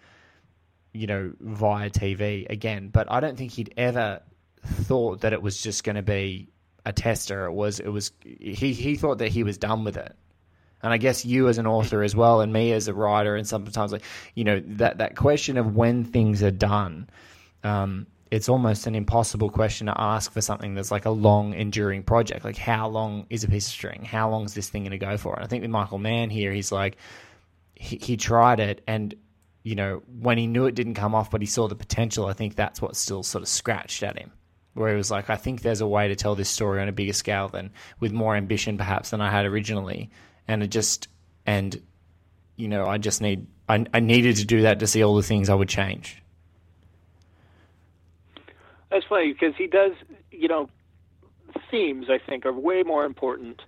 you 0.92 1.06
know, 1.06 1.34
via 1.40 1.92
TV 1.92 2.50
again. 2.50 2.90
But 2.90 3.12
I 3.12 3.20
don't 3.20 3.38
think 3.38 3.52
he'd 3.52 3.74
ever 3.78 4.22
thought 4.66 5.22
that 5.22 5.34
it 5.34 5.42
was 5.42 5.62
just 5.62 5.84
going 5.84 5.98
to 5.98 6.02
be 6.02 6.50
a 6.84 6.92
tester. 6.92 7.46
It 7.46 7.54
was, 7.54 7.80
it 7.80 7.90
was. 7.90 8.12
He 8.24 8.74
he 8.74 8.96
thought 8.96 9.20
that 9.20 9.30
he 9.30 9.44
was 9.44 9.58
done 9.60 9.84
with 9.84 9.98
it. 9.98 10.16
And 10.82 10.94
I 10.94 10.98
guess 10.98 11.26
you 11.26 11.48
as 11.48 11.58
an 11.58 11.68
author 11.68 12.02
as 12.02 12.16
well, 12.16 12.42
and 12.42 12.52
me 12.52 12.72
as 12.72 12.88
a 12.88 12.94
writer, 12.94 13.36
and 13.36 13.48
sometimes 13.48 13.92
like 13.92 14.04
you 14.36 14.44
know 14.44 14.62
that 14.66 14.98
that 14.98 15.16
question 15.16 15.58
of 15.58 15.76
when 15.76 16.06
things 16.06 16.42
are 16.42 16.52
done, 16.52 17.10
um, 17.64 18.08
it's 18.32 18.50
almost 18.50 18.88
an 18.88 18.96
impossible 18.96 19.50
question 19.50 19.88
to 19.88 19.94
ask 20.00 20.32
for 20.32 20.42
something 20.42 20.76
that's 20.76 20.92
like 20.92 21.06
a 21.06 21.10
long 21.10 21.54
enduring 21.54 22.04
project. 22.04 22.44
Like 22.44 22.58
how 22.58 22.88
long 22.88 23.26
is 23.30 23.44
a 23.44 23.48
piece 23.48 23.68
of 23.68 23.74
string? 23.74 24.04
How 24.04 24.30
long 24.30 24.46
is 24.46 24.54
this 24.54 24.70
thing 24.70 24.84
going 24.84 24.92
to 24.92 24.98
go 24.98 25.18
for? 25.18 25.36
And 25.36 25.44
I 25.44 25.48
think 25.48 25.62
with 25.62 25.72
Michael 25.72 25.98
Mann 25.98 26.30
here, 26.30 26.52
he's 26.52 26.72
like 26.72 26.98
he, 27.76 27.98
he 27.98 28.18
tried 28.18 28.60
it, 28.60 28.84
and 28.88 29.14
you 29.64 29.76
know 29.76 30.02
when 30.20 30.38
he 30.38 30.48
knew 30.48 30.66
it 30.66 30.76
didn't 30.76 30.96
come 30.96 31.16
off, 31.16 31.32
but 31.32 31.42
he 31.42 31.48
saw 31.48 31.68
the 31.68 31.76
potential. 31.76 32.26
I 32.26 32.34
think 32.34 32.56
that's 32.56 32.82
what 32.82 32.96
still 32.96 33.24
sort 33.24 33.44
of 33.44 33.48
scratched 33.48 34.04
at 34.04 34.18
him 34.18 34.32
where 34.78 34.92
he 34.92 34.96
was 34.96 35.10
like, 35.10 35.30
I 35.30 35.38
think 35.38 35.62
there's 35.62 35.82
a 35.82 35.88
way 35.88 36.08
to 36.08 36.16
tell 36.16 36.36
this 36.36 36.50
story 36.50 36.80
on 36.82 36.88
a 36.88 36.92
bigger 36.92 37.14
scale 37.14 37.48
than 37.48 37.72
with 38.00 38.12
more 38.12 38.36
ambition 38.36 38.78
perhaps 38.78 39.10
than 39.10 39.22
I 39.22 39.32
had 39.32 39.46
originally. 39.46 40.12
And 40.48 40.62
it 40.62 40.68
just 40.68 41.08
and 41.46 41.82
you 42.56 42.68
know, 42.68 42.86
I 42.86 42.98
just 42.98 43.22
need 43.22 43.48
I, 43.68 43.86
I 43.94 44.00
needed 44.00 44.38
to 44.38 44.46
do 44.46 44.62
that 44.64 44.80
to 44.80 44.88
see 44.88 45.04
all 45.04 45.16
the 45.16 45.24
things 45.24 45.50
I 45.50 45.56
would 45.56 45.70
change. 45.70 46.22
That's 48.90 49.06
funny 49.08 49.34
because 49.34 49.56
he 49.58 49.68
does, 49.68 49.92
you 50.32 50.48
know, 50.48 50.70
themes 51.70 52.08
I 52.10 52.20
think 52.20 52.46
are 52.46 52.54
way 52.54 52.84
more 52.84 53.06
important 53.06 53.62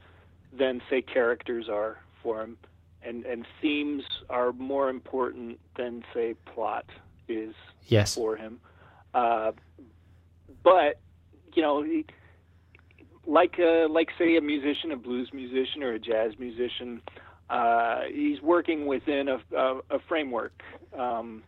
than 0.58 0.82
say 0.90 1.02
characters 1.02 1.68
are 1.70 1.98
for 2.24 2.42
him, 2.42 2.58
and 3.02 3.26
and 3.26 3.46
themes 3.62 4.04
are 4.30 4.52
more 4.54 4.90
important 4.90 5.60
than 5.78 6.04
say 6.14 6.36
plot 6.54 6.86
is 7.28 7.54
Yes. 7.88 8.16
for 8.16 8.36
him. 8.36 8.60
Uh, 9.14 9.52
but 10.64 11.00
you 11.54 11.62
know, 11.62 11.82
he, 11.84 12.06
like 13.26 13.58
a, 13.60 13.88
like 13.90 14.10
say 14.18 14.38
a 14.38 14.42
musician, 14.42 14.92
a 14.92 14.96
blues 14.98 15.30
musician 15.34 15.84
or 15.84 15.94
a 15.94 16.00
jazz 16.00 16.34
musician, 16.40 17.02
uh, 17.50 18.02
he's 18.12 18.42
working 18.42 18.86
within 18.86 19.28
a, 19.28 19.40
a, 19.56 19.80
a 19.90 20.00
framework, 20.08 20.62
um, 20.98 21.44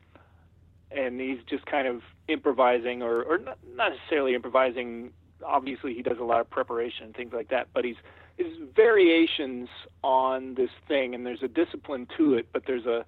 and 0.95 1.19
he's 1.19 1.39
just 1.47 1.65
kind 1.65 1.87
of 1.87 2.01
improvising, 2.27 3.01
or 3.01 3.23
or 3.23 3.37
not 3.37 3.57
not 3.75 3.91
necessarily 3.91 4.35
improvising. 4.35 5.11
Obviously, 5.45 5.93
he 5.93 6.03
does 6.03 6.19
a 6.19 6.23
lot 6.23 6.39
of 6.39 6.49
preparation 6.49 7.05
and 7.05 7.15
things 7.15 7.33
like 7.33 7.49
that, 7.49 7.67
but 7.73 7.83
he's 7.83 7.95
his 8.37 8.53
variations 8.75 9.69
on 10.03 10.53
this 10.55 10.69
thing, 10.87 11.15
and 11.15 11.25
there's 11.25 11.43
a 11.43 11.47
discipline 11.47 12.07
to 12.17 12.35
it. 12.35 12.47
But 12.53 12.63
there's 12.67 12.85
a, 12.85 13.05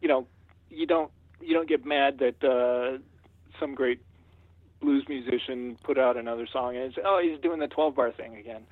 you 0.00 0.08
know, 0.08 0.26
you 0.70 0.86
don't 0.86 1.10
you 1.40 1.54
don't 1.54 1.68
get 1.68 1.84
mad 1.84 2.18
that 2.18 2.42
uh, 2.42 2.98
some 3.60 3.74
great 3.74 4.00
blues 4.80 5.04
musician 5.08 5.78
put 5.82 5.98
out 5.98 6.16
another 6.16 6.46
song 6.46 6.76
and 6.76 6.84
it's 6.84 6.98
oh 7.04 7.20
he's 7.22 7.40
doing 7.40 7.58
the 7.58 7.66
12 7.66 7.94
bar 7.94 8.12
thing 8.12 8.36
again 8.36 8.62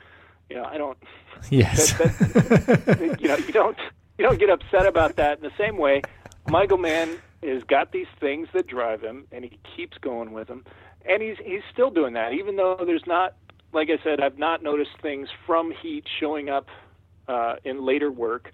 you 0.50 0.56
know 0.56 0.64
i 0.64 0.76
don't 0.76 0.98
Yes. 1.50 1.92
that, 1.94 3.16
you 3.20 3.28
know 3.28 3.36
you 3.36 3.52
don't 3.52 3.76
you 4.18 4.24
don't 4.24 4.38
get 4.38 4.50
upset 4.50 4.86
about 4.86 5.16
that 5.16 5.38
in 5.38 5.42
the 5.44 5.52
same 5.58 5.78
way 5.78 6.02
michael 6.48 6.78
mann 6.78 7.16
has 7.44 7.62
got 7.64 7.92
these 7.92 8.06
things 8.20 8.48
that 8.54 8.66
drive 8.66 9.00
him 9.02 9.26
and 9.32 9.44
he 9.44 9.58
keeps 9.76 9.98
going 9.98 10.32
with 10.32 10.48
them. 10.48 10.64
And 11.08 11.22
he's 11.22 11.36
he's 11.44 11.62
still 11.72 11.90
doing 11.90 12.14
that 12.14 12.32
even 12.32 12.56
though 12.56 12.82
there's 12.84 13.06
not 13.06 13.36
like 13.72 13.90
i 13.90 14.02
said 14.02 14.20
i've 14.20 14.38
not 14.38 14.62
noticed 14.62 14.92
things 15.02 15.28
from 15.46 15.70
heat 15.82 16.04
showing 16.18 16.48
up 16.48 16.68
uh, 17.28 17.56
in 17.64 17.84
later 17.84 18.10
work. 18.10 18.52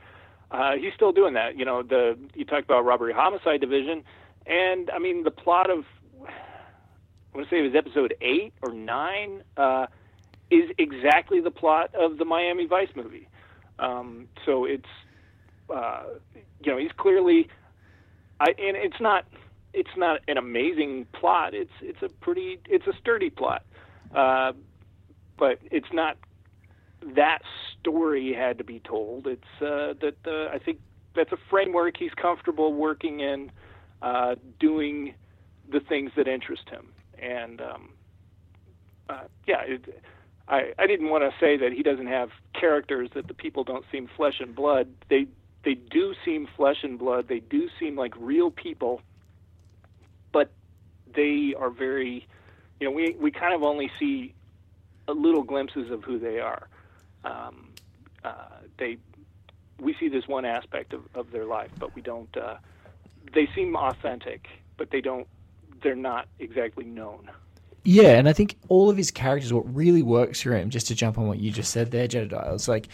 Uh, 0.50 0.72
he's 0.72 0.92
still 0.94 1.12
doing 1.12 1.34
that. 1.34 1.56
You 1.56 1.64
know 1.64 1.82
the 1.82 2.18
you 2.34 2.44
talked 2.44 2.64
about 2.64 2.84
robbery 2.84 3.12
homicide 3.12 3.60
division 3.60 4.02
and 4.46 4.90
i 4.90 4.98
mean 4.98 5.22
the 5.22 5.30
plot 5.30 5.70
of 5.70 5.84
I 7.32 7.36
want 7.36 7.48
to 7.48 7.54
say 7.54 7.60
it 7.60 7.62
was 7.62 7.74
episode 7.76 8.14
eight 8.20 8.52
or 8.60 8.72
nine, 8.72 9.44
uh, 9.56 9.86
is 10.50 10.70
exactly 10.78 11.40
the 11.40 11.50
plot 11.50 11.94
of 11.94 12.18
the 12.18 12.24
Miami 12.24 12.66
Vice 12.66 12.88
movie. 12.96 13.28
Um, 13.78 14.26
so 14.44 14.64
it's, 14.64 14.88
uh, 15.72 16.02
you 16.34 16.72
know, 16.72 16.76
he's 16.76 16.90
clearly, 16.96 17.48
I, 18.40 18.48
and 18.50 18.76
it's 18.76 19.00
not, 19.00 19.26
it's 19.74 19.96
not 19.96 20.20
an 20.28 20.38
amazing 20.38 21.06
plot. 21.12 21.54
It's 21.54 21.72
it's 21.82 22.02
a 22.02 22.08
pretty, 22.08 22.60
it's 22.68 22.86
a 22.88 22.94
sturdy 23.00 23.30
plot, 23.30 23.64
uh, 24.14 24.52
but 25.38 25.58
it's 25.70 25.92
not 25.92 26.18
that 27.16 27.40
story 27.80 28.34
had 28.34 28.58
to 28.58 28.64
be 28.64 28.80
told. 28.80 29.26
It's 29.28 29.62
uh, 29.62 29.94
that 30.02 30.16
uh, 30.26 30.54
I 30.54 30.58
think 30.58 30.80
that's 31.16 31.32
a 31.32 31.38
framework 31.50 31.96
he's 31.98 32.14
comfortable 32.14 32.74
working 32.74 33.20
in, 33.20 33.52
uh, 34.02 34.36
doing 34.60 35.14
the 35.70 35.80
things 35.80 36.12
that 36.16 36.28
interest 36.28 36.68
him 36.70 36.94
and 37.20 37.60
um, 37.60 37.90
uh, 39.08 39.24
yeah, 39.46 39.62
it, 39.66 40.02
I 40.48 40.72
I 40.78 40.86
didn't 40.86 41.10
want 41.10 41.24
to 41.24 41.32
say 41.40 41.56
that 41.58 41.72
he 41.72 41.82
doesn't 41.82 42.06
have 42.06 42.30
characters 42.58 43.10
that 43.14 43.28
the 43.28 43.34
people 43.34 43.64
don't 43.64 43.84
seem 43.92 44.08
flesh 44.16 44.40
and 44.40 44.54
blood. 44.54 44.88
They 45.08 45.26
they 45.64 45.74
do 45.74 46.14
seem 46.24 46.48
flesh 46.56 46.82
and 46.82 46.98
blood. 46.98 47.28
They 47.28 47.40
do 47.40 47.68
seem 47.78 47.96
like 47.96 48.14
real 48.18 48.50
people, 48.50 49.02
but 50.32 50.50
they 51.14 51.54
are 51.58 51.70
very, 51.70 52.26
you 52.78 52.88
know, 52.88 52.92
we 52.92 53.16
we 53.20 53.30
kind 53.30 53.54
of 53.54 53.62
only 53.62 53.90
see 53.98 54.34
little 55.08 55.42
glimpses 55.42 55.90
of 55.90 56.04
who 56.04 56.18
they 56.18 56.38
are. 56.38 56.68
Um, 57.24 57.68
uh, 58.24 58.32
they 58.78 58.98
we 59.78 59.94
see 59.98 60.08
this 60.08 60.28
one 60.28 60.44
aspect 60.44 60.92
of, 60.92 61.02
of 61.14 61.30
their 61.30 61.44
life, 61.44 61.70
but 61.78 61.94
we 61.94 62.02
don't. 62.02 62.34
Uh, 62.36 62.56
they 63.34 63.48
seem 63.54 63.76
authentic, 63.76 64.48
but 64.76 64.90
they 64.90 65.00
don't 65.00 65.26
they're 65.82 65.94
not 65.94 66.26
exactly 66.38 66.84
known. 66.84 67.30
Yeah, 67.82 68.18
and 68.18 68.28
I 68.28 68.34
think 68.34 68.56
all 68.68 68.90
of 68.90 68.96
his 68.96 69.10
characters, 69.10 69.52
what 69.52 69.74
really 69.74 70.02
works 70.02 70.42
for 70.42 70.54
him, 70.54 70.68
just 70.68 70.88
to 70.88 70.94
jump 70.94 71.16
on 71.16 71.28
what 71.28 71.38
you 71.38 71.50
just 71.50 71.70
said 71.70 71.90
there, 71.90 72.06
Jedidiah, 72.06 72.54
it's 72.54 72.68
like 72.68 72.88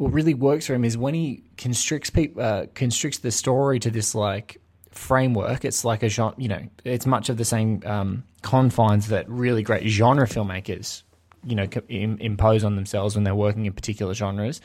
what 0.00 0.14
really 0.14 0.32
works 0.32 0.66
for 0.66 0.72
him 0.72 0.82
is 0.82 0.96
when 0.96 1.12
he 1.12 1.44
constricts 1.58 2.08
people, 2.08 2.42
uh, 2.42 2.64
constricts 2.74 3.18
the 3.18 3.30
story 3.30 3.78
to 3.78 3.90
this 3.90 4.14
like 4.14 4.56
framework. 4.92 5.62
It's 5.62 5.84
like 5.84 6.02
a 6.02 6.08
genre, 6.08 6.34
you 6.38 6.48
know, 6.48 6.62
it's 6.86 7.04
much 7.04 7.28
of 7.28 7.36
the 7.36 7.44
same 7.44 7.82
um, 7.84 8.24
confines 8.40 9.08
that 9.08 9.28
really 9.28 9.62
great 9.62 9.86
genre 9.86 10.26
filmmakers, 10.26 11.02
you 11.44 11.54
know, 11.54 11.66
im- 11.90 12.16
impose 12.16 12.64
on 12.64 12.76
themselves 12.76 13.14
when 13.14 13.24
they're 13.24 13.34
working 13.34 13.66
in 13.66 13.74
particular 13.74 14.14
genres. 14.14 14.62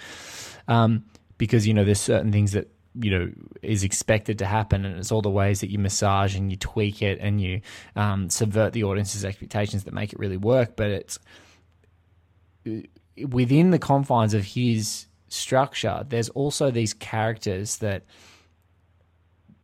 Um, 0.70 1.04
because 1.38 1.68
you 1.68 1.74
know, 1.74 1.84
there's 1.84 2.00
certain 2.00 2.32
things 2.32 2.54
that 2.54 2.70
you 2.98 3.12
know 3.12 3.30
is 3.62 3.84
expected 3.84 4.40
to 4.40 4.46
happen 4.46 4.86
and 4.86 4.98
it's 4.98 5.12
all 5.12 5.22
the 5.22 5.30
ways 5.30 5.60
that 5.60 5.70
you 5.70 5.78
massage 5.78 6.38
and 6.38 6.50
you 6.50 6.56
tweak 6.56 7.02
it 7.02 7.20
and 7.20 7.42
you 7.42 7.60
um, 7.98 8.30
subvert 8.30 8.72
the 8.72 8.86
audience's 8.86 9.26
expectations 9.26 9.84
that 9.84 9.94
make 9.94 10.14
it 10.14 10.20
really 10.20 10.38
work 10.38 10.78
but 10.78 10.88
it's 10.88 11.20
within 13.28 13.72
the 13.72 13.80
confines 13.80 14.34
of 14.34 14.46
his 14.46 15.08
structure 15.28 16.06
there's 16.10 16.30
also 16.30 16.72
these 16.72 16.94
characters 16.94 17.78
that 17.78 18.04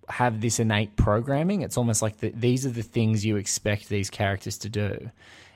have 0.09 0.41
this 0.41 0.59
innate 0.59 0.95
programming 0.95 1.61
it's 1.61 1.77
almost 1.77 2.01
like 2.01 2.17
the, 2.17 2.31
these 2.31 2.65
are 2.65 2.71
the 2.71 2.81
things 2.83 3.25
you 3.25 3.37
expect 3.37 3.87
these 3.89 4.09
characters 4.09 4.57
to 4.57 4.69
do 4.69 5.09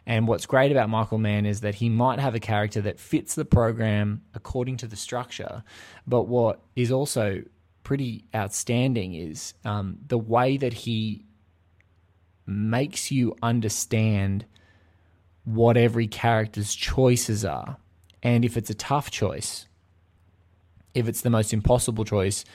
and 0.07 0.27
what's 0.27 0.45
great 0.45 0.71
about 0.71 0.89
Michael 0.89 1.17
Mann 1.17 1.45
is 1.45 1.61
that 1.61 1.75
he 1.75 1.89
might 1.89 2.19
have 2.19 2.35
a 2.35 2.39
character 2.39 2.79
that 2.81 2.99
fits 2.99 3.33
the 3.33 3.45
program 3.45 4.21
according 4.35 4.77
to 4.77 4.87
the 4.87 4.95
structure, 4.95 5.63
but 6.05 6.27
what 6.27 6.61
is 6.75 6.91
also 6.91 7.41
pretty 7.83 8.25
outstanding 8.35 9.15
is 9.15 9.53
um, 9.63 9.97
the 10.07 10.17
way 10.17 10.57
that 10.57 10.73
he 10.73 11.25
makes 12.45 13.11
you 13.11 13.35
understand 13.41 14.45
what 15.43 15.77
every 15.77 16.07
character's 16.07 16.75
choices 16.75 17.43
are. 17.43 17.77
And 18.21 18.45
if 18.45 18.57
it's 18.57 18.69
a 18.69 18.75
tough 18.75 19.09
choice, 19.09 19.67
if 20.95 21.07
it's 21.07 21.21
the 21.21 21.29
most 21.29 21.53
impossible 21.53 22.05
choice, 22.05 22.45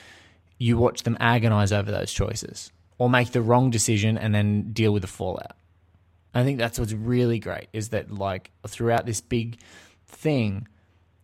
you 0.57 0.77
watch 0.77 1.03
them 1.03 1.15
agonize 1.19 1.71
over 1.71 1.91
those 1.91 2.11
choices 2.11 2.71
or 2.97 3.09
make 3.09 3.31
the 3.31 3.41
wrong 3.41 3.69
decision 3.69 4.17
and 4.17 4.35
then 4.35 4.73
deal 4.73 4.91
with 4.91 5.01
the 5.01 5.07
fallout. 5.07 5.55
I 6.33 6.43
think 6.43 6.59
that's 6.59 6.79
what's 6.79 6.93
really 6.93 7.39
great 7.39 7.67
is 7.73 7.89
that 7.89 8.11
like 8.11 8.51
throughout 8.67 9.05
this 9.05 9.21
big 9.21 9.59
thing, 10.07 10.67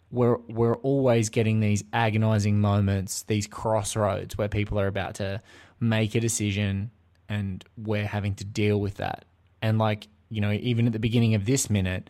we're 0.09 0.37
we're 0.47 0.75
always 0.77 1.29
getting 1.29 1.59
these 1.59 1.83
agonizing 1.93 2.59
moments, 2.59 3.23
these 3.23 3.47
crossroads 3.47 4.37
where 4.37 4.47
people 4.47 4.79
are 4.79 4.87
about 4.87 5.15
to 5.15 5.41
make 5.79 6.15
a 6.15 6.19
decision 6.19 6.91
and 7.29 7.63
we're 7.77 8.07
having 8.07 8.35
to 8.35 8.45
deal 8.45 8.79
with 8.79 8.95
that. 8.95 9.25
And 9.61 9.77
like, 9.77 10.07
you 10.29 10.41
know, 10.41 10.51
even 10.51 10.87
at 10.87 10.93
the 10.93 10.99
beginning 10.99 11.35
of 11.35 11.45
this 11.45 11.69
minute, 11.69 12.09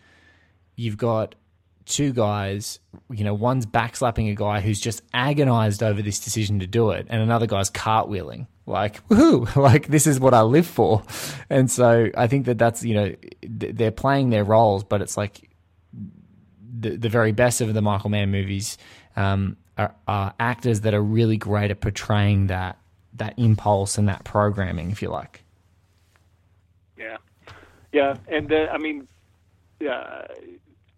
you've 0.76 0.98
got 0.98 1.36
two 1.88 2.12
guys, 2.14 2.80
you 3.10 3.24
know, 3.24 3.34
one's 3.34 3.66
backslapping 3.66 4.32
a 4.32 4.36
guy 4.36 4.60
who's 4.60 4.80
just 4.80 5.02
agonized 5.14 5.82
over 5.82 6.02
this 6.02 6.20
decision 6.20 6.60
to 6.60 6.68
do 6.68 6.92
it, 6.92 7.08
and 7.10 7.22
another 7.22 7.48
guy's 7.48 7.72
cartwheeling. 7.72 8.48
Like, 8.66 9.08
woohoo, 9.08 9.56
like 9.62 9.88
this 9.88 10.06
is 10.06 10.20
what 10.20 10.34
I 10.34 10.42
live 10.42 10.68
for. 10.68 11.02
And 11.50 11.72
so 11.72 12.10
I 12.16 12.28
think 12.28 12.46
that 12.46 12.58
that's, 12.58 12.84
you 12.84 12.94
know, 12.94 13.16
they're 13.42 13.92
playing 13.92 14.30
their 14.30 14.44
roles, 14.44 14.84
but 14.84 15.02
it's 15.02 15.16
like 15.16 15.50
the, 16.80 16.98
the 16.98 17.10
very 17.10 17.32
best 17.32 17.62
of 17.62 17.74
the 17.74 17.82
Michael 17.82 18.10
Mann 18.10 18.30
movies 18.30 18.78
um, 19.16 19.56
are, 19.78 19.96
are 20.08 20.34
actors 20.40 20.82
that 20.82 20.94
are 20.94 21.02
really 21.02 21.38
great 21.38 21.72
at 21.72 21.80
portraying 21.80 22.48
that, 22.48 22.78
that 23.14 23.34
impulse 23.38 23.98
and 23.98 24.10
that 24.10 24.26
programming, 24.26 24.92
if 24.92 25.02
you 25.02 25.10
like. 25.10 25.44
Yeah, 26.98 27.18
yeah, 27.94 28.18
and 28.28 28.52
uh, 28.52 28.68
I 28.72 28.78
mean, 28.78 29.08
yeah, 29.80 30.28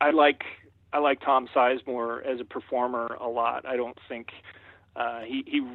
I 0.02 0.12
like 0.12 0.44
I 0.92 1.00
like 1.00 1.22
Tom 1.22 1.48
Sizemore 1.54 2.26
as 2.26 2.40
a 2.40 2.46
performer 2.46 3.18
a 3.20 3.28
lot. 3.28 3.66
I 3.66 3.76
don't 3.76 3.98
think 4.08 4.30
uh, 4.96 5.22
he 5.22 5.44
he 5.46 5.66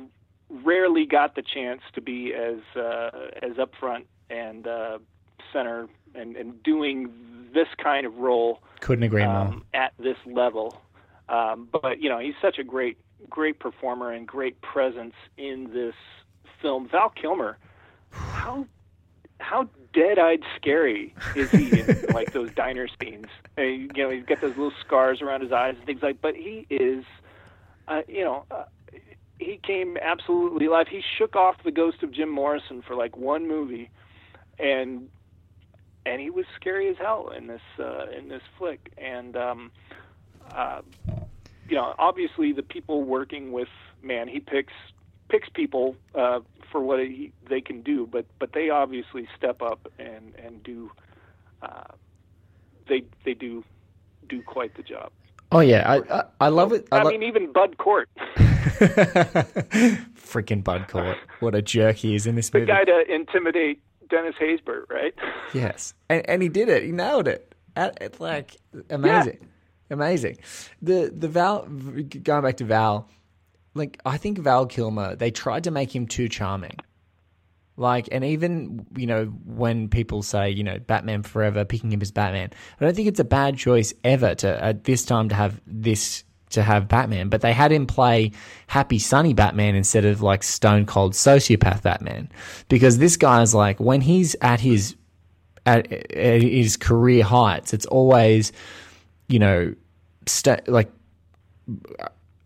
rarely 0.50 1.06
got 1.06 1.34
the 1.34 1.42
chance 1.42 1.80
to 1.94 2.00
be 2.00 2.34
as 2.34 2.58
uh, 2.76 3.10
as 3.42 3.52
upfront 3.52 4.04
and 4.30 4.66
uh, 4.66 4.98
center 5.52 5.88
and, 6.14 6.36
and 6.36 6.62
doing 6.62 7.10
this 7.52 7.68
kind 7.82 8.06
of 8.06 8.16
role 8.16 8.60
Couldn't 8.80 9.04
agree 9.04 9.24
more. 9.24 9.34
um, 9.34 9.64
at 9.72 9.92
this 9.98 10.16
level. 10.26 10.80
Um, 11.28 11.68
but 11.70 12.00
you 12.00 12.08
know, 12.08 12.18
he's 12.18 12.34
such 12.42 12.58
a 12.58 12.64
great 12.64 12.98
great 13.30 13.58
performer 13.58 14.12
and 14.12 14.26
great 14.26 14.60
presence 14.60 15.14
in 15.38 15.72
this 15.72 15.94
film. 16.60 16.88
Val 16.88 17.10
Kilmer, 17.10 17.56
how 18.10 18.66
how 19.40 19.68
dead-eyed 19.94 20.42
scary 20.56 21.14
is 21.34 21.50
he 21.50 21.80
in 21.80 22.06
like 22.12 22.32
those 22.32 22.52
diner 22.52 22.88
scenes? 23.00 23.26
Uh, 23.56 23.62
you 23.62 23.88
know, 23.96 24.10
he's 24.10 24.24
got 24.24 24.40
those 24.40 24.56
little 24.56 24.72
scars 24.84 25.22
around 25.22 25.40
his 25.40 25.52
eyes 25.52 25.76
and 25.76 25.86
things 25.86 26.02
like. 26.02 26.20
But 26.20 26.34
he 26.34 26.66
is, 26.68 27.04
uh, 27.88 28.02
you 28.08 28.24
know, 28.24 28.44
uh, 28.50 28.64
he 29.38 29.58
came 29.62 29.96
absolutely 29.96 30.66
alive. 30.66 30.88
He 30.88 31.02
shook 31.18 31.36
off 31.36 31.56
the 31.64 31.70
ghost 31.70 32.02
of 32.02 32.12
Jim 32.12 32.28
Morrison 32.28 32.82
for 32.82 32.94
like 32.94 33.16
one 33.16 33.48
movie, 33.48 33.90
and 34.58 35.08
and 36.06 36.20
he 36.20 36.30
was 36.30 36.44
scary 36.56 36.88
as 36.88 36.96
hell 36.98 37.30
in 37.30 37.46
this 37.46 37.62
uh, 37.78 38.06
in 38.16 38.28
this 38.28 38.42
flick. 38.58 38.92
And 38.98 39.36
um, 39.36 39.70
uh, 40.52 40.82
you 41.68 41.76
know, 41.76 41.94
obviously 41.98 42.52
the 42.52 42.62
people 42.62 43.02
working 43.02 43.52
with 43.52 43.68
man, 44.02 44.28
he 44.28 44.40
picks 44.40 44.72
picks 45.28 45.48
people 45.48 45.96
uh, 46.14 46.40
for 46.70 46.80
what 46.80 47.00
he, 47.00 47.32
they 47.48 47.60
can 47.60 47.82
do, 47.82 48.08
but 48.10 48.26
but 48.38 48.52
they 48.52 48.70
obviously 48.70 49.28
step 49.36 49.62
up 49.62 49.86
and 49.98 50.34
and 50.44 50.62
do 50.62 50.90
uh, 51.62 51.84
they 52.88 53.02
they 53.24 53.34
do 53.34 53.64
do 54.28 54.42
quite 54.42 54.74
the 54.76 54.82
job. 54.82 55.10
Oh 55.52 55.60
yeah, 55.60 55.82
I 55.90 56.18
I, 56.18 56.24
I 56.40 56.48
love 56.48 56.72
it. 56.72 56.86
I, 56.92 56.98
I 56.98 57.02
lo- 57.02 57.10
mean, 57.10 57.22
even 57.22 57.52
Bud 57.52 57.76
Cort. 57.78 58.08
freaking 60.16 60.62
Bud 60.64 60.88
Cort! 60.88 61.16
what 61.40 61.54
a 61.54 61.62
jerk 61.62 61.96
he 61.96 62.14
is 62.14 62.26
in 62.26 62.34
this 62.34 62.50
the 62.50 62.60
movie. 62.60 62.72
guy 62.72 62.84
to 62.84 63.04
intimidate 63.12 63.80
Dennis 64.10 64.34
Haysbert, 64.40 64.88
right? 64.90 65.14
Yes, 65.54 65.94
and 66.08 66.28
and 66.28 66.42
he 66.42 66.48
did 66.48 66.68
it. 66.68 66.82
He 66.82 66.90
nailed 66.90 67.28
it. 67.28 67.54
At- 67.76 67.96
It's 68.00 68.18
like 68.18 68.56
amazing, 68.90 69.38
amazing. 69.90 70.38
The 70.82 71.12
the 71.16 71.28
Val 71.28 71.62
going 71.66 72.42
back 72.42 72.56
to 72.56 72.64
Val, 72.64 73.08
like 73.74 74.00
I 74.04 74.16
think 74.16 74.38
Val 74.38 74.66
Kilmer. 74.66 75.16
They 75.16 75.30
tried 75.30 75.64
to 75.64 75.70
make 75.70 75.94
him 75.94 76.06
too 76.06 76.28
charming. 76.28 76.76
Like, 77.76 78.08
and 78.12 78.24
even 78.24 78.86
you 78.96 79.06
know 79.06 79.26
when 79.44 79.88
people 79.88 80.22
say 80.22 80.50
you 80.50 80.62
know 80.62 80.78
Batman 80.78 81.22
Forever, 81.22 81.64
picking 81.64 81.92
him 81.92 82.02
as 82.02 82.12
Batman, 82.12 82.50
I 82.80 82.84
don't 82.84 82.94
think 82.94 83.08
it's 83.08 83.20
a 83.20 83.24
bad 83.24 83.56
choice 83.56 83.92
ever 84.04 84.34
to 84.36 84.64
at 84.64 84.84
this 84.84 85.04
time 85.04 85.28
to 85.30 85.34
have 85.34 85.60
this 85.66 86.24
to 86.50 86.62
have 86.62 86.86
Batman. 86.88 87.28
But 87.28 87.40
they 87.40 87.52
had 87.52 87.72
him 87.72 87.86
play 87.86 88.30
happy, 88.68 88.98
sunny 88.98 89.34
Batman 89.34 89.74
instead 89.74 90.04
of 90.04 90.22
like 90.22 90.42
stone 90.42 90.86
cold 90.86 91.14
sociopath 91.14 91.82
Batman, 91.82 92.30
because 92.68 92.98
this 92.98 93.16
guy's 93.16 93.54
like 93.54 93.80
when 93.80 94.00
he's 94.00 94.36
at 94.40 94.60
his 94.60 94.94
at, 95.66 95.92
at 95.92 96.42
his 96.42 96.76
career 96.76 97.24
heights, 97.24 97.72
it's 97.72 97.86
always, 97.86 98.52
you 99.28 99.38
know, 99.38 99.74
st- 100.26 100.68
like, 100.68 100.90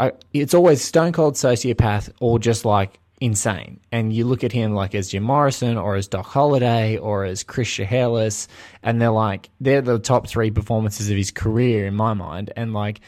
I, 0.01 0.13
it's 0.33 0.55
always 0.55 0.83
stone 0.83 1.13
cold 1.13 1.35
sociopath 1.35 2.11
or 2.21 2.39
just 2.39 2.65
like 2.65 3.01
insane. 3.21 3.81
And 3.91 4.13
you 4.13 4.25
look 4.25 4.45
at 4.45 4.53
him 4.53 4.75
like 4.75 4.95
as 4.95 5.09
Jim 5.09 5.25
Morrison 5.25 5.77
or 5.77 5.97
as 5.97 6.09
Doc 6.09 6.27
Holliday 6.27 6.99
or 6.99 7.25
as 7.25 7.43
Chris 7.43 7.69
Shiherlis, 7.69 8.47
and 8.83 9.01
they're 9.01 9.11
like, 9.11 9.51
they're 9.61 9.83
the 9.83 9.99
top 9.99 10.29
three 10.29 10.51
performances 10.51 11.11
of 11.11 11.17
his 11.17 11.31
career 11.31 11.87
in 11.87 11.95
my 11.95 12.15
mind. 12.15 12.53
And 12.57 12.73
like, 12.73 13.01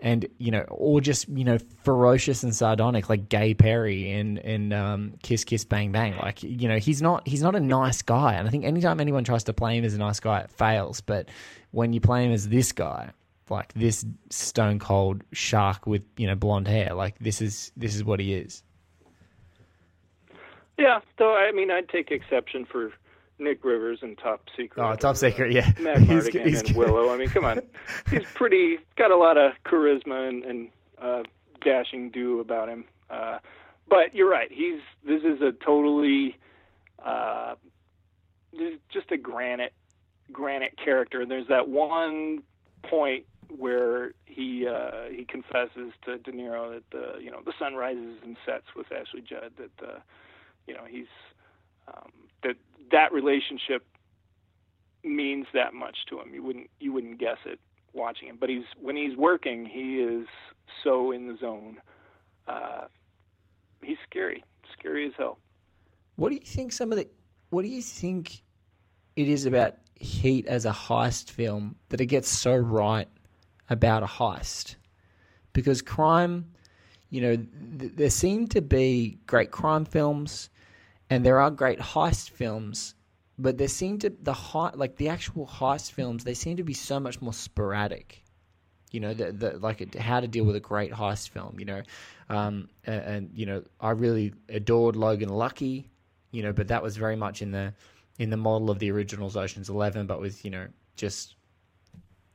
and 0.00 0.26
you 0.38 0.52
know, 0.52 0.64
or 0.68 1.00
just 1.00 1.28
you 1.28 1.44
know, 1.44 1.58
ferocious 1.82 2.42
and 2.44 2.54
sardonic, 2.54 3.08
like 3.08 3.28
Gay 3.28 3.52
Perry 3.52 4.12
in 4.12 4.38
in 4.38 4.72
um, 4.72 5.14
Kiss 5.22 5.44
Kiss 5.44 5.64
Bang 5.64 5.90
Bang. 5.90 6.16
Like 6.16 6.42
you 6.42 6.68
know, 6.68 6.78
he's 6.78 7.02
not 7.02 7.26
he's 7.26 7.42
not 7.42 7.56
a 7.56 7.60
nice 7.60 8.00
guy, 8.02 8.34
and 8.34 8.46
I 8.46 8.50
think 8.50 8.64
anytime 8.64 9.00
anyone 9.00 9.24
tries 9.24 9.44
to 9.44 9.52
play 9.52 9.76
him 9.76 9.84
as 9.84 9.94
a 9.94 9.98
nice 9.98 10.20
guy, 10.20 10.40
it 10.40 10.50
fails. 10.50 11.00
But 11.00 11.28
when 11.72 11.92
you 11.92 12.00
play 12.00 12.24
him 12.24 12.32
as 12.32 12.48
this 12.48 12.70
guy, 12.70 13.10
like 13.50 13.72
this 13.74 14.04
stone 14.30 14.78
cold 14.78 15.22
shark 15.32 15.86
with 15.86 16.02
you 16.16 16.26
know 16.26 16.34
blonde 16.34 16.68
hair, 16.68 16.94
like 16.94 17.18
this 17.18 17.40
is 17.40 17.72
this 17.76 17.94
is 17.94 18.04
what 18.04 18.20
he 18.20 18.34
is. 18.34 18.62
Yeah, 20.78 21.00
though 21.18 21.34
I 21.36 21.50
mean, 21.52 21.70
I'd 21.70 21.88
take 21.88 22.10
exception 22.10 22.64
for 22.64 22.92
Nick 23.38 23.64
Rivers 23.64 23.98
and 24.02 24.16
Top 24.18 24.42
Secret. 24.56 24.82
Oh, 24.82 24.94
top 24.96 25.16
secret, 25.16 25.52
yeah. 25.52 25.72
Matt 25.80 25.98
He's- 25.98 26.28
Mardigan 26.28 26.46
he's 26.46 26.62
and. 26.62 26.76
Willow. 26.76 27.12
I 27.12 27.16
mean, 27.16 27.28
come 27.28 27.44
on, 27.44 27.62
he's 28.10 28.24
pretty 28.34 28.78
got 28.96 29.10
a 29.10 29.16
lot 29.16 29.36
of 29.36 29.52
charisma 29.64 30.28
and, 30.28 30.44
and 30.44 30.68
uh, 31.00 31.22
dashing 31.64 32.10
do 32.10 32.40
about 32.40 32.68
him. 32.68 32.84
Uh, 33.10 33.38
but 33.88 34.14
you're 34.14 34.30
right. 34.30 34.50
He's 34.52 34.80
this 35.04 35.22
is 35.22 35.40
a 35.40 35.52
totally 35.52 36.36
uh, 37.04 37.54
just 38.92 39.10
a 39.10 39.16
granite 39.16 39.72
granite 40.30 40.76
character. 40.82 41.24
There's 41.26 41.48
that 41.48 41.68
one 41.68 42.42
point 42.82 43.24
where 43.56 44.12
he 44.26 44.66
uh, 44.66 45.08
he 45.10 45.24
confesses 45.24 45.92
to 46.04 46.18
De 46.18 46.32
Niro 46.32 46.74
that 46.74 46.84
the 46.90 47.22
you 47.22 47.30
know 47.30 47.40
the 47.44 47.52
sun 47.58 47.74
rises 47.74 48.16
and 48.22 48.36
sets 48.44 48.66
with 48.76 48.86
Ashley 48.92 49.20
Judd. 49.20 49.52
That 49.56 49.86
uh, 49.86 49.98
you 50.66 50.74
know 50.74 50.84
he's 50.88 51.06
um, 51.88 52.12
that 52.42 52.56
that 52.90 53.12
relationship 53.12 53.86
means 55.04 55.46
that 55.54 55.74
much 55.74 55.96
to 56.10 56.20
him. 56.20 56.34
You 56.34 56.42
wouldn't 56.42 56.70
you 56.80 56.92
wouldn't 56.92 57.18
guess 57.18 57.38
it 57.44 57.60
watching 57.92 58.28
him, 58.28 58.36
but 58.38 58.48
he's 58.48 58.64
when 58.80 58.96
he's 58.96 59.16
working, 59.16 59.66
he 59.66 59.96
is 59.96 60.26
so 60.84 61.12
in 61.12 61.28
the 61.28 61.36
zone. 61.36 61.78
Uh, 62.46 62.86
he's 63.82 63.98
scary, 64.08 64.44
scary 64.72 65.06
as 65.06 65.12
hell. 65.16 65.38
What 66.16 66.30
do 66.30 66.36
you 66.36 66.40
think? 66.40 66.72
Some 66.72 66.92
of 66.92 66.98
the 66.98 67.08
what 67.50 67.62
do 67.62 67.68
you 67.68 67.82
think 67.82 68.42
it 69.16 69.28
is 69.28 69.46
about 69.46 69.76
Heat 70.00 70.46
as 70.46 70.64
a 70.64 70.70
heist 70.70 71.28
film 71.30 71.74
that 71.88 72.00
it 72.00 72.06
gets 72.06 72.28
so 72.28 72.54
right 72.54 73.08
about 73.68 74.02
a 74.02 74.06
heist? 74.06 74.76
Because 75.52 75.82
crime, 75.82 76.52
you 77.10 77.20
know, 77.20 77.36
th- 77.36 77.92
there 77.94 78.10
seem 78.10 78.46
to 78.48 78.60
be 78.60 79.18
great 79.26 79.50
crime 79.50 79.84
films, 79.84 80.50
and 81.10 81.24
there 81.24 81.40
are 81.40 81.50
great 81.50 81.78
heist 81.78 82.30
films, 82.30 82.94
but 83.38 83.56
there 83.56 83.68
seem 83.68 83.98
to 84.00 84.10
the 84.22 84.32
hei- 84.32 84.72
like 84.74 84.96
the 84.96 85.08
actual 85.08 85.46
heist 85.46 85.92
films 85.92 86.24
they 86.24 86.34
seem 86.34 86.56
to 86.56 86.64
be 86.64 86.74
so 86.74 87.00
much 87.00 87.20
more 87.20 87.32
sporadic. 87.32 88.22
You 88.90 89.00
know, 89.00 89.14
the, 89.14 89.32
the 89.32 89.58
like 89.58 89.94
how 89.96 90.20
to 90.20 90.28
deal 90.28 90.44
with 90.44 90.56
a 90.56 90.60
great 90.60 90.92
heist 90.92 91.30
film. 91.30 91.56
You 91.58 91.66
know, 91.66 91.82
um, 92.28 92.68
and, 92.84 93.02
and 93.02 93.30
you 93.34 93.46
know, 93.46 93.62
I 93.80 93.90
really 93.90 94.32
adored 94.48 94.96
Logan 94.96 95.28
Lucky. 95.28 95.90
You 96.30 96.42
know, 96.42 96.52
but 96.52 96.68
that 96.68 96.82
was 96.82 96.96
very 96.96 97.16
much 97.16 97.40
in 97.40 97.52
the 97.52 97.74
in 98.18 98.30
the 98.30 98.36
model 98.36 98.70
of 98.70 98.78
the 98.78 98.90
originals 98.90 99.36
Ocean's 99.36 99.70
Eleven, 99.70 100.06
but 100.06 100.20
with 100.20 100.44
you 100.44 100.50
know 100.50 100.68
just 100.96 101.36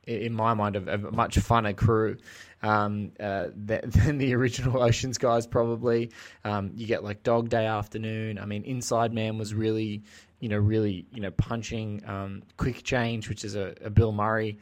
in 0.08 0.34
my 0.34 0.54
mind 0.54 0.76
a, 0.76 0.94
a 0.94 0.98
much 0.98 1.38
funner 1.38 1.76
crew 1.76 2.18
um, 2.62 3.12
uh, 3.20 3.48
than, 3.56 4.18
the 4.18 4.34
original 4.34 4.82
Ocean's 4.84 5.18
guys. 5.18 5.48
Probably 5.48 6.12
um, 6.44 6.72
you 6.76 6.88
get 6.88 7.04
like 7.04 7.24
Dog 7.24 7.50
Day 7.50 7.66
Afternoon. 7.66 8.40
I 8.40 8.46
mean, 8.46 8.64
Inside 8.64 9.14
Man 9.14 9.38
was 9.38 9.54
really 9.54 10.04
you 10.40 10.50
know 10.50 10.58
really 10.58 11.06
you 11.12 11.22
know 11.22 11.32
punching. 11.32 12.04
Um, 12.08 12.44
Quick 12.58 12.84
Change, 12.84 13.30
which 13.30 13.46
is 13.46 13.56
a, 13.56 13.76
a 13.84 13.90
Bill 13.90 14.12
Murray, 14.12 14.58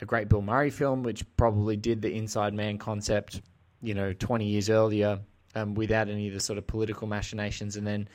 a 0.00 0.04
great 0.04 0.28
Bill 0.28 0.42
Murray 0.42 0.70
film, 0.70 1.02
which 1.02 1.24
probably 1.36 1.76
did 1.76 2.02
the 2.02 2.14
Inside 2.14 2.54
Man 2.54 2.78
concept 2.78 3.40
you 3.82 3.94
know 3.94 4.12
twenty 4.12 4.46
years 4.46 4.70
earlier. 4.70 5.20
Um, 5.56 5.76
without 5.76 6.08
any 6.08 6.26
of 6.26 6.34
the 6.34 6.40
sort 6.40 6.58
of 6.58 6.66
political 6.66 7.06
machinations, 7.06 7.76
and 7.76 7.86
then 7.86 8.08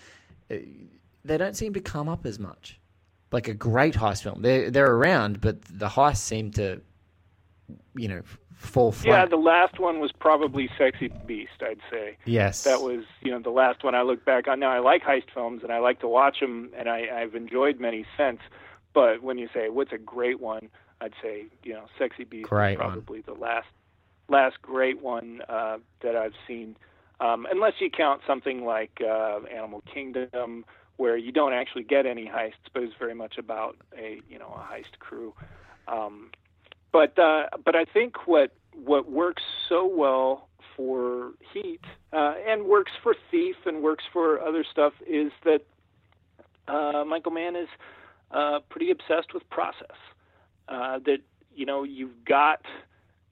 uh, 0.52 0.56
they 1.24 1.38
don't 1.38 1.56
seem 1.56 1.74
to 1.74 1.80
come 1.80 2.10
up 2.10 2.26
as 2.26 2.38
much. 2.38 2.78
Like 3.32 3.48
a 3.48 3.54
great 3.54 3.94
heist 3.94 4.24
film, 4.24 4.42
they're 4.42 4.72
they're 4.72 4.92
around, 4.92 5.40
but 5.42 5.62
the 5.64 5.88
heists 5.88 6.18
seem 6.18 6.52
to, 6.52 6.82
you 7.96 8.08
know, 8.08 8.22
fall 8.60 8.92
flat. 8.92 9.12
Yeah, 9.12 9.26
the 9.26 9.38
last 9.38 9.80
one 9.80 10.00
was 10.00 10.12
probably 10.12 10.70
Sexy 10.78 11.12
Beast. 11.26 11.62
I'd 11.62 11.80
say. 11.90 12.18
yes, 12.26 12.64
that 12.64 12.82
was 12.82 13.06
you 13.22 13.32
know 13.32 13.40
the 13.40 13.50
last 13.50 13.84
one 13.84 13.96
I 13.96 14.02
look 14.02 14.24
back 14.26 14.48
on. 14.48 14.60
Now 14.60 14.72
I 14.72 14.80
like 14.80 15.04
heist 15.04 15.32
films 15.34 15.64
and 15.64 15.72
I 15.72 15.80
like 15.80 16.00
to 16.02 16.08
watch 16.08 16.40
them, 16.40 16.70
and 16.78 16.90
I, 16.90 17.08
I've 17.22 17.36
enjoyed 17.36 17.80
many 17.80 18.06
since. 18.18 18.40
But 18.94 19.24
when 19.24 19.38
you 19.38 19.48
say 19.54 19.70
what's 19.70 19.94
a 19.94 19.98
great 19.98 20.40
one, 20.40 20.70
I'd 21.02 21.14
say 21.22 21.46
you 21.64 21.74
know 21.74 21.86
Sexy 21.98 22.26
Beast 22.26 22.50
Great 22.50 22.74
is 22.74 22.80
one. 22.80 22.92
probably 22.92 23.22
the 23.22 23.34
last 23.34 23.68
last 24.28 24.62
great 24.62 25.02
one 25.02 25.42
uh, 25.50 25.78
that 26.02 26.16
I've 26.16 26.36
seen, 26.48 26.76
um, 27.20 27.48
unless 27.50 27.74
you 27.80 27.90
count 27.90 28.22
something 28.28 28.64
like 28.66 29.02
uh, 29.02 29.40
Animal 29.52 29.82
Kingdom, 29.92 30.66
where 31.00 31.16
you 31.16 31.32
don't 31.32 31.54
actually 31.54 31.84
get 31.84 32.06
any 32.06 32.26
heists, 32.26 32.68
but 32.74 32.84
it's 32.84 32.94
very 33.00 33.16
much 33.16 33.38
about 33.38 33.78
a 33.98 34.20
you 34.28 34.38
know 34.38 34.54
a 34.54 34.60
heist 34.60 35.00
crew. 35.00 35.34
Um, 35.88 36.30
but 36.92 37.18
uh, 37.18 37.44
but 37.64 37.74
I 37.74 37.86
think 37.86 38.28
what 38.28 38.52
what 38.76 39.10
works 39.10 39.42
so 39.70 39.88
well 39.88 40.50
for 40.76 41.32
Heat 41.54 41.80
uh, 42.12 42.34
and 42.46 42.66
works 42.66 42.92
for 43.02 43.16
Thief 43.32 43.56
and 43.66 43.82
works 43.82 44.04
for 44.12 44.42
other 44.42 44.66
stuff 44.70 44.92
is 45.08 45.32
that 45.46 45.62
uh, 46.68 47.06
Michael 47.06 47.32
Mann 47.32 47.56
is 47.56 47.70
uh, 48.32 48.60
pretty 48.70 48.92
obsessed 48.92 49.34
with 49.34 49.50
process. 49.50 49.98
Uh, 50.68 51.00
that 51.06 51.20
you 51.56 51.66
know 51.66 51.84
you've 51.84 52.26
got 52.26 52.66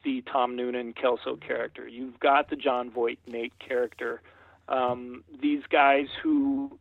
the 0.06 0.22
Tom 0.22 0.56
Noonan 0.56 0.94
Kelso 0.94 1.36
character, 1.36 1.86
you've 1.86 2.18
got 2.22 2.50
the 2.50 2.56
Jon 2.56 2.90
Voight 2.90 3.20
Nate 3.28 3.60
character. 3.60 4.22
Um, 4.70 5.26
these 5.42 5.64
guys 5.70 6.08
who 6.22 6.78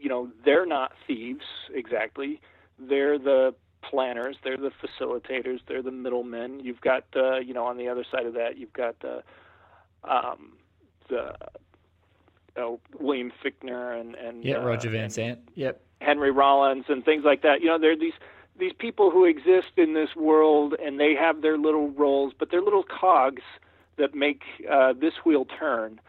you 0.00 0.08
know 0.08 0.28
they're 0.44 0.66
not 0.66 0.92
thieves 1.06 1.44
exactly. 1.72 2.40
They're 2.78 3.18
the 3.18 3.54
planners. 3.82 4.36
They're 4.42 4.56
the 4.56 4.70
facilitators. 4.70 5.60
They're 5.66 5.82
the 5.82 5.90
middlemen. 5.90 6.60
You've 6.60 6.80
got 6.80 7.04
uh, 7.16 7.38
you 7.38 7.54
know 7.54 7.64
on 7.64 7.76
the 7.76 7.88
other 7.88 8.04
side 8.10 8.26
of 8.26 8.34
that 8.34 8.58
you've 8.58 8.72
got 8.72 8.96
uh, 9.04 9.20
um, 10.08 10.54
the 11.08 11.34
oh, 12.56 12.80
William 12.98 13.32
Fichtner 13.44 13.98
and 14.00 14.14
and 14.14 14.44
yeah, 14.44 14.56
uh, 14.56 14.64
Roger 14.66 14.90
Van 14.90 15.08
Zant. 15.08 15.38
Yep, 15.54 15.80
Henry 16.00 16.30
Rollins 16.30 16.84
and 16.88 17.04
things 17.04 17.24
like 17.24 17.42
that. 17.42 17.60
You 17.60 17.68
know, 17.68 17.78
there 17.78 17.92
are 17.92 17.96
these 17.96 18.14
these 18.58 18.72
people 18.78 19.10
who 19.10 19.24
exist 19.24 19.72
in 19.76 19.94
this 19.94 20.10
world 20.16 20.74
and 20.82 20.98
they 20.98 21.14
have 21.14 21.42
their 21.42 21.56
little 21.56 21.90
roles, 21.90 22.32
but 22.38 22.50
they're 22.50 22.62
little 22.62 22.84
cogs 22.84 23.42
that 23.96 24.14
make 24.14 24.42
uh, 24.70 24.92
this 24.92 25.14
wheel 25.24 25.44
turn. 25.44 26.00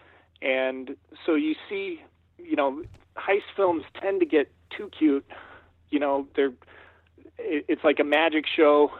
And 0.42 0.96
so 1.26 1.36
you 1.36 1.56
see, 1.70 2.02
you 2.38 2.56
know, 2.56 2.84
heist 3.20 3.44
films 3.56 3.84
tend 4.00 4.20
to 4.22 4.26
get 4.26 4.52
too 4.76 4.90
cute. 4.98 5.26
You 5.90 6.00
know, 6.00 6.28
they're 6.36 6.54
it, 7.38 7.66
it's 7.68 7.84
like 7.84 8.00
a 8.00 8.04
magic 8.04 8.46
show 8.48 8.92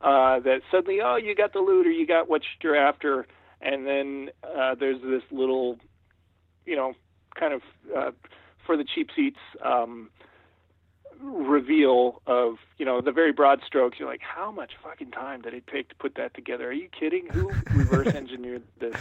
uh, 0.00 0.40
that 0.40 0.62
suddenly, 0.70 1.00
oh, 1.00 1.16
you 1.16 1.34
got 1.34 1.52
the 1.52 1.60
loot 1.60 1.86
or 1.86 1.90
you 1.90 2.06
got 2.06 2.28
what 2.28 2.42
you're 2.62 2.76
after, 2.76 3.26
and 3.60 3.86
then 3.86 4.30
uh, 4.42 4.74
there's 4.74 5.00
this 5.02 5.22
little, 5.30 5.78
you 6.64 6.76
know, 6.76 6.94
kind 7.38 7.52
of 7.52 7.62
uh, 7.96 8.10
for 8.64 8.76
the 8.76 8.84
cheap 8.84 9.10
seats. 9.14 9.40
Um, 9.62 10.10
reveal 11.22 12.22
of 12.26 12.56
you 12.78 12.86
know 12.86 13.02
the 13.02 13.12
very 13.12 13.30
broad 13.30 13.60
strokes 13.66 13.98
you're 13.98 14.08
like 14.08 14.22
how 14.22 14.50
much 14.50 14.72
fucking 14.82 15.10
time 15.10 15.42
did 15.42 15.52
it 15.52 15.66
take 15.66 15.86
to 15.90 15.94
put 15.96 16.14
that 16.14 16.32
together 16.32 16.68
are 16.68 16.72
you 16.72 16.88
kidding 16.98 17.26
who 17.26 17.48
reverse 17.74 18.06
engineered 18.14 18.62
this 18.78 18.96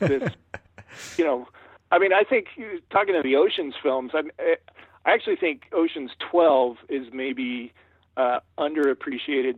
this 0.00 0.32
you 1.16 1.24
know 1.24 1.46
i 1.90 1.98
mean 1.98 2.12
i 2.12 2.22
think 2.22 2.48
talking 2.90 3.14
to 3.14 3.22
the 3.22 3.36
oceans 3.36 3.74
films 3.82 4.12
i 4.14 4.22
i 5.04 5.12
actually 5.12 5.36
think 5.36 5.64
oceans 5.72 6.10
12 6.30 6.76
is 6.88 7.06
maybe 7.12 7.72
uh 8.16 8.40
underappreciated 8.58 9.56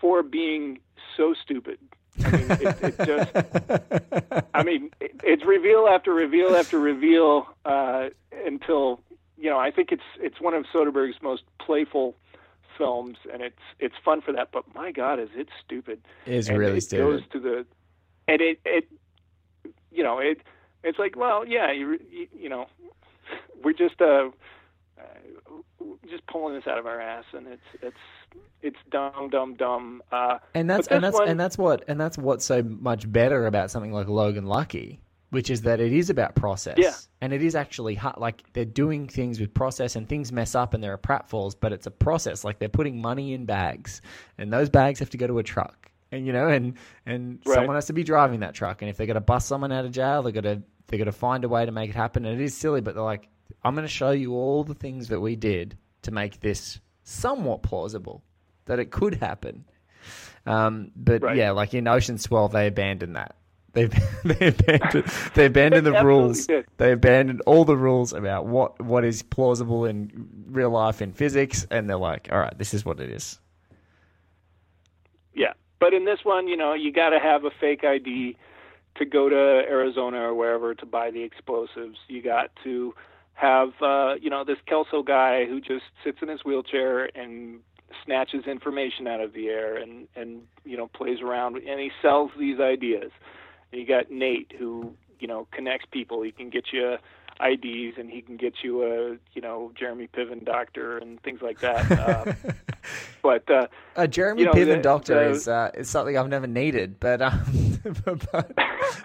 for 0.00 0.22
being 0.22 0.78
so 1.16 1.34
stupid 1.34 1.78
I 2.24 2.30
mean, 2.32 2.50
it, 2.50 2.76
it 2.82 2.96
just. 3.06 4.44
I 4.52 4.62
mean, 4.62 4.90
it, 5.00 5.12
it's 5.22 5.44
reveal 5.44 5.86
after 5.88 6.12
reveal 6.12 6.54
after 6.54 6.78
reveal 6.78 7.46
uh, 7.64 8.08
until 8.44 9.00
you 9.40 9.48
know, 9.48 9.58
I 9.58 9.70
think 9.70 9.90
it's 9.90 10.02
it's 10.18 10.40
one 10.40 10.54
of 10.54 10.66
Soderbergh's 10.72 11.20
most 11.22 11.42
playful 11.58 12.14
films, 12.76 13.16
and 13.32 13.42
it's 13.42 13.62
it's 13.78 13.94
fun 14.04 14.20
for 14.20 14.32
that. 14.32 14.50
But 14.52 14.64
my 14.74 14.92
God, 14.92 15.18
is 15.18 15.30
it 15.34 15.48
stupid? 15.64 16.00
It 16.26 16.34
is 16.34 16.48
and 16.48 16.58
really 16.58 16.78
it 16.78 16.82
stupid. 16.82 17.04
Goes 17.04 17.22
to 17.32 17.40
the, 17.40 17.66
and 18.28 18.40
it 18.40 18.60
it, 18.64 18.88
you 19.90 20.04
know, 20.04 20.18
it 20.18 20.42
it's 20.82 20.98
like, 20.98 21.16
well, 21.16 21.46
yeah, 21.46 21.72
you 21.72 21.98
you, 22.10 22.26
you 22.32 22.48
know, 22.48 22.66
we're 23.62 23.72
just 23.72 24.00
uh, 24.00 24.30
just 26.08 26.26
pulling 26.26 26.54
this 26.54 26.66
out 26.66 26.78
of 26.78 26.86
our 26.86 27.00
ass, 27.00 27.24
and 27.32 27.46
it's 27.46 27.62
it's 27.82 27.96
it's 28.62 28.76
dumb, 28.90 29.30
dumb, 29.30 29.54
dumb. 29.54 30.02
Uh, 30.12 30.38
and 30.54 30.68
that's 30.68 30.88
and 30.88 31.02
that's 31.02 31.18
one- 31.18 31.28
and 31.28 31.38
that's 31.40 31.56
what 31.58 31.84
and 31.88 32.00
that's 32.00 32.18
what's 32.18 32.44
so 32.44 32.62
much 32.62 33.10
better 33.10 33.46
about 33.46 33.70
something 33.70 33.92
like 33.92 34.08
Logan 34.08 34.46
Lucky, 34.46 35.00
which 35.30 35.50
is 35.50 35.62
that 35.62 35.80
it 35.80 35.92
is 35.92 36.10
about 36.10 36.34
process. 36.34 36.76
Yeah. 36.78 36.94
And 37.22 37.32
it 37.32 37.42
is 37.42 37.54
actually 37.54 37.94
hard, 37.94 38.16
like 38.16 38.42
they're 38.54 38.64
doing 38.64 39.06
things 39.06 39.40
with 39.40 39.52
process 39.52 39.94
and 39.94 40.08
things 40.08 40.32
mess 40.32 40.54
up 40.54 40.72
and 40.72 40.82
there 40.82 40.92
are 40.92 40.98
pratfalls, 40.98 41.54
but 41.58 41.72
it's 41.72 41.86
a 41.86 41.90
process. 41.90 42.44
Like 42.44 42.58
they're 42.58 42.68
putting 42.68 43.00
money 43.00 43.34
in 43.34 43.44
bags, 43.44 44.00
and 44.38 44.52
those 44.52 44.68
bags 44.70 44.98
have 45.00 45.10
to 45.10 45.18
go 45.18 45.26
to 45.26 45.38
a 45.38 45.42
truck, 45.42 45.79
and 46.12 46.26
you 46.26 46.32
know, 46.32 46.48
and 46.48 46.74
and 47.06 47.40
Right. 47.46 47.54
someone 47.54 47.76
has 47.76 47.86
to 47.86 47.92
be 47.92 48.02
driving 48.04 48.40
that 48.40 48.54
truck, 48.54 48.82
and 48.82 48.88
if 48.90 48.96
they're 48.96 49.06
going 49.06 49.14
to 49.14 49.20
bust 49.20 49.48
someone 49.48 49.72
out 49.72 49.84
of 49.84 49.92
jail, 49.92 50.22
they're 50.22 50.32
going 50.32 50.44
to 50.44 50.62
they're 50.88 50.98
going 50.98 51.06
to 51.06 51.12
find 51.12 51.44
a 51.44 51.48
way 51.48 51.64
to 51.64 51.70
make 51.72 51.90
it 51.90 51.96
happen. 51.96 52.24
And 52.24 52.40
it 52.40 52.42
is 52.44 52.56
silly, 52.56 52.80
but 52.80 52.94
they're 52.94 53.04
like, 53.04 53.28
I'm 53.62 53.74
going 53.74 53.86
to 53.86 53.92
show 53.92 54.10
you 54.10 54.32
all 54.34 54.64
the 54.64 54.74
things 54.74 55.08
that 55.08 55.20
we 55.20 55.36
did 55.36 55.78
to 56.02 56.10
make 56.10 56.40
this 56.40 56.80
somewhat 57.04 57.62
plausible 57.62 58.24
that 58.64 58.78
it 58.80 58.90
could 58.90 59.14
happen. 59.14 59.64
Um, 60.46 60.90
but 60.96 61.22
Right. 61.22 61.36
yeah, 61.36 61.50
like 61.52 61.74
in 61.74 61.86
Ocean's 61.86 62.24
12, 62.24 62.52
they 62.52 62.66
abandoned 62.66 63.14
that. 63.14 63.36
They 63.72 63.84
they 64.24 64.48
abandoned 64.48 65.04
they 65.34 65.46
abandoned 65.46 65.86
the 65.86 65.92
rules. 66.04 66.46
did. 66.48 66.66
They 66.78 66.90
abandoned 66.90 67.40
all 67.46 67.64
the 67.64 67.76
rules 67.76 68.12
about 68.12 68.46
what 68.46 68.80
what 68.82 69.04
is 69.04 69.22
plausible 69.22 69.84
in 69.84 70.10
real 70.48 70.70
life 70.70 71.00
in 71.00 71.12
physics, 71.12 71.68
and 71.70 71.88
they're 71.88 71.96
like, 71.96 72.28
all 72.32 72.38
right, 72.40 72.58
this 72.58 72.74
is 72.74 72.84
what 72.84 72.98
it 72.98 73.10
is. 73.10 73.38
Yeah, 75.34 75.52
but 75.80 75.94
in 75.94 76.04
this 76.04 76.20
one, 76.22 76.46
you 76.46 76.56
know, 76.56 76.74
you 76.74 76.92
got 76.92 77.10
to 77.10 77.18
have 77.18 77.44
a 77.44 77.50
fake 77.58 77.84
ID 77.84 78.36
to 78.96 79.04
go 79.04 79.28
to 79.28 79.36
Arizona 79.36 80.18
or 80.18 80.34
wherever 80.34 80.74
to 80.74 80.86
buy 80.86 81.10
the 81.10 81.22
explosives. 81.22 81.98
You 82.08 82.22
got 82.22 82.50
to 82.64 82.94
have, 83.34 83.70
uh, 83.80 84.14
you 84.20 84.28
know, 84.30 84.44
this 84.44 84.58
Kelso 84.66 85.02
guy 85.02 85.46
who 85.46 85.60
just 85.60 85.84
sits 86.04 86.18
in 86.20 86.28
his 86.28 86.44
wheelchair 86.44 87.08
and 87.16 87.60
snatches 88.04 88.46
information 88.46 89.06
out 89.06 89.20
of 89.20 89.32
the 89.32 89.48
air 89.48 89.76
and 89.76 90.06
and 90.14 90.42
you 90.64 90.76
know 90.76 90.86
plays 90.86 91.20
around 91.20 91.56
and 91.56 91.80
he 91.80 91.90
sells 92.02 92.30
these 92.38 92.60
ideas. 92.60 93.10
And 93.72 93.80
you 93.80 93.86
got 93.86 94.10
Nate 94.10 94.52
who 94.58 94.92
you 95.18 95.26
know 95.26 95.46
connects 95.52 95.86
people. 95.90 96.22
He 96.22 96.32
can 96.32 96.50
get 96.50 96.66
you 96.72 96.96
IDs 97.42 97.96
and 97.98 98.10
he 98.10 98.20
can 98.22 98.36
get 98.36 98.54
you 98.62 98.82
a 98.84 99.16
you 99.34 99.40
know 99.42 99.72
Jeremy 99.78 100.08
Piven 100.14 100.44
doctor 100.44 100.98
and 100.98 101.20
things 101.22 101.40
like 101.42 101.60
that. 101.60 101.80
Um, 102.50 102.54
but 103.22 103.48
uh, 103.50 103.66
Uh, 103.94 104.06
Jeremy 104.06 104.40
You 104.42 104.46
know, 104.46 104.52
Piven 104.52 104.76
the- 104.76 104.82
Doctor 104.82 105.14
the- 105.14 105.30
is 105.30 105.48
uh, 105.48 105.70
is 105.74 105.88
something 105.90 106.16
I've 106.16 106.28
never 106.28 106.46
needed, 106.46 106.98
but 106.98 107.20
um, 107.20 107.78
but, 108.04 108.52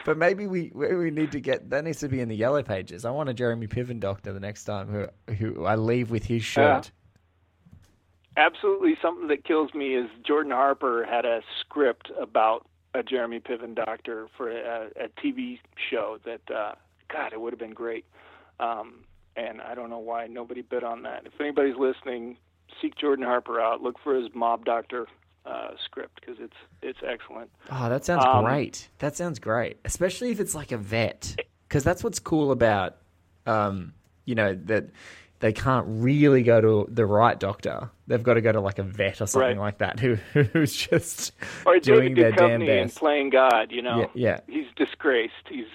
but 0.06 0.17
maybe 0.17 0.48
we 0.48 0.71
we 0.74 1.12
need 1.12 1.32
to 1.34 1.39
get 1.41 1.69
that 1.71 1.84
needs 1.84 2.00
to 2.00 2.08
be 2.08 2.19
in 2.21 2.30
the 2.30 2.36
yellow 2.36 2.63
pages. 2.63 3.04
I 3.06 3.12
want 3.12 3.30
a 3.30 3.34
Jeremy 3.34 3.67
Piven 3.67 4.00
Doctor 4.00 4.32
the 4.34 4.39
next 4.39 4.63
time 4.63 4.88
who 4.88 5.34
who 5.36 5.65
I 5.65 5.76
leave 5.76 6.10
with 6.12 6.26
his 6.26 6.43
shirt. 6.43 6.91
absolutely 8.38 8.95
something 9.02 9.28
that 9.28 9.43
kills 9.43 9.74
me 9.74 9.95
is 9.95 10.10
Jordan 10.26 10.52
Harper 10.52 11.06
had 11.10 11.26
a 11.26 11.41
script 11.60 12.12
about 12.19 12.67
a 12.93 13.04
Jeremy 13.04 13.39
Piven 13.39 13.76
doctor 13.76 14.28
for 14.38 14.50
a, 14.50 14.88
a 15.00 15.10
TV 15.21 15.60
show 15.89 16.17
that 16.26 16.41
uh, 16.54 16.74
God 17.12 17.34
it 17.34 17.41
would 17.41 17.52
have 17.54 17.60
been 17.60 17.74
great. 17.74 18.06
Um, 18.60 19.04
and 19.36 19.62
I 19.62 19.76
don't 19.76 19.89
know 19.89 20.00
why 20.00 20.28
nobody 20.28 20.62
bid 20.62 20.84
on 20.84 21.04
that. 21.04 21.24
If 21.26 21.34
anybody's 21.41 21.76
listening, 21.78 22.38
seek 22.82 22.96
Jordan 22.98 23.26
Harper 23.26 23.60
out. 23.60 23.82
Look 23.82 24.00
for 24.04 24.15
his 24.15 24.30
mob 24.34 24.63
doctor 24.65 25.08
uh, 25.46 25.72
script 25.84 26.20
because 26.22 26.38
it's 26.39 26.56
it's 26.82 27.00
excellent. 27.06 27.50
Oh, 27.72 27.89
that 27.89 28.06
sounds 28.06 28.24
Um, 28.26 28.46
great. 28.46 28.89
That 29.00 29.15
sounds 29.15 29.39
great, 29.39 29.78
especially 29.86 30.32
if 30.32 30.39
it's 30.39 30.56
like 30.56 30.72
a 30.72 30.78
vet, 30.78 31.36
because 31.68 31.84
that's 31.84 32.04
what's 32.04 32.20
cool 32.20 32.52
about, 32.52 32.96
um, 33.46 33.94
you 34.26 34.36
know, 34.36 34.56
that 34.65 34.86
they 35.39 35.52
can't 35.52 35.86
really 35.88 36.41
go 36.41 36.62
to 36.62 36.88
the 36.91 37.06
right 37.06 37.38
doctor. 37.39 37.89
They've 38.08 38.24
got 38.24 38.36
to 38.36 38.41
go 38.41 38.54
to 38.54 38.62
like 38.62 38.80
a 38.80 38.84
vet 38.84 39.20
or 39.22 39.28
something 39.28 39.58
Right. 39.58 39.58
like 39.58 39.78
that, 39.80 40.00
who 40.00 40.15
who's 40.34 40.74
just 40.74 41.34
Or 41.65 41.78
doing 41.78 42.15
David 42.15 42.18
their 42.38 42.48
damn 42.48 42.62
Duchovny 42.62 42.70
in 42.82 42.86
best. 42.88 42.98
playing 42.98 43.30
God. 43.32 43.72
You 43.72 43.82
know, 43.82 44.10
Yeah, 44.15 44.39
yeah. 44.48 44.56
he's 44.56 44.68
disgraced. 44.78 45.34
He's 45.50 45.65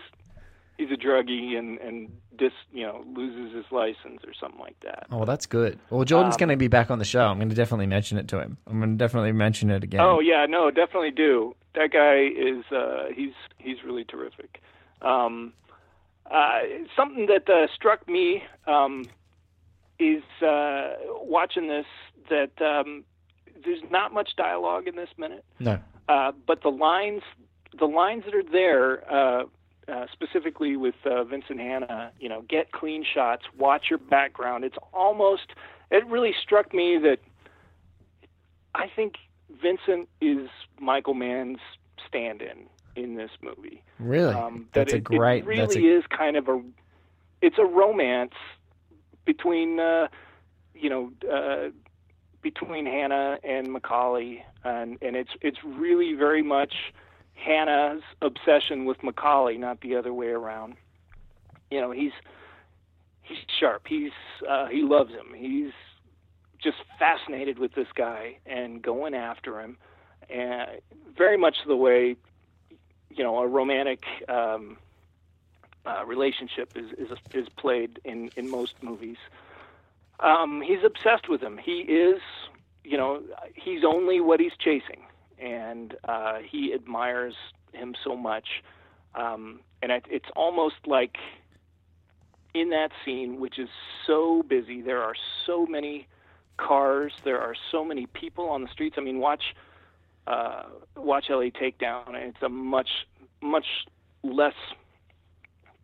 he's 0.80 0.90
a 0.90 0.96
druggie 0.96 1.56
and 1.58 1.78
and 1.78 2.10
dis 2.36 2.52
you 2.72 2.84
know 2.86 3.04
loses 3.14 3.54
his 3.54 3.64
license 3.70 4.20
or 4.26 4.32
something 4.40 4.60
like 4.60 4.78
that. 4.82 5.06
Oh, 5.10 5.18
well, 5.18 5.26
that's 5.26 5.46
good. 5.46 5.78
Well, 5.90 6.04
Jordan's 6.04 6.34
Um, 6.36 6.38
going 6.38 6.48
to 6.50 6.56
be 6.56 6.68
back 6.68 6.90
on 6.90 6.98
the 6.98 7.04
show. 7.04 7.24
I'm 7.26 7.36
going 7.38 7.50
to 7.50 7.54
definitely 7.54 7.86
mention 7.86 8.18
it 8.18 8.28
to 8.28 8.40
him. 8.40 8.56
I'm 8.66 8.78
going 8.78 8.90
to 8.90 8.96
definitely 8.96 9.32
mention 9.32 9.70
it 9.70 9.84
again. 9.84 10.00
Oh 10.00 10.20
yeah, 10.20 10.46
no, 10.48 10.70
definitely 10.70 11.10
do. 11.10 11.54
That 11.74 11.92
guy 11.92 12.16
is 12.50 12.64
uh, 12.72 13.06
he's 13.14 13.34
he's 13.58 13.84
really 13.84 14.04
terrific. 14.04 14.60
Um, 15.02 15.52
uh, 16.30 16.60
something 16.96 17.26
that 17.26 17.48
uh, 17.48 17.66
struck 17.74 18.08
me 18.08 18.42
um, 18.66 19.04
is 19.98 20.22
uh, 20.42 20.94
watching 21.22 21.68
this 21.68 21.86
that 22.28 22.52
um, 22.62 23.04
there's 23.64 23.82
not 23.90 24.12
much 24.14 24.30
dialogue 24.36 24.86
in 24.86 24.96
this 24.96 25.08
minute, 25.18 25.44
No. 25.58 25.78
uh, 26.08 26.32
but 26.46 26.62
the 26.62 26.70
lines 26.70 27.22
the 27.78 27.86
lines 27.86 28.24
that 28.24 28.34
are 28.34 28.42
there. 28.42 29.04
Uh, 29.90 30.06
specifically 30.12 30.76
with 30.76 30.94
uh, 31.04 31.24
Vincent 31.24 31.58
Hanna, 31.58 32.12
you 32.20 32.28
know, 32.28 32.42
get 32.42 32.70
clean 32.70 33.04
shots, 33.04 33.44
watch 33.58 33.86
your 33.90 33.98
background. 33.98 34.62
It's 34.62 34.76
almost, 34.92 35.48
it 35.90 36.06
really 36.06 36.32
struck 36.40 36.72
me 36.72 36.96
that 36.98 37.18
I 38.72 38.86
think 38.94 39.14
Vincent 39.60 40.08
is 40.20 40.48
Michael 40.78 41.14
Mann's 41.14 41.58
stand-in 42.06 42.66
in 42.94 43.16
this 43.16 43.30
movie. 43.42 43.82
Really? 43.98 44.32
Um, 44.32 44.68
that 44.74 44.86
that's 44.86 44.92
a 44.92 45.00
great. 45.00 45.42
It 45.42 45.46
really 45.46 45.88
a, 45.88 45.98
is 45.98 46.04
kind 46.06 46.36
of 46.36 46.46
a. 46.48 46.62
It's 47.42 47.58
a 47.58 47.64
romance 47.64 48.34
between, 49.24 49.80
uh, 49.80 50.06
you 50.74 50.88
know, 50.88 51.12
uh, 51.28 51.70
between 52.42 52.86
Hanna 52.86 53.38
and 53.42 53.68
McCauley, 53.68 54.42
and 54.62 54.98
and 55.02 55.16
it's 55.16 55.32
it's 55.40 55.58
really 55.64 56.14
very 56.14 56.42
much 56.42 56.74
Hanna's 57.44 58.02
obsession 58.20 58.84
with 58.84 58.98
McCauley, 58.98 59.58
not 59.58 59.80
the 59.80 59.96
other 59.96 60.12
way 60.12 60.28
around. 60.28 60.74
You 61.70 61.80
know, 61.80 61.90
he's 61.90 62.12
he's 63.22 63.38
sharp. 63.58 63.86
He's 63.86 64.12
uh, 64.48 64.66
he 64.66 64.82
loves 64.82 65.10
him. 65.10 65.34
He's 65.34 65.72
just 66.62 66.78
fascinated 66.98 67.58
with 67.58 67.72
this 67.74 67.88
guy 67.94 68.38
and 68.46 68.82
going 68.82 69.14
after 69.14 69.60
him, 69.60 69.76
and 70.28 70.68
very 71.16 71.36
much 71.38 71.56
the 71.66 71.76
way 71.76 72.16
you 73.10 73.24
know 73.24 73.38
a 73.38 73.46
romantic 73.46 74.04
um, 74.28 74.76
uh, 75.86 76.04
relationship 76.06 76.76
is 76.76 76.92
is 76.92 77.16
is 77.32 77.48
played 77.48 78.00
in 78.04 78.30
in 78.36 78.50
most 78.50 78.82
movies. 78.82 79.18
Um, 80.20 80.60
he's 80.60 80.84
obsessed 80.84 81.28
with 81.28 81.40
him. 81.40 81.56
He 81.56 81.80
is, 81.80 82.20
you 82.84 82.98
know, 82.98 83.22
he's 83.54 83.84
only 83.84 84.20
what 84.20 84.38
he's 84.38 84.52
chasing, 84.58 85.00
and 85.40 85.96
uh, 86.04 86.38
he 86.38 86.72
admires 86.74 87.34
him 87.72 87.94
so 88.02 88.16
much. 88.16 88.62
Um, 89.14 89.60
and 89.82 89.90
it's 90.10 90.28
almost 90.36 90.76
like 90.86 91.16
in 92.54 92.70
that 92.70 92.90
scene, 93.04 93.40
which 93.40 93.58
is 93.58 93.68
so 94.06 94.42
busy, 94.42 94.82
there 94.82 95.02
are 95.02 95.14
so 95.46 95.66
many 95.66 96.06
cars, 96.56 97.12
there 97.24 97.40
are 97.40 97.54
so 97.70 97.84
many 97.84 98.06
people 98.06 98.48
on 98.48 98.62
the 98.62 98.68
streets. 98.68 98.96
I 98.98 99.00
mean, 99.00 99.18
watch 99.18 99.54
uh, 100.26 100.64
watch 100.96 101.26
LA 101.30 101.48
Takedown, 101.50 102.08
and 102.08 102.16
it's 102.16 102.42
a 102.42 102.48
much 102.48 102.90
much 103.40 103.66
less 104.22 104.54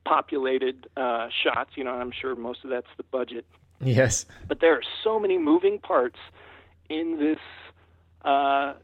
populated 0.04 0.88
uh, 0.96 1.28
shots. 1.42 1.70
You 1.76 1.84
know, 1.84 1.94
I'm 1.94 2.12
sure 2.12 2.36
most 2.36 2.62
of 2.64 2.70
that's 2.70 2.86
the 2.96 3.04
budget 3.04 3.46
yes. 3.80 4.26
but 4.48 4.60
there 4.60 4.74
are 4.74 4.82
so 5.04 5.18
many 5.18 5.38
moving 5.38 5.78
parts 5.78 6.18
in 6.88 7.18
this 7.18 7.38
uh, 8.24 8.74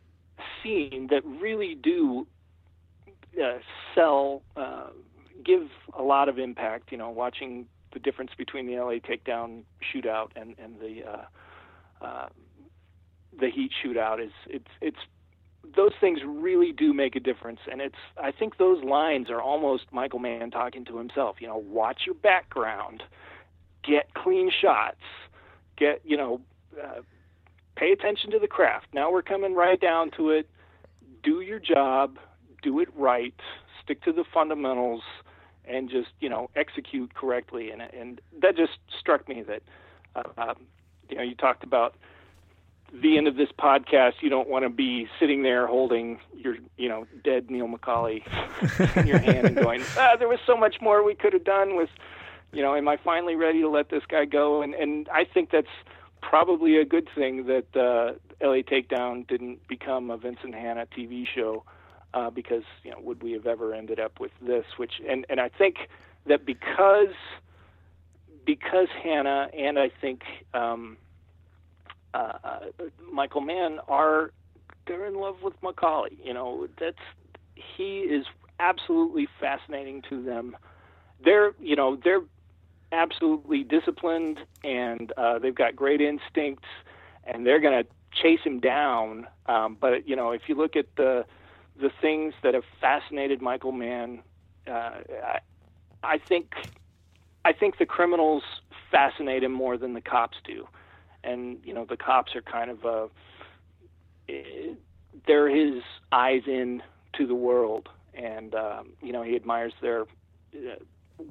scene 0.62 1.08
that 1.10 1.24
really 1.24 1.74
do 1.74 2.26
uh, 3.42 3.58
sell, 3.94 4.42
uh, 4.56 4.88
give 5.44 5.68
a 5.98 6.02
lot 6.02 6.28
of 6.28 6.38
impact. 6.38 6.92
You 6.92 6.98
know, 6.98 7.10
watching 7.10 7.66
the 7.92 7.98
difference 7.98 8.32
between 8.36 8.66
the 8.66 8.74
LA 8.76 8.94
takedown 8.94 9.62
shootout 9.82 10.28
and 10.36 10.54
and 10.58 10.80
the 10.80 11.02
uh, 11.04 12.04
uh, 12.04 12.28
the 13.38 13.50
Heat 13.50 13.72
shootout 13.84 14.24
is 14.24 14.32
it's 14.46 14.70
it's 14.80 14.98
those 15.76 15.92
things 16.00 16.20
really 16.26 16.72
do 16.72 16.92
make 16.92 17.14
a 17.14 17.20
difference 17.20 17.60
and 17.70 17.80
it's 17.80 17.94
i 18.20 18.32
think 18.32 18.58
those 18.58 18.82
lines 18.82 19.30
are 19.30 19.40
almost 19.40 19.84
michael 19.92 20.18
mann 20.18 20.50
talking 20.50 20.84
to 20.84 20.98
himself 20.98 21.36
you 21.40 21.46
know 21.46 21.56
watch 21.56 22.02
your 22.04 22.16
background 22.16 23.02
get 23.84 24.12
clean 24.14 24.50
shots 24.50 25.00
get 25.76 26.00
you 26.04 26.16
know 26.16 26.40
uh, 26.82 27.00
pay 27.76 27.92
attention 27.92 28.30
to 28.30 28.38
the 28.38 28.48
craft. 28.48 28.86
Now 28.92 29.10
we're 29.10 29.22
coming 29.22 29.54
right 29.54 29.80
down 29.80 30.10
to 30.16 30.30
it. 30.30 30.48
Do 31.22 31.40
your 31.40 31.58
job. 31.58 32.18
Do 32.62 32.80
it 32.80 32.88
right. 32.96 33.34
Stick 33.82 34.02
to 34.04 34.12
the 34.12 34.24
fundamentals 34.32 35.02
and 35.64 35.88
just 35.88 36.08
you 36.20 36.28
know 36.28 36.50
execute 36.56 37.14
correctly. 37.14 37.70
And 37.70 37.82
and 37.82 38.20
that 38.40 38.56
just 38.56 38.78
struck 38.98 39.28
me 39.28 39.42
that 39.42 39.62
uh, 40.14 40.22
um, 40.38 40.66
you 41.08 41.16
know 41.16 41.22
you 41.22 41.34
talked 41.34 41.64
about 41.64 41.96
the 42.92 43.16
end 43.16 43.26
of 43.26 43.36
this 43.36 43.48
podcast, 43.58 44.14
you 44.20 44.28
don't 44.28 44.48
want 44.48 44.64
to 44.64 44.68
be 44.68 45.08
sitting 45.18 45.42
there 45.42 45.66
holding 45.66 46.20
your, 46.34 46.56
you 46.76 46.88
know, 46.88 47.06
dead 47.24 47.50
Neil 47.50 47.66
McCauley 47.66 48.22
in 48.96 49.06
your 49.06 49.18
hand 49.18 49.46
and 49.46 49.56
going, 49.56 49.82
ah, 49.96 50.16
there 50.18 50.28
was 50.28 50.40
so 50.46 50.56
much 50.56 50.76
more 50.80 51.02
we 51.02 51.14
could 51.14 51.32
have 51.32 51.44
done 51.44 51.76
with, 51.76 51.88
you 52.52 52.60
know, 52.60 52.76
am 52.76 52.88
I 52.88 52.98
finally 52.98 53.34
ready 53.34 53.62
to 53.62 53.68
let 53.68 53.88
this 53.88 54.02
guy 54.06 54.26
go? 54.26 54.60
And 54.60 54.74
and 54.74 55.08
I 55.08 55.24
think 55.24 55.50
that's 55.50 55.68
probably 56.32 56.78
a 56.78 56.84
good 56.86 57.06
thing 57.14 57.44
that 57.44 57.66
uh, 57.76 58.14
LA 58.42 58.62
Takedown 58.62 59.28
didn't 59.28 59.68
become 59.68 60.10
a 60.10 60.16
Vincent 60.16 60.54
Hanna 60.54 60.86
TV 60.86 61.26
show 61.26 61.62
uh, 62.14 62.30
because 62.30 62.62
you 62.82 62.90
know 62.90 62.96
would 63.02 63.22
we 63.22 63.32
have 63.32 63.46
ever 63.46 63.74
ended 63.74 64.00
up 64.00 64.18
with 64.18 64.30
this? 64.40 64.64
Which 64.78 64.94
and 65.06 65.26
and 65.28 65.38
I 65.38 65.50
think 65.50 65.76
that 66.26 66.46
because 66.46 67.14
because 68.46 68.88
Hanna 69.02 69.48
and 69.56 69.78
I 69.78 69.90
think. 70.00 70.22
Um, 70.54 70.96
uh, 72.14 72.32
Michael 73.10 73.40
Mann 73.40 73.78
are 73.88 74.32
they're 74.86 75.06
in 75.06 75.14
love 75.14 75.36
with 75.42 75.58
McCauley. 75.62 76.18
You 76.22 76.34
know, 76.34 76.68
that's 76.78 76.98
he 77.54 78.00
is 78.00 78.26
absolutely 78.60 79.28
fascinating 79.40 80.02
to 80.10 80.22
them. 80.22 80.54
They're 81.24 81.52
you 81.58 81.74
know 81.74 81.96
they're 82.04 82.20
absolutely 82.92 83.64
disciplined 83.64 84.38
and 84.62 85.12
uh, 85.16 85.38
they've 85.38 85.54
got 85.54 85.74
great 85.74 86.00
instincts 86.00 86.68
and 87.24 87.46
they're 87.46 87.60
going 87.60 87.84
to 87.84 87.90
chase 88.22 88.40
him 88.44 88.60
down. 88.60 89.26
Um, 89.46 89.76
but 89.80 90.06
you 90.06 90.16
know, 90.16 90.30
if 90.30 90.42
you 90.46 90.54
look 90.54 90.76
at 90.76 90.86
the 90.96 91.24
the 91.80 91.90
things 92.02 92.34
that 92.42 92.52
have 92.52 92.64
fascinated 92.80 93.40
Michael 93.40 93.72
Mann, 93.72 94.20
uh, 94.68 95.00
I, 95.24 95.38
I 96.02 96.18
think 96.18 96.52
I 97.44 97.52
think 97.52 97.78
the 97.78 97.86
criminals 97.86 98.42
fascinate 98.90 99.42
him 99.42 99.52
more 99.52 99.78
than 99.78 99.94
the 99.94 100.02
cops 100.02 100.36
do 100.44 100.68
and 101.24 101.58
you 101.64 101.74
know 101.74 101.84
the 101.84 101.96
cops 101.96 102.34
are 102.34 102.42
kind 102.42 102.70
of 102.70 102.84
uh, 102.84 104.32
they're 105.26 105.48
his 105.48 105.82
eyes 106.10 106.42
in 106.46 106.82
to 107.14 107.26
the 107.26 107.34
world, 107.34 107.88
and 108.14 108.54
um, 108.54 108.92
you 109.02 109.12
know 109.12 109.22
he 109.22 109.36
admires 109.36 109.72
their 109.80 110.02
uh, 110.02 110.76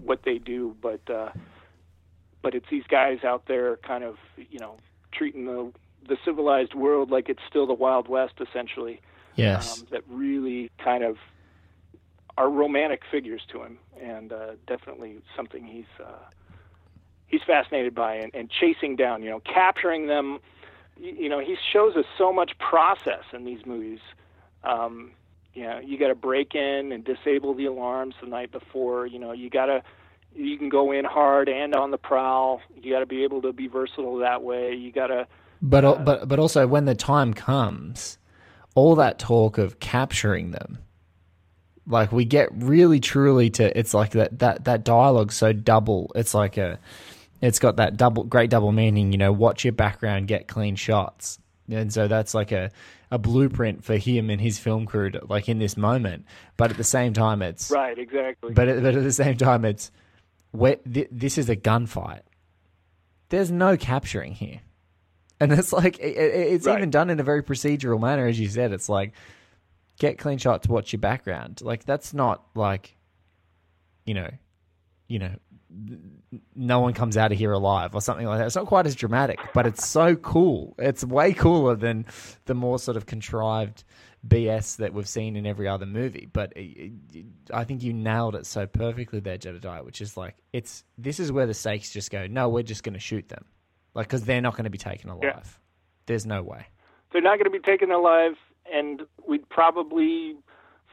what 0.04 0.24
they 0.24 0.38
do, 0.38 0.76
but 0.82 1.02
uh, 1.10 1.30
but 2.42 2.56
it's 2.56 2.68
these 2.70 2.86
guys 2.88 3.24
out 3.24 3.46
there 3.48 3.78
kind 3.78 4.04
of 4.04 4.18
you 4.38 4.60
know 4.60 4.78
treating 5.12 5.46
the 5.46 5.72
the 6.08 6.18
civilized 6.26 6.74
world 6.74 7.12
like 7.12 7.30
it's 7.30 7.42
still 7.48 7.68
the 7.68 7.74
Wild 7.74 8.08
West, 8.08 8.36
essentially. 8.40 9.02
Yes, 9.36 9.80
um, 9.80 9.88
that 9.92 10.04
really 10.10 10.72
kind 10.84 11.04
of 11.04 11.18
are 12.38 12.50
romantic 12.50 13.02
figures 13.10 13.42
to 13.52 13.64
him, 13.64 13.78
and 14.02 14.34
uh, 14.34 14.52
definitely 14.68 15.22
something 15.36 15.66
he's 15.66 15.86
uh, 16.04 16.30
he's 17.28 17.42
fascinated 17.48 17.96
by 17.96 18.16
and, 18.16 18.34
and 18.36 18.50
chasing 18.50 18.96
down, 18.96 19.24
you 19.24 19.30
know, 19.30 19.40
capturing 19.40 20.08
them. 20.08 20.40
You, 21.00 21.12
you 21.14 21.30
know, 21.30 21.40
he 21.40 21.56
shows 21.72 21.96
us 21.96 22.06
so 22.18 22.32
much 22.32 22.58
process 22.60 23.24
in 23.34 23.46
these 23.46 23.66
movies. 23.66 24.00
Um, 24.64 25.12
you 25.54 25.64
know, 25.64 25.80
you 25.80 25.98
got 25.98 26.08
to 26.08 26.16
break 26.16 26.56
in 26.56 26.92
and 26.92 27.04
disable 27.04 27.54
the 27.54 27.66
alarms 27.66 28.16
the 28.22 28.28
night 28.28 28.52
before. 28.52 29.06
You 29.06 29.20
know, 29.20 29.32
you 29.32 29.50
got 29.50 29.66
to 29.66 29.84
you 30.34 30.58
can 30.58 30.70
go 30.70 30.92
in 30.92 31.06
hard 31.06 31.50
and 31.50 31.76
on 31.76 31.92
the 31.92 31.98
prowl. 31.98 32.62
You 32.82 32.94
got 32.94 33.00
to 33.00 33.06
be 33.06 33.24
able 33.24 33.42
to 33.42 33.54
be 33.54 33.68
versatile 33.68 34.18
that 34.18 34.44
way. 34.44 34.74
You 34.74 34.92
got 34.92 35.08
to. 35.08 35.28
But 35.62 35.86
uh, 35.86 35.96
but 35.96 36.28
but 36.28 36.40
also 36.40 36.68
when 36.68 36.86
the 36.86 36.96
time 36.96 37.34
comes, 37.34 38.18
all 38.76 38.96
that 38.96 39.20
talk 39.20 39.58
of 39.58 39.80
capturing 39.80 40.52
them, 40.52 40.80
like 41.86 42.12
we 42.12 42.26
get 42.26 42.50
really 42.54 43.00
truly 43.00 43.50
to 43.52 43.78
it's 43.78 43.94
like 43.94 44.12
that 44.12 44.40
that 44.40 44.66
that 44.66 44.84
dialogue 44.84 45.32
so 45.32 45.54
double. 45.54 46.12
It's 46.16 46.34
like 46.34 46.58
a 46.58 46.80
it's 47.42 47.60
got 47.60 47.76
that 47.76 47.98
double 47.98 48.24
great 48.24 48.50
double 48.50 48.72
meaning. 48.72 49.12
You 49.12 49.18
know, 49.18 49.32
watch 49.32 49.66
your 49.66 49.74
background, 49.74 50.28
get 50.28 50.48
clean 50.48 50.76
shots, 50.76 51.40
and 51.72 51.92
so 51.94 52.08
that's 52.08 52.34
like 52.34 52.52
a 52.52 52.72
a 53.10 53.18
blueprint 53.18 53.84
for 53.84 53.98
him 53.98 54.30
and 54.30 54.40
his 54.40 54.58
film 54.58 54.86
crew, 54.86 55.10
to, 55.12 55.26
like 55.26 55.50
in 55.50 55.60
this 55.60 55.76
moment. 55.76 56.26
But 56.58 56.72
at 56.72 56.78
the 56.78 56.84
same 56.84 57.14
time, 57.14 57.42
it's 57.42 57.72
right, 57.72 57.98
exactly. 57.98 58.54
But 58.54 58.68
at, 58.68 58.84
but 58.84 58.96
at 58.96 59.04
the 59.04 59.12
same 59.12 59.38
time, 59.38 59.66
it's 59.66 59.92
th- 60.54 61.10
this 61.12 61.38
is 61.38 61.50
a 61.50 61.56
gunfight. 61.56 62.22
There's 63.30 63.52
no 63.52 63.78
capturing 63.78 64.34
here, 64.34 64.62
and 65.40 65.52
it's 65.52 65.74
like 65.74 66.00
it, 66.00 66.16
it's 66.16 66.66
right. 66.66 66.78
even 66.78 66.90
done 66.90 67.10
in 67.10 67.20
a 67.20 67.24
very 67.24 67.44
procedural 67.44 68.00
manner, 68.00 68.28
as 68.28 68.40
you 68.40 68.48
said. 68.48 68.72
It's 68.72 68.90
like 68.90 69.14
get 70.00 70.18
clean 70.18 70.38
shots, 70.40 70.68
watch 70.68 70.92
your 70.94 71.00
background. 71.00 71.62
Like 71.62 71.86
that's 71.86 72.14
not 72.14 72.44
like, 72.56 72.96
you 74.06 74.16
know, 74.16 74.30
you 75.08 75.20
know, 75.20 75.32
no 76.56 76.80
one 76.80 76.94
comes 76.94 77.18
out 77.18 77.32
of 77.32 77.38
here 77.38 77.52
alive 77.52 77.96
or 77.96 78.02
something 78.02 78.26
like 78.26 78.40
that. 78.40 78.48
It's 78.48 78.56
not 78.56 78.66
quite 78.66 78.86
as 78.86 78.96
dramatic, 78.96 79.40
but 79.54 79.66
it's 79.66 79.88
so 79.88 80.16
cool. 80.16 80.76
It's 80.78 81.04
way 81.04 81.34
cooler 81.34 81.76
than 81.76 82.06
the 82.46 82.54
more 82.54 82.80
sort 82.80 82.98
of 82.98 83.06
contrived 83.06 83.84
BS 84.28 84.78
that 84.78 84.94
we've 84.94 85.08
seen 85.08 85.36
in 85.36 85.46
every 85.46 85.68
other 85.68 85.86
movie. 85.86 86.30
But 86.32 86.54
it, 86.56 86.94
it, 87.14 87.26
I 87.54 87.64
think 87.64 87.84
you 87.84 87.94
nailed 87.94 88.36
it 88.36 88.46
so 88.46 88.68
perfectly 88.68 89.20
there, 89.20 89.38
Jedidiah, 89.38 89.84
which 89.84 90.02
is 90.02 90.16
like 90.16 90.36
it's 90.54 90.84
this 90.98 91.20
is 91.20 91.32
where 91.32 91.48
the 91.48 91.54
stakes 91.54 91.92
just 91.92 92.12
go. 92.12 92.28
No, 92.28 92.50
we're 92.50 92.64
just 92.64 92.84
going 92.84 92.94
to 92.94 93.00
shoot 93.00 93.28
them, 93.30 93.46
like 93.94 94.08
because 94.08 94.24
they're 94.24 94.42
not 94.42 94.56
going 94.56 94.66
to 94.66 94.70
be 94.70 94.78
taken 94.78 95.10
alive. 95.10 95.24
Yeah. 95.24 95.42
There's 96.06 96.26
no 96.26 96.44
way 96.44 96.68
they're 97.12 97.22
not 97.22 97.38
going 97.38 97.46
to 97.46 97.50
be 97.50 97.60
taken 97.60 97.92
alive, 97.92 98.34
and 98.72 99.02
we'd 99.28 99.48
probably, 99.50 100.36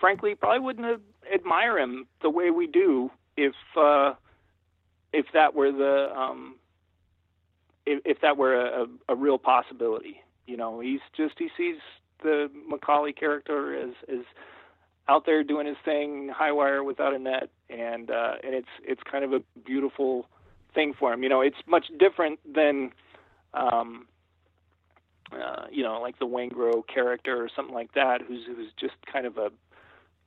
frankly, 0.01 0.35
probably 0.35 0.61
wouldn't 0.61 1.01
admire 1.33 1.79
him 1.79 2.07
the 2.23 2.31
way 2.31 2.51
we 2.51 2.67
do 2.67 3.11
if. 3.37 3.55
Uh, 3.77 4.15
if 5.13 5.27
that 5.33 5.55
were 5.55 5.73
the 5.73 6.13
um, 6.17 6.57
if, 7.87 8.03
if 8.05 8.21
that 8.21 8.37
were 8.37 8.55
a, 8.55 8.87
a, 9.09 9.17
real 9.17 9.39
possibility. 9.39 10.21
You 10.47 10.57
know, 10.57 10.81
he's 10.81 11.01
just 11.17 11.35
he 11.39 11.49
sees 11.57 11.77
the 12.23 12.51
McCauley 12.71 13.17
character 13.17 13.75
as 13.75 13.95
as 14.09 14.25
out 15.09 15.25
there 15.25 15.43
doing 15.43 15.67
his 15.67 15.77
thing, 15.85 16.29
high 16.29 16.53
wire 16.53 16.85
without 16.85 17.15
a 17.15 17.19
net, 17.19 17.51
and 17.71 18.11
uh, 18.11 18.35
and 18.43 18.55
it's 18.55 18.69
it's 18.85 19.03
kind 19.03 19.25
of 19.25 19.33
a 19.33 19.41
beautiful 19.65 20.27
thing 20.75 20.95
for 20.99 21.13
him. 21.13 21.23
You 21.23 21.29
know, 21.29 21.41
it's 21.41 21.57
much 21.67 21.87
different 21.99 22.41
than 22.51 22.93
um, 23.55 24.07
uh, 25.33 25.67
you 25.71 25.83
know, 25.83 26.01
like 26.01 26.19
the 26.19 26.27
Waingro 26.27 26.87
character 26.87 27.43
or 27.43 27.49
something 27.55 27.75
like 27.75 27.93
that, 27.95 28.23
who's 28.23 28.45
who's 28.47 28.73
just 28.79 28.95
kind 29.11 29.27
of 29.27 29.39
a 29.39 29.51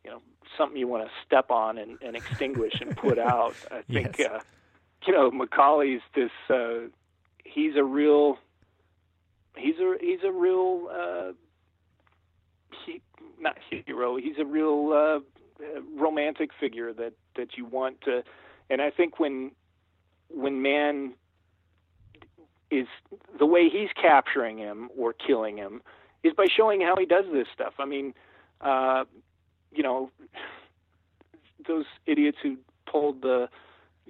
you 0.04 0.12
know 0.12 0.22
something 0.58 0.78
you 0.78 0.88
want 0.88 1.06
to 1.06 1.12
step 1.26 1.52
on 1.52 1.78
and, 1.78 1.98
and 2.02 2.16
extinguish 2.16 2.74
and 2.82 2.96
put 2.96 3.18
out. 3.20 3.56
I 3.72 3.82
think 3.82 4.18
yes. 4.18 4.32
uh, 4.32 4.40
you 5.08 5.14
know, 5.14 5.32
McCauley's 5.32 6.02
this. 6.16 6.32
Uh, 6.50 6.90
he's 7.44 7.76
a 7.76 7.84
real. 7.84 8.38
He's 9.58 9.76
a 9.80 9.96
he's 10.00 10.24
a 10.24 10.32
real. 10.32 10.88
Uh, 10.92 11.32
he 12.86 13.02
not 13.40 13.58
hero. 13.86 14.18
He's 14.18 14.38
a 14.40 14.46
real 14.46 14.92
uh, 14.94 15.82
romantic 15.96 16.52
figure 16.60 16.94
that 16.94 17.14
that 17.36 17.58
you 17.58 17.66
want 17.66 18.02
to. 18.02 18.24
And 18.70 18.82
I 18.82 18.90
think 18.90 19.20
when 19.20 19.52
when 20.30 20.62
Mann 20.62 21.14
is 22.70 22.88
the 23.38 23.46
way 23.46 23.70
he's 23.70 23.90
capturing 24.02 24.58
him 24.58 24.90
or 24.98 25.14
killing 25.14 25.58
him 25.58 25.82
is 26.24 26.34
by 26.34 26.48
showing 26.48 26.82
how 26.82 26.96
he 26.96 27.06
does 27.06 27.26
this 27.34 27.48
stuff. 27.54 27.74
I 27.80 27.86
mean, 27.86 28.14
uh, 28.62 29.04
you 29.74 29.84
know, 29.84 30.10
those 31.68 31.86
idiots 32.06 32.38
who 32.42 32.58
pulled 32.90 33.22
the 33.22 33.50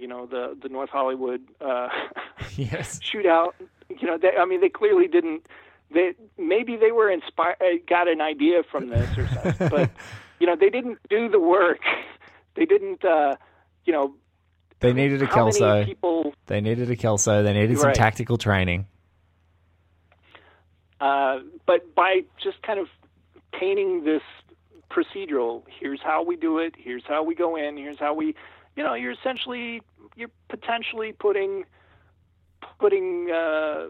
you 0.01 0.07
know 0.07 0.25
the 0.25 0.57
the 0.61 0.67
North 0.67 0.89
Hollywood 0.89 1.41
uh, 1.61 1.87
yes. 2.55 2.99
shootout. 2.99 3.53
You 3.89 4.07
know, 4.07 4.17
they, 4.17 4.31
I 4.37 4.45
mean, 4.45 4.59
they 4.59 4.69
clearly 4.69 5.07
didn't. 5.07 5.45
They 5.93 6.13
maybe 6.37 6.75
they 6.75 6.91
were 6.91 7.09
inspired, 7.09 7.57
uh, 7.61 7.77
got 7.87 8.07
an 8.07 8.19
idea 8.19 8.63
from 8.69 8.89
this 8.89 9.17
or 9.17 9.27
something, 9.27 9.69
but 9.69 9.91
you 10.39 10.47
know, 10.47 10.55
they 10.55 10.69
didn't 10.69 10.97
do 11.09 11.29
the 11.29 11.39
work. 11.39 11.79
They 12.53 12.65
didn't, 12.65 13.05
uh, 13.05 13.35
you 13.85 13.93
know. 13.93 14.15
They 14.81 14.91
needed 14.91 15.21
a 15.21 15.27
Kelso. 15.27 15.85
People, 15.85 16.33
they 16.47 16.59
needed 16.59 16.91
a 16.91 16.97
Kelso. 16.97 17.43
They 17.43 17.53
needed 17.53 17.77
some 17.77 17.87
right. 17.87 17.95
tactical 17.95 18.37
training. 18.37 18.87
Uh, 20.99 21.39
but 21.65 21.95
by 21.95 22.23
just 22.43 22.61
kind 22.61 22.77
of 22.77 22.87
painting 23.53 24.03
this 24.03 24.21
procedural, 24.89 25.63
here's 25.79 26.01
how 26.01 26.23
we 26.23 26.35
do 26.35 26.57
it, 26.57 26.75
here's 26.77 27.03
how 27.07 27.23
we 27.23 27.35
go 27.35 27.55
in, 27.55 27.77
here's 27.77 27.97
how 27.97 28.13
we, 28.13 28.35
you 28.75 28.83
know, 28.83 28.93
you're 28.95 29.13
essentially 29.13 29.81
you're 30.15 30.31
potentially 30.49 31.13
putting 31.13 31.65
putting. 32.79 33.29
Uh, 33.31 33.87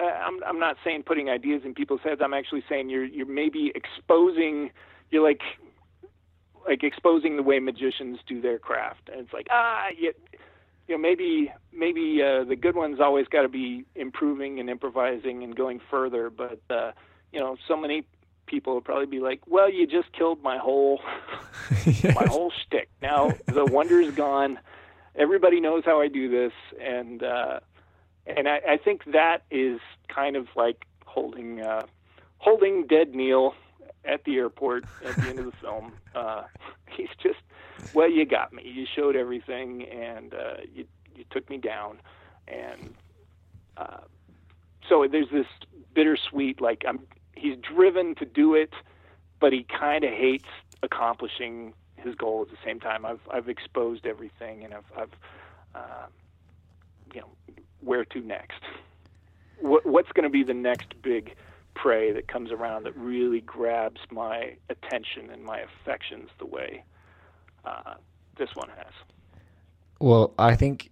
uh, 0.00 0.04
I'm 0.04 0.42
I'm 0.44 0.58
not 0.58 0.76
saying 0.84 1.04
putting 1.04 1.28
ideas 1.28 1.62
in 1.64 1.74
people's 1.74 2.00
heads. 2.02 2.20
I'm 2.22 2.34
actually 2.34 2.64
saying 2.68 2.90
you're 2.90 3.04
you're 3.04 3.26
maybe 3.26 3.72
exposing. 3.74 4.70
You're 5.10 5.22
like 5.22 5.42
like 6.66 6.82
exposing 6.82 7.36
the 7.36 7.42
way 7.42 7.58
magicians 7.60 8.18
do 8.26 8.40
their 8.40 8.58
craft. 8.58 9.08
And 9.10 9.20
it's 9.20 9.32
like 9.32 9.46
ah, 9.50 9.86
you, 9.96 10.12
you 10.88 10.96
know, 10.96 11.00
maybe 11.00 11.52
maybe 11.72 12.20
uh, 12.22 12.44
the 12.44 12.56
good 12.56 12.74
ones 12.74 13.00
always 13.00 13.26
got 13.28 13.42
to 13.42 13.48
be 13.48 13.84
improving 13.94 14.58
and 14.60 14.68
improvising 14.68 15.44
and 15.44 15.54
going 15.54 15.80
further. 15.90 16.30
But 16.30 16.60
uh, 16.70 16.92
you 17.32 17.40
know, 17.40 17.56
so 17.68 17.76
many 17.76 18.04
people 18.46 18.74
would 18.74 18.84
probably 18.84 19.06
be 19.06 19.20
like, 19.20 19.40
"Well, 19.46 19.70
you 19.70 19.86
just 19.86 20.12
killed 20.12 20.42
my 20.42 20.58
whole 20.58 21.00
yes. 21.86 22.14
my 22.14 22.26
whole 22.26 22.50
shtick. 22.50 22.88
Now 23.00 23.32
the 23.46 23.64
wonder's 23.64 24.14
gone. 24.14 24.58
Everybody 25.16 25.60
knows 25.60 25.84
how 25.84 26.00
I 26.00 26.08
do 26.08 26.28
this, 26.28 26.52
and 26.80 27.22
uh, 27.22 27.60
and 28.26 28.48
I, 28.48 28.60
I 28.70 28.76
think 28.76 29.04
that 29.12 29.44
is 29.50 29.80
kind 30.08 30.36
of 30.36 30.48
like 30.56 30.86
holding 31.04 31.60
uh, 31.60 31.86
holding 32.38 32.86
dead 32.86 33.14
Neil 33.14 33.54
at 34.04 34.24
the 34.24 34.36
airport 34.36 34.84
at 35.04 35.16
the 35.16 35.28
end 35.28 35.38
of 35.38 35.46
the 35.46 35.52
film. 35.62 35.92
Uh, 36.14 36.42
he's 36.90 37.08
just, 37.22 37.38
well, 37.94 38.10
you 38.10 38.24
got 38.26 38.52
me. 38.52 38.62
You 38.64 38.86
showed 38.92 39.16
everything, 39.16 39.84
and 39.84 40.34
uh, 40.34 40.56
you 40.74 40.84
you 41.14 41.24
took 41.30 41.48
me 41.48 41.58
down, 41.58 41.98
and 42.48 42.94
uh, 43.76 44.00
so 44.88 45.06
there's 45.10 45.30
this 45.30 45.46
bittersweet. 45.94 46.60
Like 46.60 46.84
I'm, 46.86 47.00
he's 47.34 47.56
driven 47.56 48.14
to 48.16 48.24
do 48.24 48.54
it, 48.54 48.72
but 49.40 49.52
he 49.52 49.64
kind 49.64 50.04
of 50.04 50.10
hates 50.10 50.48
accomplishing 50.82 51.72
his 52.04 52.14
goal 52.14 52.42
at 52.42 52.48
the 52.48 52.58
same 52.64 52.80
time. 52.80 53.04
I've 53.04 53.20
I've 53.30 53.48
exposed 53.48 54.06
everything, 54.06 54.64
and 54.64 54.74
I've 54.74 54.92
I've 54.96 55.12
uh, 55.74 56.06
you 57.14 57.20
know 57.20 57.28
where 57.80 58.04
to 58.04 58.20
next. 58.20 58.60
What, 59.60 59.86
what's 59.86 60.12
going 60.12 60.24
to 60.24 60.30
be 60.30 60.42
the 60.42 60.54
next 60.54 61.00
big 61.02 61.34
prey 61.74 62.12
that 62.12 62.28
comes 62.28 62.50
around 62.50 62.84
that 62.84 62.96
really 62.96 63.40
grabs 63.40 64.00
my 64.10 64.56
attention 64.68 65.30
and 65.30 65.42
my 65.42 65.60
affections 65.60 66.30
the 66.38 66.46
way 66.46 66.84
uh, 67.64 67.94
this 68.36 68.50
one 68.54 68.68
has? 68.68 68.92
Well, 70.00 70.34
I 70.38 70.56
think 70.56 70.90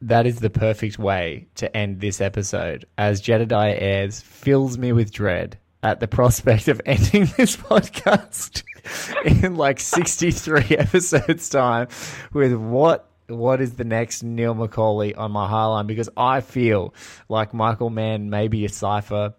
that 0.00 0.26
is 0.26 0.40
the 0.40 0.50
perfect 0.50 0.98
way 0.98 1.46
to 1.56 1.74
end 1.76 2.00
this 2.00 2.20
episode, 2.20 2.84
as 2.98 3.22
Jedidiah 3.22 3.80
Ayres 3.80 4.20
fills 4.20 4.78
me 4.78 4.92
with 4.92 5.10
dread 5.10 5.58
at 5.82 6.00
the 6.00 6.08
prospect 6.08 6.68
of 6.68 6.80
ending 6.86 7.24
this 7.36 7.56
podcast 7.56 8.62
in 9.24 9.56
like 9.56 9.80
63 9.80 10.62
episodes 10.78 11.48
time 11.48 11.88
with 12.32 12.54
what 12.54 13.10
what 13.28 13.60
is 13.60 13.74
the 13.74 13.84
next 13.84 14.22
Neil 14.22 14.54
McCauley 14.54 15.16
on 15.16 15.32
my 15.32 15.48
highline 15.50 15.86
because 15.86 16.08
I 16.16 16.40
feel 16.40 16.94
like 17.28 17.52
Michael 17.52 17.90
Mann 17.90 18.30
may 18.30 18.48
be 18.48 18.64
a 18.64 18.68
cipher. 18.68 19.34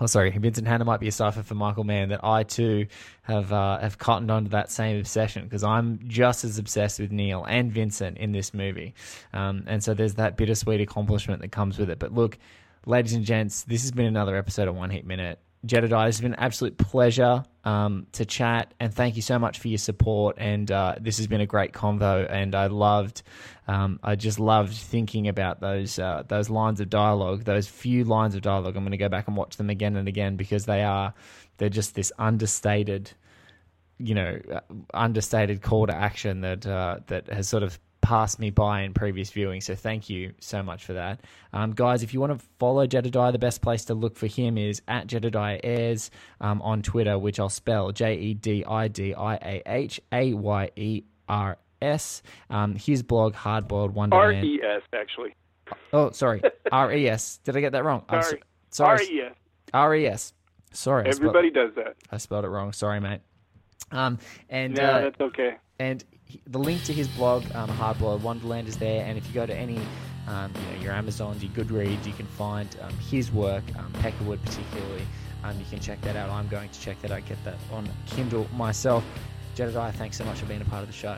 Oh, 0.00 0.06
sorry, 0.06 0.30
Vincent 0.30 0.68
Hanna 0.68 0.84
might 0.84 1.00
be 1.00 1.08
a 1.08 1.12
cipher 1.12 1.42
for 1.42 1.56
Michael 1.56 1.82
Mann. 1.82 2.10
That 2.10 2.22
I 2.22 2.44
too 2.44 2.86
have 3.22 3.52
uh, 3.52 3.80
have 3.80 3.98
cottoned 3.98 4.30
onto 4.30 4.50
that 4.50 4.70
same 4.70 5.00
obsession 5.00 5.42
because 5.42 5.64
I'm 5.64 5.98
just 6.06 6.44
as 6.44 6.58
obsessed 6.58 7.00
with 7.00 7.10
Neil 7.10 7.44
and 7.44 7.72
Vincent 7.72 8.18
in 8.18 8.30
this 8.30 8.54
movie, 8.54 8.94
um, 9.32 9.64
and 9.66 9.82
so 9.82 9.94
there's 9.94 10.14
that 10.14 10.36
bittersweet 10.36 10.80
accomplishment 10.80 11.42
that 11.42 11.50
comes 11.50 11.76
with 11.80 11.90
it. 11.90 11.98
But 11.98 12.14
look, 12.14 12.38
ladies 12.86 13.14
and 13.14 13.24
gents, 13.24 13.64
this 13.64 13.82
has 13.82 13.90
been 13.90 14.06
another 14.06 14.36
episode 14.36 14.68
of 14.68 14.76
One 14.76 14.90
Heat 14.90 15.04
Minute. 15.04 15.40
Jedidiah, 15.66 16.08
it's 16.08 16.20
been 16.20 16.34
an 16.34 16.38
absolute 16.38 16.78
pleasure 16.78 17.42
um, 17.64 18.06
to 18.12 18.24
chat, 18.24 18.72
and 18.78 18.94
thank 18.94 19.16
you 19.16 19.22
so 19.22 19.38
much 19.38 19.58
for 19.58 19.68
your 19.68 19.78
support. 19.78 20.36
And 20.38 20.70
uh, 20.70 20.94
this 21.00 21.16
has 21.18 21.26
been 21.26 21.40
a 21.40 21.46
great 21.46 21.72
convo, 21.72 22.30
and 22.30 22.54
I 22.54 22.68
loved, 22.68 23.22
um, 23.66 23.98
I 24.02 24.14
just 24.14 24.38
loved 24.38 24.72
thinking 24.72 25.26
about 25.26 25.60
those 25.60 25.98
uh, 25.98 26.22
those 26.28 26.48
lines 26.48 26.80
of 26.80 26.88
dialogue, 26.88 27.44
those 27.44 27.66
few 27.66 28.04
lines 28.04 28.36
of 28.36 28.42
dialogue. 28.42 28.76
I'm 28.76 28.84
going 28.84 28.92
to 28.92 28.98
go 28.98 29.08
back 29.08 29.26
and 29.26 29.36
watch 29.36 29.56
them 29.56 29.68
again 29.68 29.96
and 29.96 30.06
again 30.06 30.36
because 30.36 30.64
they 30.64 30.84
are, 30.84 31.12
they're 31.56 31.68
just 31.68 31.96
this 31.96 32.12
understated, 32.18 33.10
you 33.98 34.14
know, 34.14 34.40
uh, 34.52 34.60
understated 34.94 35.60
call 35.60 35.88
to 35.88 35.94
action 35.94 36.42
that 36.42 36.66
uh, 36.66 37.00
that 37.08 37.28
has 37.32 37.48
sort 37.48 37.64
of 37.64 37.80
passed 38.00 38.38
me 38.38 38.50
by 38.50 38.82
in 38.82 38.94
previous 38.94 39.30
viewing. 39.30 39.60
So 39.60 39.74
thank 39.74 40.08
you 40.08 40.32
so 40.40 40.62
much 40.62 40.84
for 40.84 40.94
that. 40.94 41.20
Um, 41.52 41.72
guys, 41.72 42.02
if 42.02 42.14
you 42.14 42.20
want 42.20 42.38
to 42.38 42.46
follow 42.58 42.86
Jedidiah, 42.86 43.32
the 43.32 43.38
best 43.38 43.60
place 43.62 43.84
to 43.86 43.94
look 43.94 44.16
for 44.16 44.26
him 44.26 44.56
is 44.56 44.80
at 44.88 45.06
Jedidiah 45.06 45.60
Ayres 45.64 46.10
um, 46.40 46.62
on 46.62 46.82
Twitter, 46.82 47.18
which 47.18 47.38
I'll 47.40 47.48
spell 47.48 47.92
J 47.92 48.14
E 48.16 48.34
D 48.34 48.64
I 48.64 48.88
D 48.88 49.14
I 49.14 49.34
A 49.36 49.62
H 49.66 50.00
A 50.12 50.32
Y 50.34 50.70
E 50.76 51.02
R 51.28 51.58
S. 51.82 52.22
Um, 52.50 52.74
his 52.76 53.02
blog, 53.02 53.34
Hardboiled 53.34 53.88
R 53.88 53.88
Wonderland. 53.90 54.44
E 54.44 54.60
S 54.62 54.82
actually. 54.94 55.34
Oh, 55.92 56.10
sorry. 56.12 56.40
R 56.72 56.92
E 56.92 57.08
S. 57.08 57.38
Did 57.44 57.56
I 57.56 57.60
get 57.60 57.72
that 57.72 57.84
wrong? 57.84 58.04
Sorry. 58.08 58.22
so- 58.70 58.84
sorry. 58.84 59.04
E 59.06 59.20
S. 59.22 59.34
R 59.74 59.94
E 59.94 60.06
S. 60.06 60.32
Sorry. 60.72 61.06
I 61.06 61.10
spelled- 61.10 61.36
Everybody 61.36 61.50
does 61.50 61.74
that. 61.76 61.96
I 62.10 62.16
spelled 62.18 62.44
it 62.44 62.48
wrong. 62.48 62.72
Sorry, 62.72 63.00
mate. 63.00 63.20
Um, 63.92 64.18
and 64.50 64.76
Yeah, 64.76 64.90
uh, 64.90 65.00
that's 65.02 65.20
okay. 65.20 65.56
and 65.78 66.04
he- 66.24 66.42
the 66.46 66.58
link 66.58 66.82
to 66.84 66.92
his 66.92 67.08
blog, 67.08 67.44
um, 67.54 67.68
Hardboiled 67.70 68.20
Wonderland, 68.20 68.68
is 68.68 68.76
there. 68.76 69.04
And 69.04 69.16
if 69.16 69.26
you 69.26 69.32
go 69.34 69.46
to 69.46 69.54
any, 69.54 69.78
um, 70.26 70.52
you 70.54 70.76
know, 70.78 70.84
your 70.84 70.92
Amazons, 70.92 71.42
your 71.42 71.52
Goodreads, 71.52 72.04
you 72.06 72.12
can 72.12 72.26
find 72.26 72.68
um, 72.82 72.92
his 73.10 73.32
work, 73.32 73.64
um, 73.78 73.90
Peckerwood 73.94 74.42
particularly. 74.44 75.06
Um, 75.44 75.58
you 75.58 75.64
can 75.70 75.80
check 75.80 76.00
that 76.02 76.16
out. 76.16 76.28
I'm 76.30 76.48
going 76.48 76.68
to 76.68 76.80
check 76.80 77.00
that 77.02 77.10
out, 77.12 77.24
get 77.26 77.42
that 77.44 77.54
on 77.72 77.88
Kindle 78.06 78.46
myself. 78.54 79.04
Jedidiah, 79.56 79.92
thanks 79.94 80.16
so 80.18 80.24
much 80.24 80.38
for 80.40 80.46
being 80.46 80.60
a 80.60 80.64
part 80.66 80.82
of 80.82 80.88
the 80.88 80.92
show. 80.94 81.16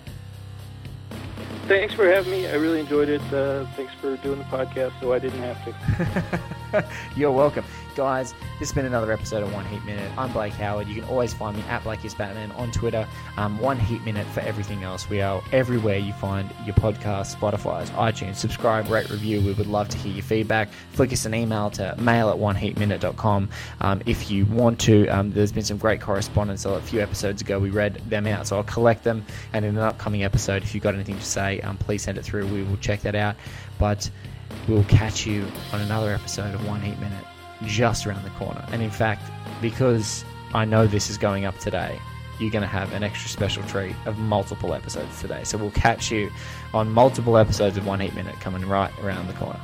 Thanks 1.67 1.95
for 1.95 2.07
having 2.07 2.31
me. 2.31 2.47
I 2.49 2.55
really 2.55 2.81
enjoyed 2.81 3.09
it. 3.09 3.21
Uh, 3.33 3.65
thanks 3.77 3.93
for 4.01 4.17
doing 4.19 4.39
the 4.39 4.45
podcast, 4.45 4.93
so 5.01 5.13
I 5.13 5.19
didn't 5.19 5.41
have 5.43 5.65
to. 5.65 6.85
You're 7.17 7.33
welcome. 7.33 7.65
Guys, 7.95 8.33
this 8.59 8.69
has 8.69 8.73
been 8.73 8.87
another 8.87 9.11
episode 9.13 9.43
of 9.43 9.53
One 9.53 9.65
Heat 9.67 9.85
Minute. 9.85 10.11
I'm 10.17 10.33
Blake 10.33 10.53
Howard. 10.55 10.87
You 10.87 10.95
can 10.95 11.05
always 11.05 11.35
find 11.35 11.57
me 11.57 11.63
at 11.65 11.83
Blake 11.83 12.05
is 12.05 12.15
Batman 12.15 12.53
on 12.53 12.71
Twitter. 12.71 13.07
Um, 13.37 13.59
One 13.59 13.79
Heat 13.79 14.05
Minute 14.05 14.27
for 14.29 14.41
everything 14.41 14.85
else. 14.85 15.09
We 15.11 15.21
are 15.21 15.43
everywhere 15.53 15.99
you 15.99 16.13
find 16.13 16.51
your 16.65 16.75
podcast, 16.77 17.37
Spotify, 17.37 17.85
iTunes. 17.91 18.37
Subscribe, 18.37 18.89
rate, 18.89 19.11
review. 19.11 19.41
We 19.41 19.53
would 19.55 19.67
love 19.67 19.89
to 19.89 19.99
hear 19.99 20.13
your 20.13 20.23
feedback. 20.23 20.69
Flick 20.93 21.13
us 21.13 21.25
an 21.27 21.35
email 21.35 21.71
to 21.71 21.97
mail 21.99 22.31
at 22.31 22.37
oneheatminute.com 22.37 23.49
um, 23.81 24.03
if 24.07 24.31
you 24.31 24.47
want 24.47 24.79
to. 24.81 25.09
Um, 25.09 25.33
there's 25.33 25.53
been 25.53 25.65
some 25.65 25.79
great 25.79 26.01
correspondence 26.01 26.65
a 26.65 26.81
few 26.83 27.01
episodes 27.01 27.43
ago. 27.43 27.59
We 27.59 27.71
read 27.71 27.95
them 28.09 28.27
out, 28.27 28.47
so 28.47 28.57
I'll 28.57 28.65
collect 28.65 29.05
them. 29.05 29.25
And 29.53 29.65
in 29.65 29.77
an 29.77 29.83
upcoming 29.83 30.23
episode, 30.23 30.63
if 30.63 30.75
you've 30.75 30.85
got 30.85 30.95
anything 30.95 31.17
to 31.17 31.25
say, 31.25 31.61
um, 31.63 31.77
please 31.77 32.03
send 32.03 32.19
it 32.19 32.25
through. 32.25 32.47
We 32.47 32.63
will 32.63 32.77
check 32.77 33.01
that 33.03 33.15
out. 33.15 33.37
But 33.79 34.11
we'll 34.69 34.85
catch 34.85 35.27
you 35.27 35.47
on 35.73 35.81
another 35.81 36.13
episode 36.13 36.55
of 36.55 36.67
One 36.67 36.81
Heat 36.81 36.99
Minute 36.99 37.25
just 37.65 38.07
around 38.07 38.25
the 38.25 38.31
corner. 38.31 38.65
And 38.73 38.83
in 38.83 38.91
fact, 38.91 39.31
because 39.61 40.25
I 40.55 40.65
know 40.65 40.87
this 40.87 41.11
is 41.11 41.19
going 41.19 41.45
up 41.45 41.59
today, 41.59 41.99
you're 42.39 42.51
going 42.51 42.63
to 42.63 42.69
have 42.69 42.93
an 42.93 43.03
extra 43.03 43.29
special 43.29 43.63
treat 43.65 43.95
of 44.07 44.19
multiple 44.19 44.75
episodes 44.75 45.21
today. 45.21 45.45
So 45.45 45.59
we'll 45.59 45.71
catch 45.73 46.11
you 46.11 46.31
on 46.73 46.91
multiple 46.91 47.37
episodes 47.37 47.77
of 47.77 47.87
One 47.87 48.01
Heat 48.01 48.15
Minute 48.15 48.41
coming 48.41 48.67
right 48.67 48.93
around 49.03 49.27
the 49.27 49.35
corner. 49.35 49.61